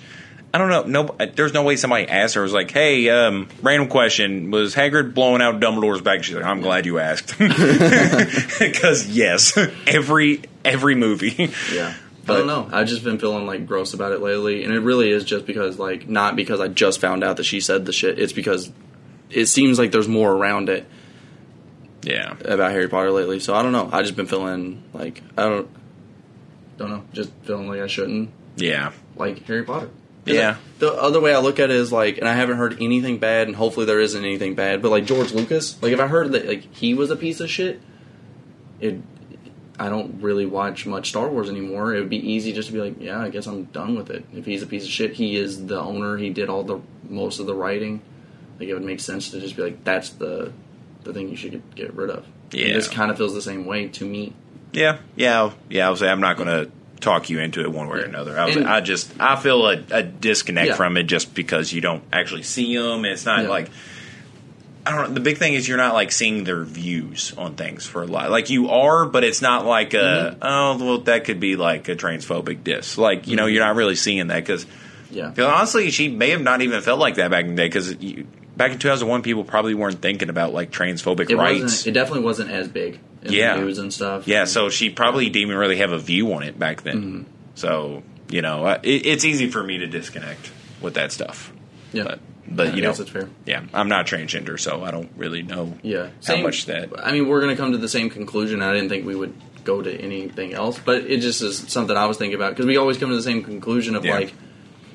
[0.54, 0.84] I don't know.
[0.84, 5.14] No, there's no way somebody asked her was like, "Hey, um, random question: Was Hagrid
[5.14, 9.58] blowing out Dumbledore's back?" She's like, "I'm glad you asked," because yes,
[9.88, 11.52] every every movie.
[11.74, 11.94] Yeah.
[12.26, 12.70] But- I don't know.
[12.72, 15.80] I've just been feeling like gross about it lately, and it really is just because
[15.80, 18.20] like not because I just found out that she said the shit.
[18.20, 18.72] It's because
[19.30, 20.86] it seems like there's more around it
[22.04, 23.40] yeah, about Harry Potter lately.
[23.40, 23.90] So I don't know.
[23.92, 25.70] I just been feeling like I don't
[26.78, 27.04] don't know.
[27.14, 29.90] Just feeling like I shouldn't yeah, like Harry Potter.
[30.26, 30.58] Yeah.
[30.78, 33.48] The other way I look at it is like, and I haven't heard anything bad,
[33.48, 34.82] and hopefully there isn't anything bad.
[34.82, 37.50] But like George Lucas, like if I heard that like he was a piece of
[37.50, 37.82] shit,
[38.80, 39.02] it.
[39.80, 41.96] I don't really watch much Star Wars anymore.
[41.96, 44.26] It would be easy just to be like, yeah, I guess I'm done with it.
[44.34, 46.18] If he's a piece of shit, he is the owner.
[46.18, 48.02] He did all the most of the writing.
[48.60, 50.52] Like it would make sense to just be like, that's the
[51.04, 52.26] the thing you should get, get rid of.
[52.52, 52.66] Yeah.
[52.68, 54.34] And this kind of feels the same way to me.
[54.74, 55.88] yeah, yeah, yeah.
[55.88, 56.70] I was say I'm not going to
[57.00, 58.38] talk you into it one way or another.
[58.38, 60.76] I, was, And- I just I feel a, a disconnect Yeah.
[60.76, 63.06] from it just because you don't actually see them.
[63.06, 63.50] It's not Yeah.
[63.50, 63.70] like
[64.90, 65.14] I don't know.
[65.14, 68.32] The big thing is you're not like seeing their views on things for a lot.
[68.32, 70.40] Like you are, but it's not like a Mm-hmm.
[70.42, 72.98] oh well that could be like a transphobic diss.
[72.98, 73.54] Like you know Mm-hmm.
[73.54, 74.66] you're not really seeing that because
[75.12, 75.34] Yeah.
[75.38, 77.94] honestly she may have not even felt like that back in the day because
[78.58, 81.62] back in 2001 people probably weren't thinking about like transphobic It rights.
[81.62, 81.88] wasn't.
[81.88, 83.56] It definitely wasn't as big in Yeah.
[83.60, 84.28] news and stuff.
[84.28, 86.98] Yeah, so she probably didn't even really have a view on it back then.
[86.98, 87.24] Mm-hmm.
[87.56, 90.52] So you know, it, it's easy for me to disconnect
[90.82, 91.52] with that stuff.
[91.94, 92.04] Yeah.
[92.04, 93.30] But but you know, it's fair.
[93.46, 95.78] yeah, I'm not transgender, so I don't really know.
[95.84, 96.90] Yeah, how much that.
[97.06, 98.62] I mean, we're going to come to the same conclusion.
[98.62, 102.06] I didn't think we would go to anything else, but it just is something I
[102.06, 104.16] was thinking about because we always come to the same conclusion of Yeah.
[104.16, 104.34] like,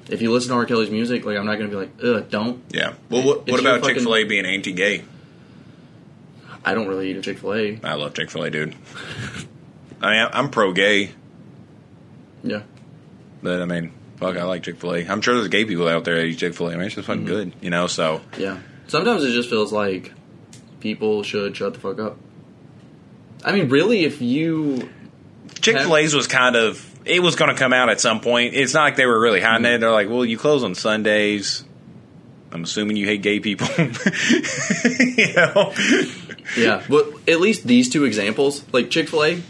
[0.09, 0.67] if you listen to R.
[0.67, 2.63] Kelly's music, like I'm not going to be like, ugh, don't.
[2.71, 2.95] Yeah.
[3.09, 5.05] Well, what, what about Chick Fil A being anti-gay?
[6.65, 7.81] I don't really eat a Chick Fil A.
[7.85, 8.75] I love Chick Fil A, dude.
[10.01, 11.11] I mean, I'm pro-gay,
[12.43, 12.63] Yeah,
[13.43, 13.93] but I mean,
[14.33, 15.07] fuck, I like Chick Fil A.
[15.07, 16.73] I'm sure there's gay people out there that eat Chick Fil A.
[16.73, 17.27] I mean, it's just Mm-hmm.
[17.27, 17.87] fucking good, you know.
[17.87, 18.59] So yeah.
[18.87, 20.13] Sometimes it just feels like
[20.81, 22.17] people should shut the fuck up.
[23.45, 24.89] I mean, really, if you
[25.61, 28.55] Chick Fil A's was kind of it was going to come out at some point.
[28.55, 29.75] It's not like they were really hiding Mm-hmm.
[29.75, 29.79] it.
[29.81, 31.65] They're like, well, you close on Sundays.
[32.53, 33.67] I'm assuming you hate gay people.
[33.79, 35.75] you know?
[36.57, 39.43] Yeah, but at least these two examples, like Chick Fil A,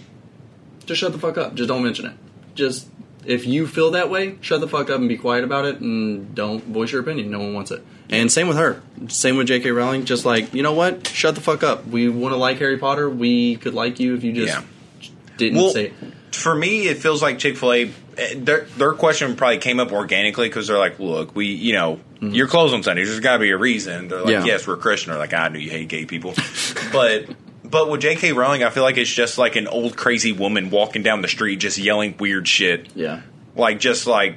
[0.87, 1.55] just shut the fuck up.
[1.55, 2.15] Just don't mention it.
[2.55, 2.89] Just
[3.27, 6.35] if you feel that way, shut the fuck up and be quiet about it, and
[6.35, 7.31] don't voice your opinion.
[7.31, 7.85] No one wants it.
[8.11, 8.83] And same with her.
[9.09, 9.71] Same with J.K.
[9.71, 10.05] Rowling.
[10.05, 11.87] Just like you know what, shut the fuck up.
[11.87, 13.09] We want to like Harry Potter.
[13.09, 14.55] We could like you if you just
[15.01, 15.11] Yeah.
[15.37, 15.87] didn't Well, say.
[15.87, 15.93] It.
[16.33, 17.85] For me, it feels like Chick Fil A.
[18.37, 22.49] Their their question probably came up organically because they're like, look, we you know you're
[22.49, 23.09] closed on Sundays.
[23.09, 24.09] There's got to be a reason.
[24.09, 24.47] They're like, Mm-hmm.
[24.47, 24.53] Yeah.
[24.55, 25.11] yes, we're Christian.
[25.13, 26.35] They're like, I knew you hate gay people,
[26.93, 27.27] but.
[27.75, 28.31] But with J.K.
[28.33, 31.57] Rowling, I feel like it's just like an old crazy woman walking down the street
[31.57, 32.89] just yelling weird shit.
[32.95, 33.23] Yeah,
[33.57, 34.37] like just like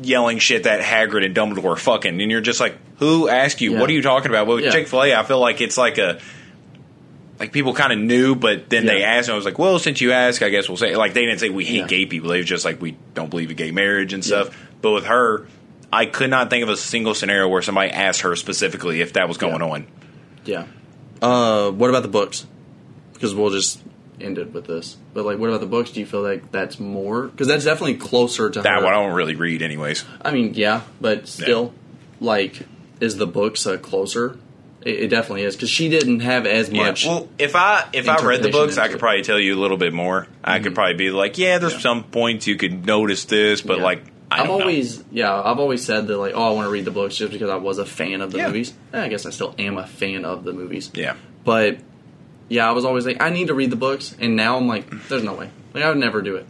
[0.00, 3.72] yelling shit that Hagrid and Dumbledore are fucking, and you're just like, who asked you?
[3.72, 3.80] Yeah.
[3.80, 4.46] What are you talking about?
[4.46, 4.70] Well, Yeah.
[4.70, 6.20] Chick Fil A, I feel like it's like a
[7.40, 9.14] like people kind of knew, but then they Yeah.
[9.14, 11.26] asked, and I was like, well, since you ask, I guess we'll say like they
[11.26, 11.86] didn't say we hate Yeah.
[11.88, 12.30] gay people.
[12.30, 14.56] They was just like we don't believe in gay marriage and stuff.
[14.80, 15.46] But with her.
[15.92, 19.28] I could not think of a single scenario where somebody asked her specifically if that
[19.28, 19.66] was going Yeah.
[19.68, 19.86] on.
[20.44, 20.64] yeah.
[21.22, 22.44] Uh, what about the books?
[23.16, 23.82] Because we'll just
[24.20, 24.96] end it with this.
[25.14, 25.90] But like, what about the books?
[25.90, 27.24] Do you feel like that's more?
[27.28, 28.84] Because that's definitely closer to That her.
[28.84, 30.04] one I don't really read, anyways.
[30.22, 31.74] I mean, yeah, but still,
[32.20, 32.66] like,
[33.00, 34.38] is the books uh, closer?
[34.82, 36.84] It, it definitely is because she didn't have as Yeah.
[36.86, 37.04] much.
[37.06, 39.00] Well, if I if I read the books, I could it.
[39.00, 40.26] probably tell you a little bit more.
[40.44, 41.80] I could probably be like, yeah, there's Yeah.
[41.80, 43.84] some points you could notice this, but Yeah.
[43.84, 46.70] like I I've don't always, yeah, I've always said that like, oh, I want to
[46.70, 48.46] read the books just because I was a fan of the Yeah.
[48.48, 48.72] movies.
[48.92, 50.90] Eh, I guess I still am a fan of the movies.
[50.94, 51.14] Yeah,
[51.44, 51.78] But
[52.48, 55.08] yeah, I was always like, I need to read the books, and now I'm like,
[55.08, 55.50] there's no way.
[55.74, 56.46] Like, I would never do it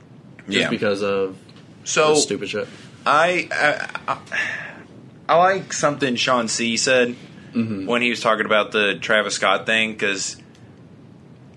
[0.47, 0.71] just yeah.
[0.71, 1.37] because of
[1.85, 2.69] so stupid shit.
[3.05, 4.19] I, I I
[5.29, 7.17] I like something Shawn Cee said
[7.57, 7.87] Mm-hmm.
[7.87, 10.37] when he was talking about the Travis Scott thing because.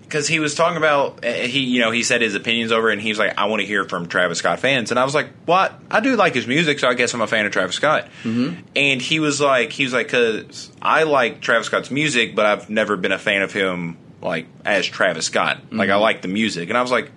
[0.02, 3.00] Because he was talking about uh, he, you know, he said his opinions over, and
[3.00, 5.28] he was like, "I want to hear from Travis Scott fans," and I was like,
[5.44, 5.72] "What?
[5.88, 8.60] I do like his music, so I guess I'm a fan of Travis Scott." Mm-hmm.
[8.74, 12.68] And he was like, he was like, "Cause I like Travis Scott's music, but I've
[12.68, 15.60] never been a fan of him like as Travis Scott.
[15.70, 16.02] Like I mm-hmm.
[16.02, 17.10] like the music," and I was like,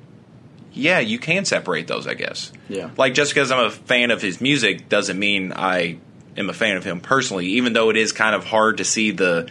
[0.73, 2.89] "Yeah, you can separate those, I guess." Yeah.
[2.97, 5.97] Like just because I'm a fan of his music doesn't mean I
[6.37, 7.47] am a fan of him personally.
[7.47, 9.49] Even though it is kind of hard to see the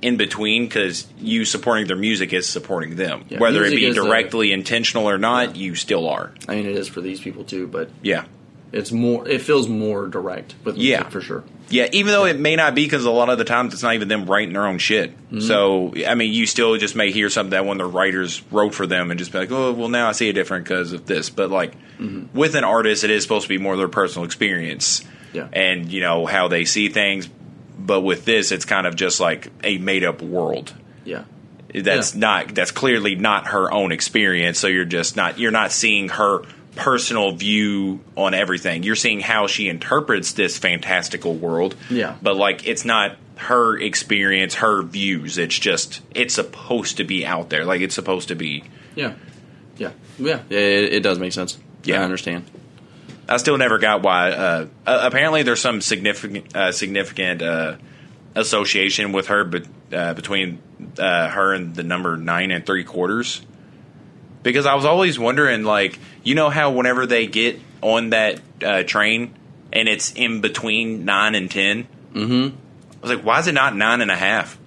[0.00, 4.52] in between because you supporting their music is supporting them, Yeah, whether it be directly
[4.52, 5.56] intentional or not.
[5.56, 6.32] You still are.
[6.48, 8.24] I mean, it is for these people too, but Yeah,
[8.72, 9.26] It's more.
[9.26, 11.08] It feels more direct with Yeah.
[11.08, 11.42] for sure.
[11.70, 13.94] Yeah, even though it may not be because a lot of the times it's not
[13.94, 15.10] even them writing their own shit.
[15.26, 15.40] Mm-hmm.
[15.40, 18.74] So, I mean, you still just may hear something that one of the writers wrote
[18.74, 21.04] for them and just be like, oh, well, now I see it different because of
[21.06, 21.30] this.
[21.30, 22.38] But, like, Mm-hmm.
[22.38, 25.48] with an artist, it is supposed to be more their personal experience Yeah.
[25.52, 27.28] and, you know, how they see things.
[27.76, 30.72] But with this, it's kind of just like a made up world.
[31.04, 31.24] Yeah.
[31.74, 32.20] That's Yeah.
[32.20, 34.58] not, that's clearly not her own experience.
[34.60, 36.42] So you're just not, you're not seeing her
[36.78, 38.84] personal view on everything.
[38.84, 41.74] You're seeing how she interprets this fantastical world.
[41.90, 42.16] Yeah.
[42.22, 45.36] But like it's not her experience, her views.
[45.36, 47.64] It's just it's supposed to be out there.
[47.64, 48.64] Like it's supposed to be
[48.94, 49.14] Yeah.
[49.76, 49.90] Yeah.
[50.18, 50.40] Yeah.
[50.48, 51.58] It, it does make sense.
[51.84, 52.00] Yeah.
[52.00, 52.44] I understand.
[53.28, 54.30] I still never got why.
[54.30, 57.76] Uh, uh, apparently, there's some significant uh, significant uh,
[58.34, 60.60] association with her, but uh, between
[60.98, 63.42] uh, her and the number nine and three quarters.
[64.42, 68.82] Because I was always wondering, like, you know how whenever they get on that uh,
[68.84, 69.34] train
[69.72, 72.56] and it's in between nine and 10 mm-hmm.
[72.98, 74.58] I was like, why is it not nine and a half?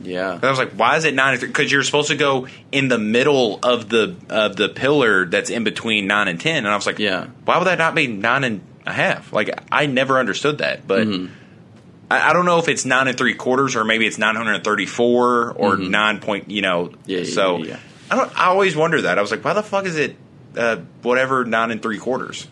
[0.00, 0.38] Yeah.
[0.42, 1.38] I was like, why is it nine?
[1.40, 5.64] Because you're supposed to go in the middle of the of the pillar that's in
[5.64, 6.58] between nine and ten.
[6.58, 7.26] And I was like, Yeah.
[7.44, 9.32] why would that not be nine and a half?
[9.32, 10.86] Like, I never understood that.
[10.86, 11.32] But Mm-hmm.
[12.10, 14.54] I, I don't know if it's nine and three quarters or maybe it's nine hundred
[14.54, 16.50] and thirty four or nine point.
[16.50, 17.10] You know, Mm-hmm.
[17.10, 17.78] Yeah, yeah, so yeah, yeah.
[18.10, 18.38] I don't.
[18.38, 19.18] I always wonder that.
[19.18, 20.16] I was like, why the fuck is it
[20.56, 22.46] uh, whatever nine and three quarters?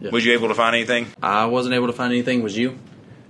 [0.00, 0.10] Yeah.
[0.10, 1.06] Was you able to find anything?
[1.22, 2.42] I wasn't able to find anything.
[2.42, 2.78] Was you?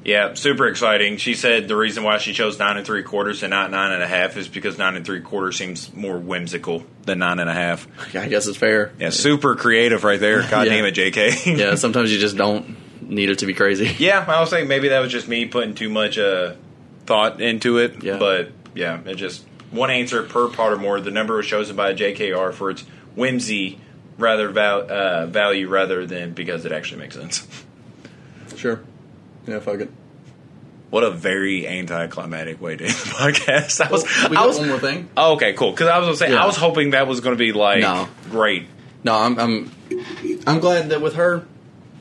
[0.05, 1.17] Yeah, super exciting.
[1.17, 4.03] She said the reason why she chose nine and three quarters and not nine and
[4.03, 7.55] a half is because nine and three quarters seems more whimsical than nine and a
[7.55, 7.87] half.
[8.15, 8.93] I guess it's fair.
[8.99, 10.43] Yeah, super creative right there.
[10.51, 10.75] God Yeah.
[10.75, 11.57] damn it, JK.
[11.59, 11.75] Yeah.
[11.77, 12.77] Sometimes you just don't
[13.09, 13.95] need it to be crazy.
[13.99, 16.55] yeah, I was saying maybe that was just me putting too much uh,
[17.07, 18.03] thought into it.
[18.03, 18.19] Yeah.
[18.19, 19.43] But yeah, it just
[19.75, 21.03] one answer per Pottermore.
[21.03, 22.83] The number was chosen by JKR for its
[23.15, 23.81] whimsy
[24.19, 27.47] rather val- uh, value rather than because it actually makes sense.
[28.57, 28.81] Sure.
[29.47, 29.59] Yeah.
[29.59, 29.91] Fuck it.
[30.91, 33.85] What a very anticlimactic way to end the podcast.
[33.85, 35.09] I was, we I was, one more thing.
[35.17, 35.73] Oh, okay, cool.
[35.73, 36.43] Because I was gonna say, Yeah.
[36.43, 38.09] I was hoping that was going to be like No.
[38.31, 38.67] great.
[39.03, 39.39] No, I'm.
[39.39, 39.71] I'm.
[40.47, 41.45] I'm glad that with her,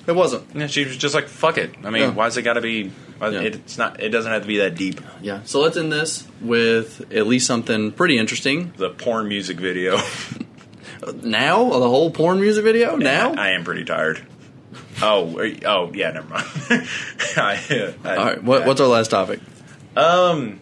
[0.07, 0.55] it wasn't.
[0.55, 2.09] Yeah, she was just like, "Fuck it." I mean, Yeah.
[2.11, 2.91] why's it got to be?
[3.23, 3.41] Why- Yeah.
[3.41, 4.01] It's not.
[4.01, 4.99] It doesn't have to be that deep.
[5.21, 5.41] Yeah.
[5.45, 8.73] So let's end this with at least something pretty interesting.
[8.77, 9.97] The porn music video.
[11.21, 12.95] Now, the whole porn music video.
[12.95, 13.33] Now.
[13.33, 14.25] I, I am pretty tired.
[15.01, 16.45] Oh, you- oh yeah, never mind.
[17.35, 18.43] I, I- All right.
[18.43, 18.67] What, yeah.
[18.67, 19.39] What's our last topic?
[19.97, 20.59] Um.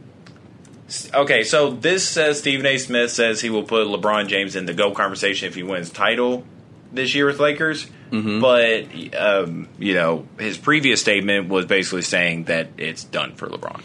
[1.14, 2.78] Okay, so this says Stephen A.
[2.78, 6.44] Smith says he will put LeBron James in the GOAT conversation if he wins title
[6.92, 7.88] this year with Lakers.
[8.12, 8.88] But
[9.18, 13.82] um, you know, his previous statement was basically saying that it's done for LeBron,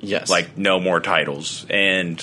[0.00, 0.28] Yes.
[0.28, 1.64] like no more titles.
[1.70, 2.22] And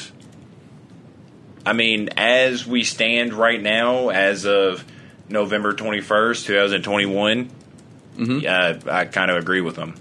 [1.65, 4.85] I mean, as we stand right now, as of
[5.29, 7.49] November twenty first, two thousand twenty one,
[8.19, 9.95] uh, I kind of agree with him.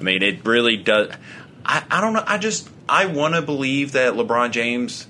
[0.00, 1.12] I mean, it really does.
[1.64, 2.24] I, I don't know.
[2.26, 5.06] I just I want to believe that LeBron James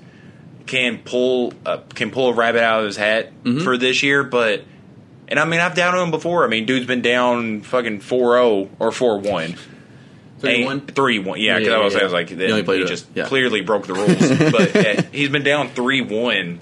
[0.65, 3.31] can pull uh, can pull a rabbit out of his hat
[3.63, 4.63] for this year, but
[5.27, 6.43] and I mean I've doubted him before.
[6.45, 9.57] I mean, dude's been down fucking 4-0 or 4-1.
[10.39, 10.81] Three one.
[10.81, 11.57] Three one, yeah.
[11.57, 13.25] Because Yeah, I was, yeah, I was like, He then only played he just yeah.
[13.27, 14.51] clearly broke the rules.
[14.51, 16.59] but yeah, he's been down three one.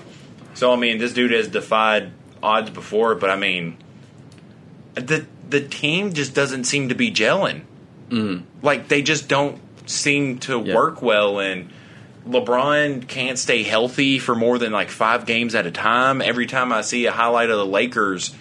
[0.53, 2.11] So I mean, this dude has defied
[2.43, 3.15] odds before.
[3.15, 3.77] But I mean,
[4.93, 7.61] the the team just doesn't seem to be gelling.
[8.61, 9.59] Like they just don't
[9.89, 10.67] seem to Mm-hmm.
[10.69, 10.75] Yeah.
[10.75, 11.71] work well, and
[12.27, 16.22] LeBron can't stay healthy for more than like five games at a time.
[16.22, 18.35] Every time I see a highlight of the Lakers,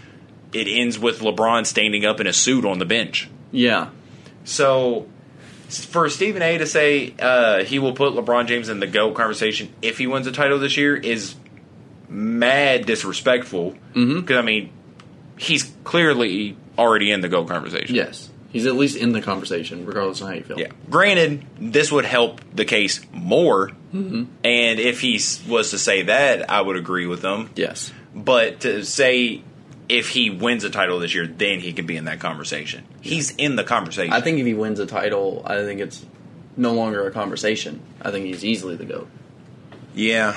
[0.52, 3.28] it ends with LeBron standing up in a suit on the bench.
[3.52, 3.90] Yeah.
[4.44, 5.07] So
[5.69, 9.73] for Stephen A to say uh, he will put LeBron James in the GOAT conversation
[9.82, 11.35] if he wins a title this year is
[12.09, 13.77] mad disrespectful.
[14.20, 14.73] Because, I mean,
[15.39, 17.94] he's clearly already in the GOAT conversation.
[17.94, 18.30] Yes.
[18.51, 20.59] He's at least in the conversation, regardless of how you feel.
[20.59, 20.72] Yeah.
[20.89, 23.68] Granted, this would help the case more.
[23.94, 24.24] Mm-hmm.
[24.44, 27.51] And if he was to say that, I would agree with him.
[27.55, 27.93] Yes.
[28.14, 29.43] But to say
[29.89, 32.85] if he wins a title this year, then he can be in that conversation.
[33.01, 34.12] He's in the conversation.
[34.12, 36.05] I think if he wins a title, I think it's
[36.56, 37.81] no longer a conversation.
[38.02, 39.09] I think he's easily the goat.
[39.94, 40.36] Yeah.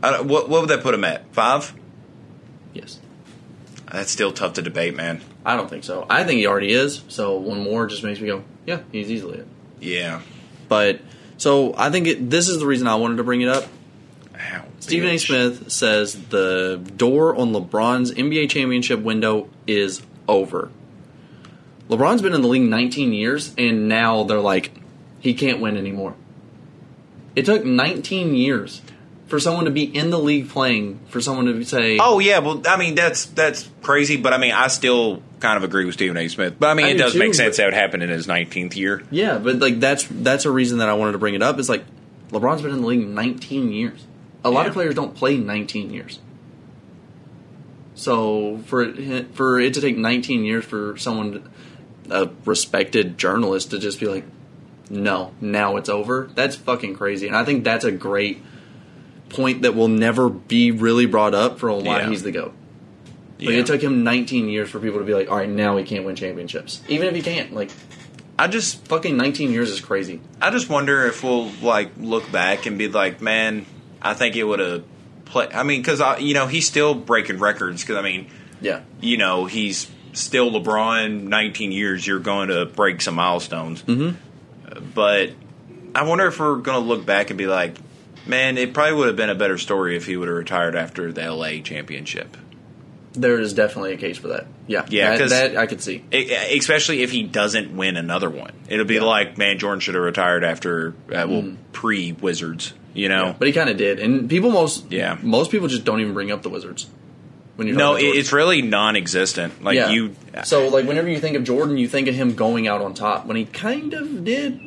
[0.00, 1.32] What, what would that put him at?
[1.32, 1.74] Five?
[2.72, 2.98] Yes.
[3.92, 5.20] That's still tough to debate, man.
[5.44, 6.06] I don't think so.
[6.08, 7.02] I think he already is.
[7.08, 9.46] So one more just makes me go, yeah, he's easily it.
[9.80, 10.22] Yeah.
[10.66, 11.00] But
[11.36, 13.64] so I think it, this is the reason I wanted to bring it up.
[14.34, 15.18] Ow, Stephen A.
[15.18, 20.70] Smith says the door on LeBron's NBA championship window is over.
[21.90, 24.72] LeBron's been in the league 19 years, and now they're like,
[25.20, 26.14] he can't win anymore.
[27.36, 28.80] It took 19 years
[29.32, 32.60] for someone to be in the league playing, for someone to say, Oh yeah, well,
[32.68, 36.18] I mean that's that's crazy, but I mean I still kind of agree with Stephen
[36.18, 36.28] A.
[36.28, 36.56] Smith.
[36.58, 38.26] But I mean I it do does too, make sense that would happen in his
[38.26, 39.02] 19th year.
[39.10, 41.58] yeah, but like that's that's a reason that I wanted to bring it up.
[41.58, 41.82] Is like
[42.28, 44.06] LeBron's been in the league 19 years.
[44.44, 46.18] A lot of players don't play 19 years.
[47.94, 51.50] So for it, for it to take 19 years for someone,
[52.10, 54.24] a respected journalist, to just be like,
[54.90, 56.28] no, now it's over.
[56.34, 58.42] That's fucking crazy, and I think that's a great
[59.32, 62.08] point that will never be really brought up for why Yeah.
[62.08, 62.52] he's the goat.
[63.38, 63.56] Like Yeah.
[63.60, 66.04] it took him 19 years for people to be like, all right, now he can't
[66.04, 67.52] win championships, even if he can't.
[67.54, 67.70] Like
[68.38, 70.20] I just fucking 19 years is crazy.
[70.40, 73.66] I just wonder if we'll like look back and be like, man,
[74.00, 74.84] I think it would have
[75.26, 75.52] played.
[75.52, 77.82] I mean, because you know he's still breaking records.
[77.82, 78.28] Because I mean,
[78.60, 81.22] Yeah, you know he's still LeBron.
[81.24, 83.82] 19 years, you're going to break some milestones.
[83.82, 84.16] Mm-hmm.
[84.94, 85.30] But
[85.94, 87.76] I wonder if we're going to look back and be like,
[88.26, 91.12] man, it probably would have been a better story if he would have retired after
[91.12, 92.36] the LA championship.
[93.14, 94.46] there is definitely a case for that.
[94.66, 96.02] Yeah, Yeah, that, that I could see.
[96.12, 98.52] E- especially if he doesn't win another one.
[98.68, 99.02] It'll be Yeah.
[99.02, 103.34] like, man, Jordan should have retired after, uh, well, pre Wizards, you know?
[103.38, 105.18] But he kind of did, and people most Yeah.
[105.22, 106.86] most people just don't even bring up the Wizards.
[107.56, 109.62] When you're no, it's really non existent.
[109.62, 109.94] Like, Jordan.
[109.94, 110.16] you.
[110.44, 113.26] So like whenever you think of Jordan, you think of him going out on top
[113.26, 114.58] when he kind of did.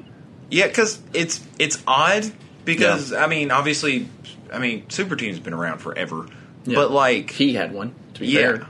[0.52, 2.32] Yeah, because it's it's odd
[2.66, 4.08] because I mean, obviously,
[4.52, 6.28] I mean, Super Team's been around forever,
[6.66, 6.76] Yeah.
[6.76, 7.94] but like, He had one.
[8.16, 8.68] To be yeah, fair,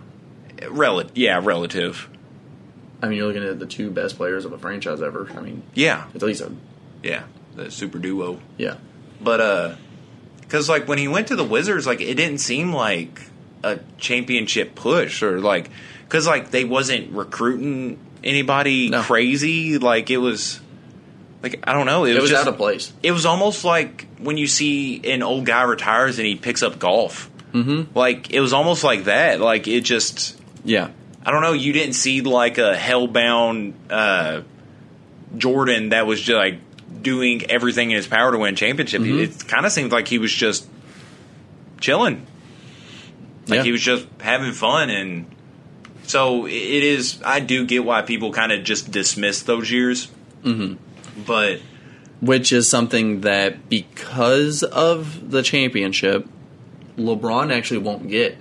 [0.69, 2.09] relative, yeah, relative,
[3.01, 5.29] I mean you're looking at the two best players of a franchise ever.
[5.35, 6.51] I mean, yeah, at least a
[7.03, 7.23] yeah,
[7.55, 8.39] the super duo.
[8.57, 8.75] yeah.
[9.21, 9.75] But uh,
[10.41, 13.21] because like when he went to the Wizards, like it didn't seem like
[13.63, 15.69] a championship push or like
[16.05, 19.01] because like they wasn't recruiting anybody No.
[19.03, 19.77] crazy.
[19.77, 20.59] Like it was.
[21.45, 22.91] Like I don't know, it, It was just, out of place.
[23.03, 26.79] it was almost like when you see an old guy retires and he picks up
[26.79, 27.29] golf.
[27.53, 27.95] Mm-hmm.
[27.95, 29.39] Like it was almost like that.
[29.39, 30.89] Like it just, Yeah,
[31.23, 31.53] I don't know.
[31.53, 34.41] You didn't see like a hellbound uh,
[35.37, 36.59] Jordan that was just like
[37.03, 39.03] doing everything in his power to win a championship.
[39.03, 39.19] Mm-hmm.
[39.19, 40.67] It kind of seemed like he was just
[41.79, 42.25] chilling.
[43.47, 43.63] Like Yeah.
[43.63, 45.27] he was just having fun and.
[46.07, 47.19] So it is.
[47.23, 50.07] I do get why people kind of just dismiss those years,
[50.43, 50.75] mm-hmm.
[51.17, 51.59] But
[52.21, 56.27] which is something that because of the championship,
[56.97, 58.37] LeBron actually won't get.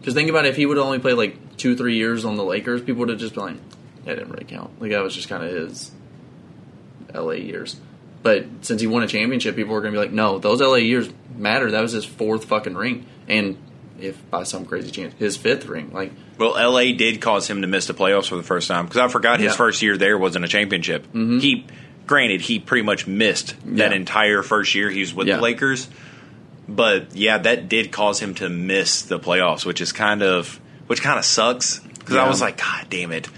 [0.00, 2.44] Because think about it, if he would only played like two, three years on the
[2.44, 3.56] Lakers, people would have just been like,
[4.04, 4.80] that didn't really count.
[4.80, 5.90] Like that was just kind of his
[7.12, 7.76] LA years.
[8.22, 10.76] But since he won a championship, people were going to be like, no, those LA
[10.76, 11.70] years matter.
[11.70, 13.56] That was his fourth fucking ring, and
[14.00, 15.90] if by some crazy chance, his fifth ring.
[15.92, 18.98] Like, Well, LA did cause him to miss the playoffs for the first time because
[19.00, 19.56] I forgot his Yeah.
[19.56, 21.04] first year there wasn't a championship.
[21.08, 21.38] Mm-hmm.
[21.38, 21.66] He,
[22.06, 23.96] granted, he pretty much missed that Yeah.
[23.96, 25.36] entire first year he was with Yeah.
[25.36, 25.88] the Lakers.
[26.68, 30.58] But yeah, that did cause him to miss the playoffs, which is kind of
[30.88, 33.28] which kind of sucks because I was like, God damn it!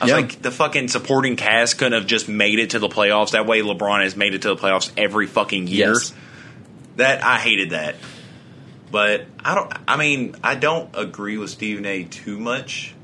[0.00, 3.30] I was like, the fucking supporting cast couldn't have just made it to the playoffs.
[3.32, 5.92] That way, LeBron has made it to the playoffs every fucking year.
[5.94, 6.12] Yes.
[6.96, 7.96] That I hated that.
[8.90, 9.72] But I don't.
[9.88, 12.04] I mean, I don't agree with Stephen A.
[12.04, 12.94] too much.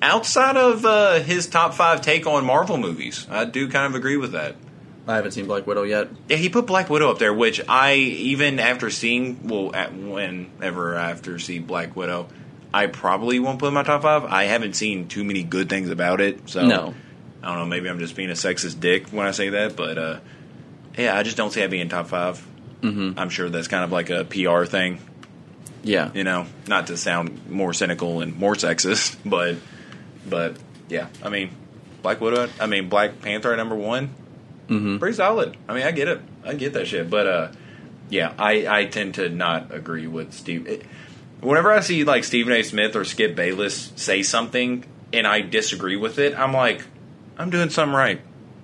[0.00, 4.16] Outside of uh, his top five take on Marvel movies, I do kind of agree
[4.16, 4.56] with that.
[5.06, 6.08] I haven't seen Black Widow yet.
[6.28, 10.94] Yeah, he put Black Widow up there, which I even after seeing well, at whenever
[10.94, 12.28] after see Black Widow,
[12.72, 14.24] I probably won't put in my top five.
[14.24, 16.94] I haven't seen too many good things about it, so No.
[17.42, 17.66] I don't know.
[17.66, 20.20] Maybe I'm just being a sexist dick when I say that, but uh,
[20.96, 22.48] yeah, I just don't see it being top 5
[22.84, 23.18] Mm-hmm.
[23.18, 24.98] I'm sure that's kind of like a PR thing,
[25.84, 26.10] Yeah.
[26.14, 29.56] you know, not to sound more cynical and more sexist, but
[30.28, 30.56] but
[30.88, 31.50] yeah, I mean,
[32.02, 32.48] Black Widow.
[32.58, 34.10] I mean, Black Panther number one,
[34.68, 34.96] Mm-hmm.
[34.98, 35.56] pretty solid.
[35.68, 37.48] I mean, I get it, I get that shit, but uh,
[38.08, 40.66] yeah, I I tend to not agree with Steve.
[40.66, 40.86] It,
[41.40, 42.62] whenever I see like Stephen A.
[42.62, 46.82] Smith or Skip Bayless say something and I disagree with it, I'm like,
[47.36, 48.20] I'm doing something right,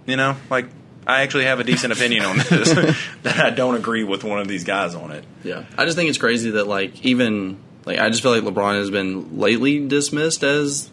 [0.07, 0.67] you know, like.
[1.11, 2.73] I actually have a decent opinion on this.
[3.23, 5.25] that I don't agree with one of these guys on it.
[5.43, 8.77] Yeah, I just think it's crazy that like even like I just feel like LeBron
[8.77, 10.91] has been lately dismissed as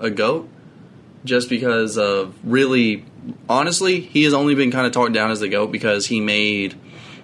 [0.00, 0.48] a goat
[1.24, 3.04] just because of really
[3.48, 6.78] honestly he has only been kind of talked down as the goat because he made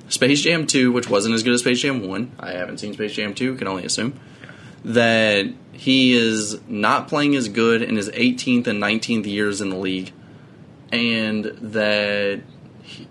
[0.09, 2.33] Space Jam 2 which wasn't as good as Space Jam 1.
[2.39, 4.19] I haven't seen Space Jam 2, can only assume
[4.85, 9.77] that he is not playing as good in his 18th and 19th years in the
[9.77, 10.13] league
[10.93, 12.41] and that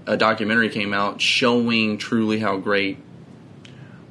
[0.06, 2.98] a documentary came out showing truly how great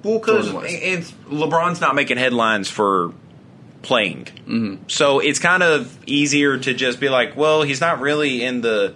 [0.02, 0.72] Well, because Jordan was.
[0.72, 3.12] it's LeBron's not making headlines for
[3.82, 4.76] playing, mm-hmm.
[4.86, 8.94] so it's kind of easier to just be like, well, he's not really in the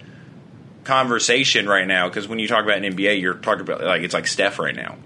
[0.83, 2.07] conversation right now.
[2.07, 4.75] Because when you talk about an NBA, you're talking about like it's like Steph right
[4.75, 4.97] now.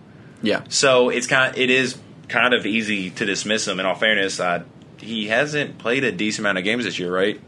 [0.42, 0.64] Yeah.
[0.70, 3.80] So it's kind of, it is kind of easy to dismiss him.
[3.80, 4.64] In all fairness, uh,
[4.98, 7.40] he hasn't played a decent amount of games this year, right?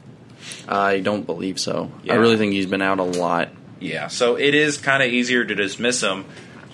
[0.68, 1.92] I don't believe so.
[2.04, 2.14] Yeah.
[2.14, 3.50] I really think he's been out a lot.
[3.80, 4.08] Yeah.
[4.08, 6.26] So it is kind of easier to dismiss him.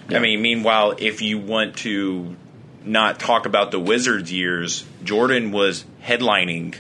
[0.10, 0.18] Yeah.
[0.18, 2.36] I mean, meanwhile, if you want to
[2.84, 6.76] not talk about the Wizards years, Jordan was headlining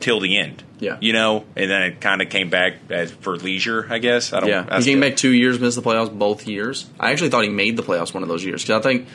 [0.00, 0.58] till the end.
[0.58, 0.62] Mm-hmm.
[0.78, 0.98] Yeah.
[1.00, 4.32] You know, and then it kind of came back as for leisure, I guess.
[4.32, 4.48] I don't.
[4.50, 6.86] Yeah, I he came back two years, missed the playoffs both years.
[7.00, 9.08] I actually thought he made the playoffs one of those years because I think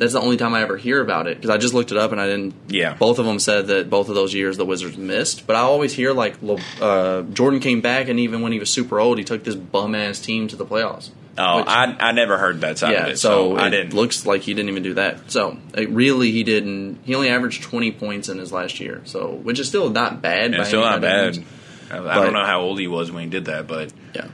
[0.00, 2.10] that's the only time I ever hear about it because I just looked it up
[2.10, 2.54] and I didn't.
[2.68, 2.94] Yeah.
[2.94, 5.92] both of them said that both of those years the Wizards missed, but I always
[5.92, 6.36] hear like
[6.80, 9.94] uh, Jordan came back and even when he was super old, he took this bum
[9.94, 11.10] ass team to the playoffs.
[11.38, 13.70] Oh, Which- I I never heard that side yeah, of it, so, so, I it
[13.70, 13.94] didn't.
[13.94, 15.30] looks like he didn't even do that.
[15.30, 16.98] So it really, he didn't.
[17.04, 20.52] He only averaged twenty points in his last year, so which is still not bad.
[20.56, 21.36] by still not bad.
[21.36, 21.46] means.
[21.90, 24.26] I, I But- don't know how old he was when he did that, but Yeah.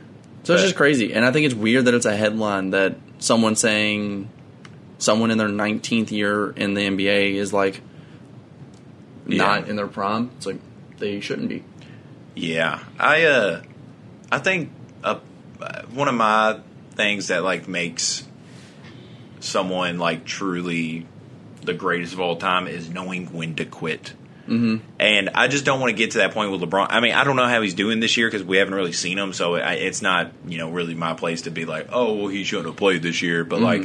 [0.44, 1.12] So it's just crazy.
[1.12, 4.28] And I think it's weird that it's a headline that someone saying
[4.98, 7.80] someone in their 19th year in the NBA is like
[9.26, 10.30] not in their prime.
[10.36, 10.58] It's like
[10.98, 11.64] they shouldn't be.
[12.34, 13.62] Yeah, I uh,
[14.30, 14.70] I think
[15.02, 15.20] uh,
[15.92, 16.60] one of my
[16.92, 18.26] things that like makes
[19.40, 21.06] someone like truly
[21.62, 24.12] the greatest of all time is knowing when to quit.
[24.46, 24.76] Mm-hmm.
[25.00, 26.86] And I just don't want to get to that point with LeBron.
[26.90, 29.18] I mean, I don't know how he's doing this year because we haven't really seen
[29.18, 32.28] him, so I, it's not you know really my place to be like, oh, well,
[32.28, 33.44] he shouldn't have played this year.
[33.44, 33.82] But like,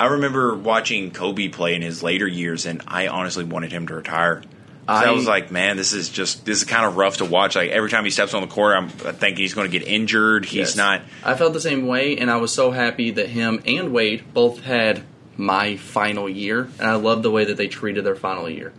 [0.00, 3.94] I remember watching Kobe play in his later years, and I honestly wanted him to
[3.94, 4.42] retire.
[4.88, 7.54] I, I- was like, man, this is just this is kind of rough to watch.
[7.54, 10.46] Like every time he steps on the court, I'm thinking he's going to get injured.
[10.46, 10.76] He's Yes.
[10.76, 11.02] not.
[11.22, 14.64] I felt the same way, and I was so happy that him and Wade both
[14.64, 15.02] had
[15.36, 18.72] my final year, and I love the way that they treated their final year.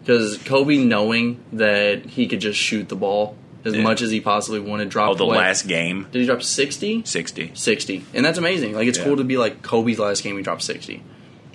[0.00, 3.82] Because Kobe, knowing that he could just shoot the ball as Yeah.
[3.82, 5.36] much as he possibly wanted, dropped Oh, the what?
[5.38, 7.02] last game, Did he drop sixty?
[7.04, 7.50] sixty.
[7.54, 9.04] 60 and that's amazing like it's Yeah.
[9.04, 11.02] cool to be like kobe's last game he dropped 60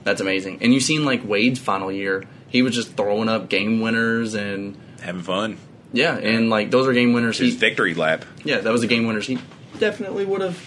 [0.04, 3.82] that's amazing and you've seen like wade's final year he was just throwing up game
[3.82, 5.58] winners and Having fun.
[5.94, 8.24] yeah and like those are game winners His he, victory lap.
[8.46, 9.38] yeah that was the game winners he
[9.80, 10.58] definitely would have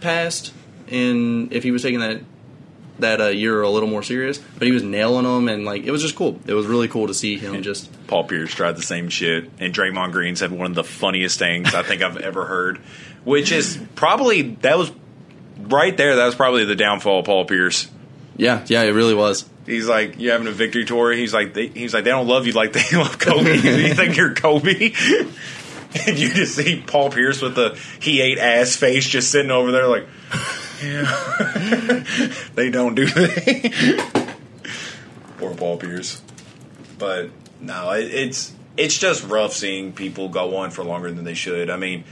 [0.00, 0.52] passed
[0.90, 2.20] and if he was taking that
[3.04, 5.90] that uh, year a little more serious but he was nailing them and like it
[5.90, 8.82] was just cool it was really cool to see him just Paul Pierce tried the
[8.82, 12.44] same shit, and Draymond Green said one of the funniest things I think I've ever
[12.44, 12.78] heard,
[13.24, 14.92] which is probably that was
[15.58, 16.16] right there.
[16.16, 17.88] That was probably the downfall of Paul Pierce.
[18.36, 21.10] yeah yeah it really was He's like, you having a victory tour?
[21.10, 23.54] He's like, they, he's like, they don't love you like they love Kobe.
[23.54, 24.92] you think you're Kobe?
[26.06, 29.72] and you just see Paul Pierce with the he ate ass face, just sitting over
[29.72, 30.06] there, like,
[30.84, 32.04] yeah,
[32.54, 34.34] they don't do that.
[35.38, 36.20] Poor ball Pierce.
[36.98, 37.30] But
[37.60, 41.70] no, it, it's it's just rough seeing people go on for longer than they should.
[41.70, 42.04] I mean,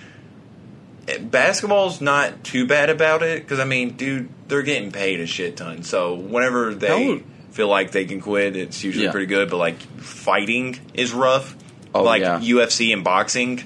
[1.08, 5.26] eh, basketball's not too bad about it because I mean, dude, they're getting paid a
[5.26, 5.82] shit ton.
[5.82, 7.20] So whenever they Hell-
[7.52, 9.12] feel like they can quit, it's usually Yeah.
[9.12, 9.50] pretty good.
[9.50, 11.56] But like fighting is rough.
[11.94, 12.40] Oh, like yeah.
[12.40, 13.62] UFC and boxing,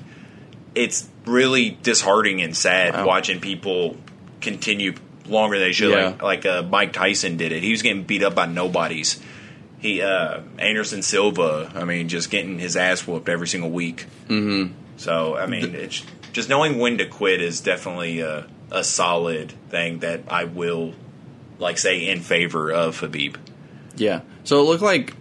[0.74, 3.06] it's really disheartening and sad Wow.
[3.06, 3.96] watching people
[4.46, 4.94] continue
[5.26, 5.90] longer than they should.
[5.90, 6.06] Yeah.
[6.06, 7.62] Like like uh, Mike Tyson did it.
[7.62, 9.20] He was getting beat up by nobodies.
[9.78, 11.70] He uh, Anderson Silva.
[11.74, 14.06] I mean, just getting his ass whooped every single week.
[14.28, 14.72] Mm-hmm.
[14.96, 16.02] So I mean, it's
[16.32, 20.94] just knowing when to quit is definitely a, a solid thing that I will
[21.58, 23.36] like say in favor of Khabib.
[23.96, 25.14] yeah so it looked like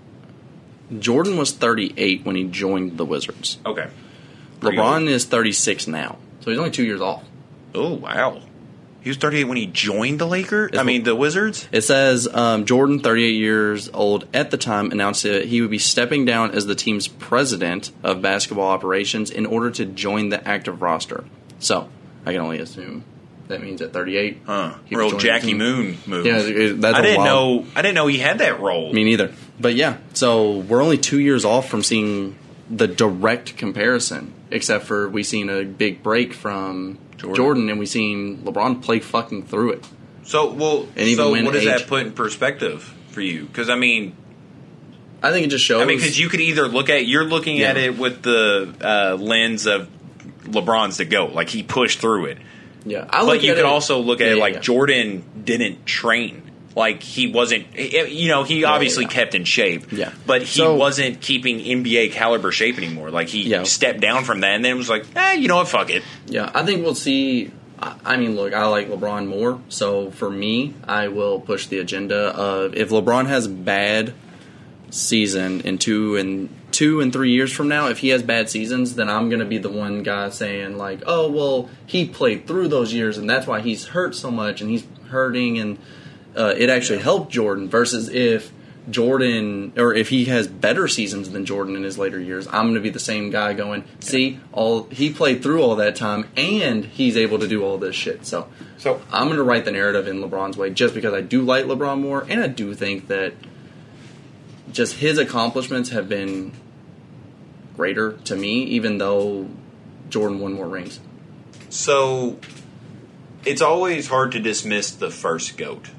[0.99, 3.87] jordan was 38 when he joined the wizards Okay.
[4.59, 7.23] Pretty LeBron is 36 now, so he's only two years off.
[7.73, 8.41] Oh wow.
[9.05, 10.71] He was 38 when he joined the Lakers.
[10.75, 11.69] I mean, the Wizards.
[11.71, 15.77] It says um, Jordan, 38 years old at the time, announced that he would be
[15.77, 20.81] stepping down as the team's president of basketball operations in order to join the active
[20.81, 21.23] roster.
[21.59, 21.87] So
[22.25, 23.03] I can only assume
[23.47, 24.41] that means at 38.
[24.47, 24.73] Huh.
[24.89, 25.53] Real Jackie.
[25.53, 26.25] Moon move.
[26.25, 27.67] Yeah, it- that's I didn't wild- know.
[27.75, 28.91] I didn't know he had that role.
[28.91, 29.31] Me neither.
[29.59, 32.37] But yeah, so we're only two years off from seeing
[32.71, 37.35] the direct comparison, except for we seen a big break from Jordan.
[37.43, 39.87] Jordan, and we seen LeBron play fucking through it.
[40.23, 43.45] So, well, And even so what does age- that put in perspective for you?
[43.45, 44.15] Because I mean,
[45.21, 45.81] I think it just shows.
[45.81, 49.15] I mean, because you could either look at you're looking at it with the uh,
[49.21, 49.87] lens of
[50.43, 52.37] LeBron's to go, like he pushed through it.
[52.85, 54.59] yeah, I But you could it- also look at Yeah, it like yeah.
[54.61, 56.41] Jordan didn't train.
[56.75, 59.09] Like he wasn't, you know, he obviously yeah.
[59.09, 59.91] kept in shape.
[59.93, 60.11] Yeah.
[60.25, 63.11] But he So- wasn't keeping NBA caliber shape anymore.
[63.11, 63.63] Like he Yeah.
[63.63, 66.03] stepped down from that and then was like, eh, you know what, fuck it.
[66.27, 67.51] Yeah, I think we'll see.
[67.79, 69.59] I I mean, look, I like LeBron more.
[69.69, 74.13] So for me, I will push the agenda of if LeBron has bad
[74.89, 78.95] season in two and two and three years from now, if he has bad seasons,
[78.95, 82.93] then I'm gonna be the one guy saying like, oh well, he played through those
[82.93, 85.77] years and that's why he's hurt so much and he's hurting and
[86.35, 88.51] uh, it actually helped Jordan versus if
[88.89, 92.75] Jordan or if he has better seasons than Jordan in his later years, I'm going
[92.75, 96.85] to be the same guy going, see, all he played through all that time and
[96.85, 98.25] he's able to do all this shit.
[98.25, 98.47] So
[98.77, 101.65] So I'm going to write the narrative in LeBron's way just because I do like
[101.65, 103.33] LeBron more and I do think that
[104.71, 106.51] just his accomplishments have been
[107.75, 109.49] greater to me even though
[110.09, 110.99] Jordan won more rings.
[111.69, 112.37] So
[113.45, 115.89] it's always hard to dismiss the first goat,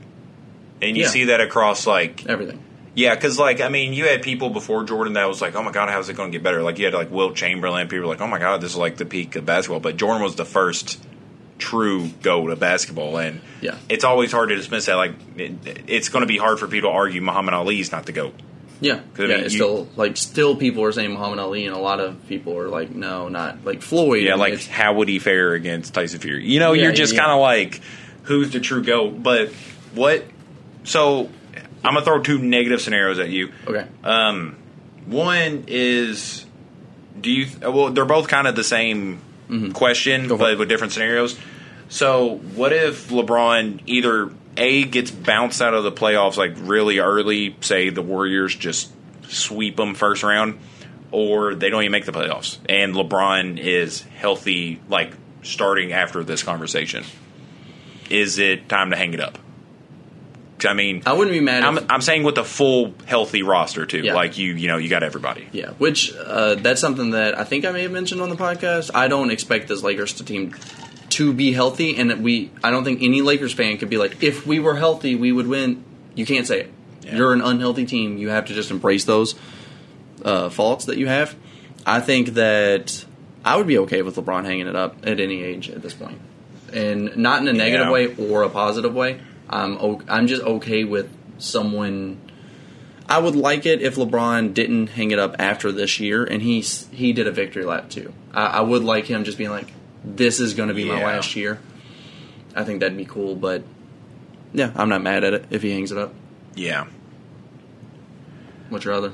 [0.82, 1.08] and you Yeah.
[1.08, 2.58] see that across like Everything.
[2.94, 5.72] yeah, because like I mean, you had people before Jordan that was like, oh my
[5.72, 6.62] god, how's it going to get better?
[6.62, 8.96] Like you had like Wilt Chamberlain, people were like, oh my god, this is like
[8.96, 9.80] the peak of basketball.
[9.80, 11.02] But Jordan was the first
[11.58, 13.76] true goat of basketball, and Yeah.
[13.88, 14.94] it's always hard to dismiss that.
[14.96, 15.52] Like it,
[15.86, 18.34] it's going to be hard for people to argue Muhammad Ali is not the goat.
[18.78, 19.26] Yeah, I yeah.
[19.28, 22.28] mean, it's you- still like still people are saying Muhammad Ali, and a lot of
[22.28, 24.22] people are like, no, not like Floyd.
[24.24, 26.46] Yeah, like how would he fare against Tyson Fury?
[26.46, 27.80] You know, Yeah, you're just yeah, kind of like,
[28.24, 29.22] who's the true goat?
[29.22, 29.48] But
[29.94, 30.24] what?
[30.86, 31.28] So
[31.84, 33.52] I'm gonna throw two negative scenarios at you.
[33.66, 34.56] okay, Um,
[35.06, 36.46] one is,
[37.20, 37.46] do you?
[37.60, 39.20] Well, they're both kind of the same
[39.74, 40.28] question, Mm-hmm.
[40.30, 40.58] For but it.
[40.58, 41.38] with different scenarios.
[41.88, 47.54] So, what if LeBron either a gets bounced out of the playoffs like really early,
[47.60, 48.90] say the Warriors just
[49.28, 50.58] sweep them first round,
[51.12, 56.42] or they don't even make the playoffs, and LeBron is healthy, like starting after this
[56.42, 57.04] conversation?
[58.10, 59.38] Is it time to hang it up?
[60.64, 61.64] I mean, I wouldn't be mad.
[61.64, 64.00] I'm, if, I'm saying with a full healthy roster too.
[64.00, 64.14] Yeah.
[64.14, 65.46] Like you, you know, you got everybody.
[65.52, 68.90] yeah, which uh, that's something that I think I may have mentioned on the podcast.
[68.94, 70.54] I don't expect this Lakers team
[71.10, 72.50] to be healthy, and that we.
[72.64, 75.46] I don't think any Lakers fan could be like, if we were healthy, we would
[75.46, 75.84] win.
[76.14, 76.72] You can't say it.
[77.02, 77.16] Yeah.
[77.16, 78.16] You're an unhealthy team.
[78.16, 79.34] You have to just embrace those
[80.24, 81.36] uh, faults that you have.
[81.84, 83.04] I think that
[83.44, 86.18] I would be okay with LeBron hanging it up at any age at this point,
[86.72, 87.92] and not in a negative Yeah.
[87.92, 89.20] way or a positive way.
[89.48, 91.08] I'm o- I'm just okay with
[91.38, 92.20] someone.
[93.08, 96.60] I would like it if LeBron didn't hang it up after this year, and he
[96.60, 98.12] he did a victory lap too.
[98.32, 99.72] I, I would like him just being like,
[100.04, 101.60] "This is going to be my last year."
[102.54, 103.62] I think that'd be cool, but
[104.52, 106.14] yeah, I'm not mad at it if he hangs it up.
[106.54, 106.86] Yeah.
[108.70, 109.12] What's your other?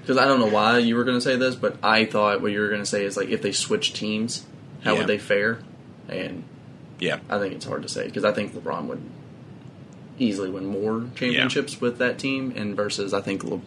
[0.00, 2.50] Because I don't know why you were going to say this, but I thought what
[2.50, 4.44] you were going to say is like if they switch teams,
[4.82, 4.98] how Yeah.
[4.98, 5.60] would they fare?
[6.08, 6.42] And
[7.02, 7.18] Yeah.
[7.28, 9.02] I think it's hard to say because I think LeBron would
[10.18, 13.60] easily win more championships with that team, and versus I think Le-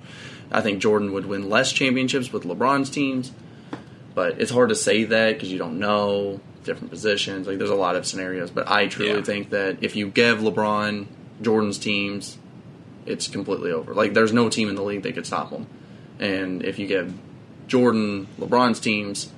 [0.52, 3.32] I think Jordan would win less championships with LeBron's teams.
[4.14, 7.46] But it's hard to say that because you don't know different positions.
[7.48, 9.22] Like there's a lot of scenarios, but I truly Yeah.
[9.22, 11.08] think that if you give LeBron
[11.42, 12.38] Jordan's teams,
[13.06, 13.94] it's completely over.
[13.94, 15.68] Like there's no team in the league that could stop him.
[16.20, 17.14] And if you give
[17.68, 19.30] Jordan LeBron's teams,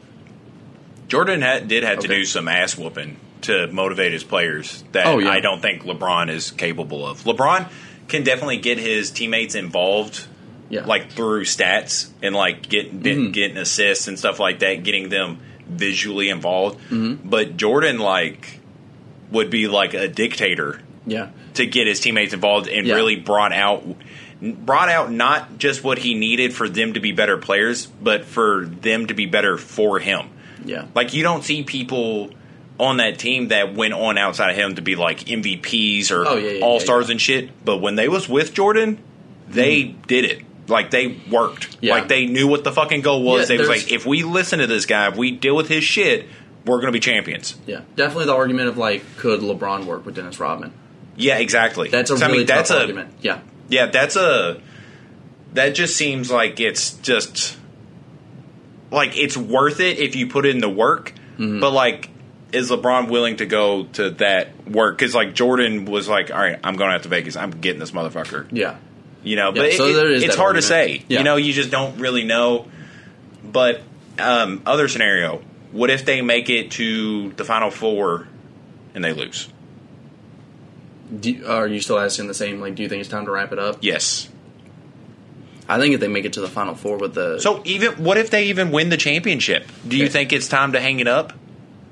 [1.07, 5.19] Jordan had, did have to do some ass whooping to motivate his players that Oh,
[5.19, 5.29] yeah.
[5.29, 7.23] I don't think LeBron is capable of.
[7.23, 7.69] LeBron
[8.07, 10.25] can definitely get his teammates involved,
[10.69, 13.33] yeah, like through stats and like getting Mhm.
[13.33, 15.39] getting assists and stuff like that, getting them
[15.69, 16.79] visually involved.
[16.89, 17.19] Mhm.
[17.23, 18.59] But Jordan like
[19.31, 22.95] would be like a dictator yeah, to get his teammates involved and Yeah.
[22.95, 23.83] really brought out
[24.41, 28.67] brought out not just what he needed for them to be better players, but for
[28.81, 30.27] them to be better for him.
[30.63, 32.29] yeah, Like you don't see people
[32.79, 36.35] on that team that went on outside of him to be like MVPs or Oh,
[36.35, 37.65] yeah, yeah, all stars yeah, and shit.
[37.65, 38.99] But when they was with Jordan,
[39.47, 40.43] they did it.
[40.67, 41.81] Like they worked.
[41.83, 43.47] Like they knew what the fucking goal was.
[43.47, 46.27] They was like, if we listen to this guy, if we deal with his shit,
[46.65, 47.55] we're gonna be champions.
[47.65, 47.81] yeah.
[47.95, 50.73] Definitely the argument of like, could LeBron work with Dennis Rodman?
[51.15, 51.87] Yeah, exactly.
[51.89, 53.13] That's a really I mean, that's tough a argument.
[53.21, 53.39] Yeah,
[53.69, 54.61] yeah, that's a
[55.53, 57.57] that just seems like it's just
[58.91, 61.59] like it's worth it if you put in the work, Mm-hmm.
[61.59, 62.09] but like
[62.53, 64.97] is LeBron willing to go to that work?
[64.97, 67.35] Because like Jordan was like, all right, I'm going out to Vegas.
[67.35, 68.47] I'm getting this motherfucker.
[68.51, 68.77] yeah,
[69.23, 71.03] You know, Yeah, but so it- it's hard to say.
[71.09, 71.19] Yeah.
[71.19, 72.67] You know, you just don't really know.
[73.43, 73.81] But
[74.19, 75.41] um, other scenario:
[75.71, 78.27] what if they make it to the final four
[78.95, 79.49] and they lose?
[81.19, 82.59] do, are you still asking the same?
[82.59, 83.77] Like, do you think it's time to wrap it up?
[83.81, 84.29] Yes.
[85.69, 88.17] I think if they make it to the final four with the, So even what
[88.17, 89.69] if they even win the championship?
[89.87, 90.11] Do you Okay.
[90.13, 91.33] think it's time to hang it up?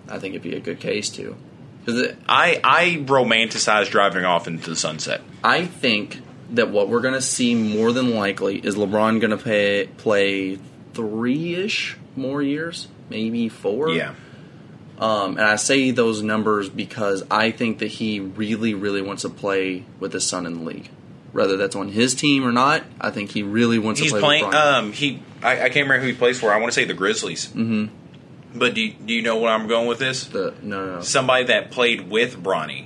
[0.09, 1.35] I think it'd be a good case too.
[1.83, 5.21] Because I I romanticize driving off into the sunset.
[5.43, 6.21] I think
[6.51, 10.59] that what we're going to see more than likely is LeBron going to pay, play
[10.93, 13.89] three ish more years, maybe four.
[14.97, 19.29] Um, and I say those numbers because I think that he really, really wants to
[19.29, 20.89] play with his son in the league.
[21.33, 24.39] Whether that's on his team or not, I think he really wants He's to play
[24.39, 24.43] playing.
[24.45, 24.73] with Bron.
[24.85, 26.49] Um, he I, I can't remember who he plays for.
[26.53, 27.47] I want to say the Grizzlies.
[27.49, 27.89] Mhm.
[28.55, 30.25] But do you, do you know where I'm going with this?
[30.25, 31.01] the, no, no.
[31.01, 32.85] Somebody that played with Bronny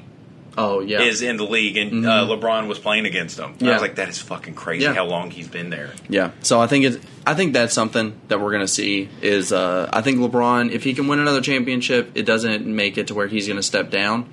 [0.57, 3.53] Oh yeah, is in the league, and uh, LeBron was playing against him.
[3.59, 3.73] And I Yeah.
[3.73, 4.93] was like, that is fucking crazy Yeah.
[4.93, 5.93] how long he's been there.
[6.09, 9.89] Yeah, so I think it's I think that's something that we're gonna see is uh,
[9.93, 13.27] I think LeBron if he can win another championship, it doesn't make it to where
[13.27, 14.25] he's gonna step down.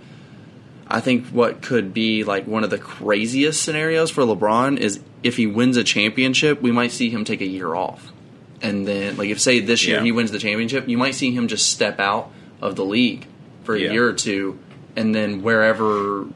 [0.88, 5.36] I think what could be like one of the craziest scenarios for LeBron is if
[5.36, 8.12] he wins a championship, we might see him take a year off,
[8.62, 10.02] and then like if say this year Yeah.
[10.04, 12.30] he wins the championship, you might see him just step out
[12.60, 13.26] of the league
[13.64, 13.92] for a Yeah.
[13.92, 14.58] year or two,
[14.96, 16.26] and then wherever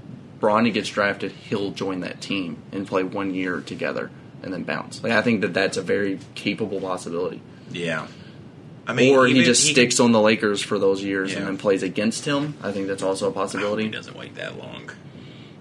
[0.41, 4.11] Bronny gets drafted, he'll join that team and play one year together
[4.43, 5.03] and then bounce.
[5.03, 7.41] Like I think that that's a very capable possibility.
[7.73, 8.07] Yeah,
[8.87, 11.39] I mean, or he just sticks on the Lakers for those years Yeah.
[11.41, 12.55] and then plays against him.
[12.63, 13.85] I think that's also a possibility.
[13.85, 14.91] He doesn't wait that long.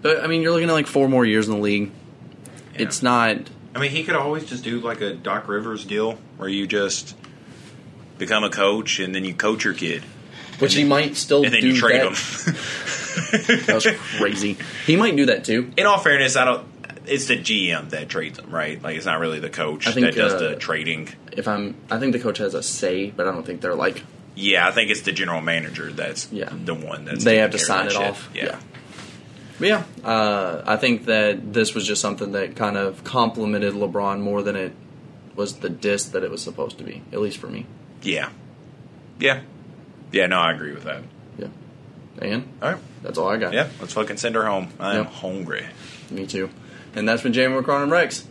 [0.02, 1.92] But I mean, you're looking at like four more years in the league.
[2.76, 3.38] It's not.
[3.76, 7.16] I mean, he could always just do like a Doc Rivers deal where you just
[8.18, 10.04] become a coach and then you coach your kid
[10.60, 12.08] Which he might still and then do you trade that.
[12.12, 12.56] him.
[13.66, 13.88] That was
[14.18, 14.58] crazy.
[14.88, 15.72] He might do that too.
[15.78, 16.68] In all fairness, I don't.
[17.06, 18.82] It's the GM that trades them, right?
[18.82, 21.10] Like it's not really the coach I think, that does uh, the trading.
[21.32, 24.04] If I'm, I think the coach has a say, but I don't think they're like
[24.36, 26.50] Yeah, I think it's the general manager that's Yeah.
[26.52, 28.02] the one that's they have to sign it shit.
[28.02, 28.30] off.
[28.34, 28.60] Yeah.
[29.60, 34.22] But yeah, uh, I think that this was just something that kind of complimented LeBron
[34.22, 34.72] more than it
[35.36, 37.66] was the diss that it was supposed to be, at least for me.
[38.02, 38.30] yeah,
[39.20, 39.42] yeah,
[40.12, 40.28] yeah.
[40.28, 41.02] No, I agree with that.
[41.38, 41.48] Yeah.
[42.22, 43.54] And All right, that's all I got.
[43.54, 44.70] yeah, let's fucking send her home.
[44.80, 45.06] I'm Yep.
[45.14, 45.66] hungry.
[46.10, 46.50] Me too.
[46.96, 48.26] And that's been Jamie McCron and Rex.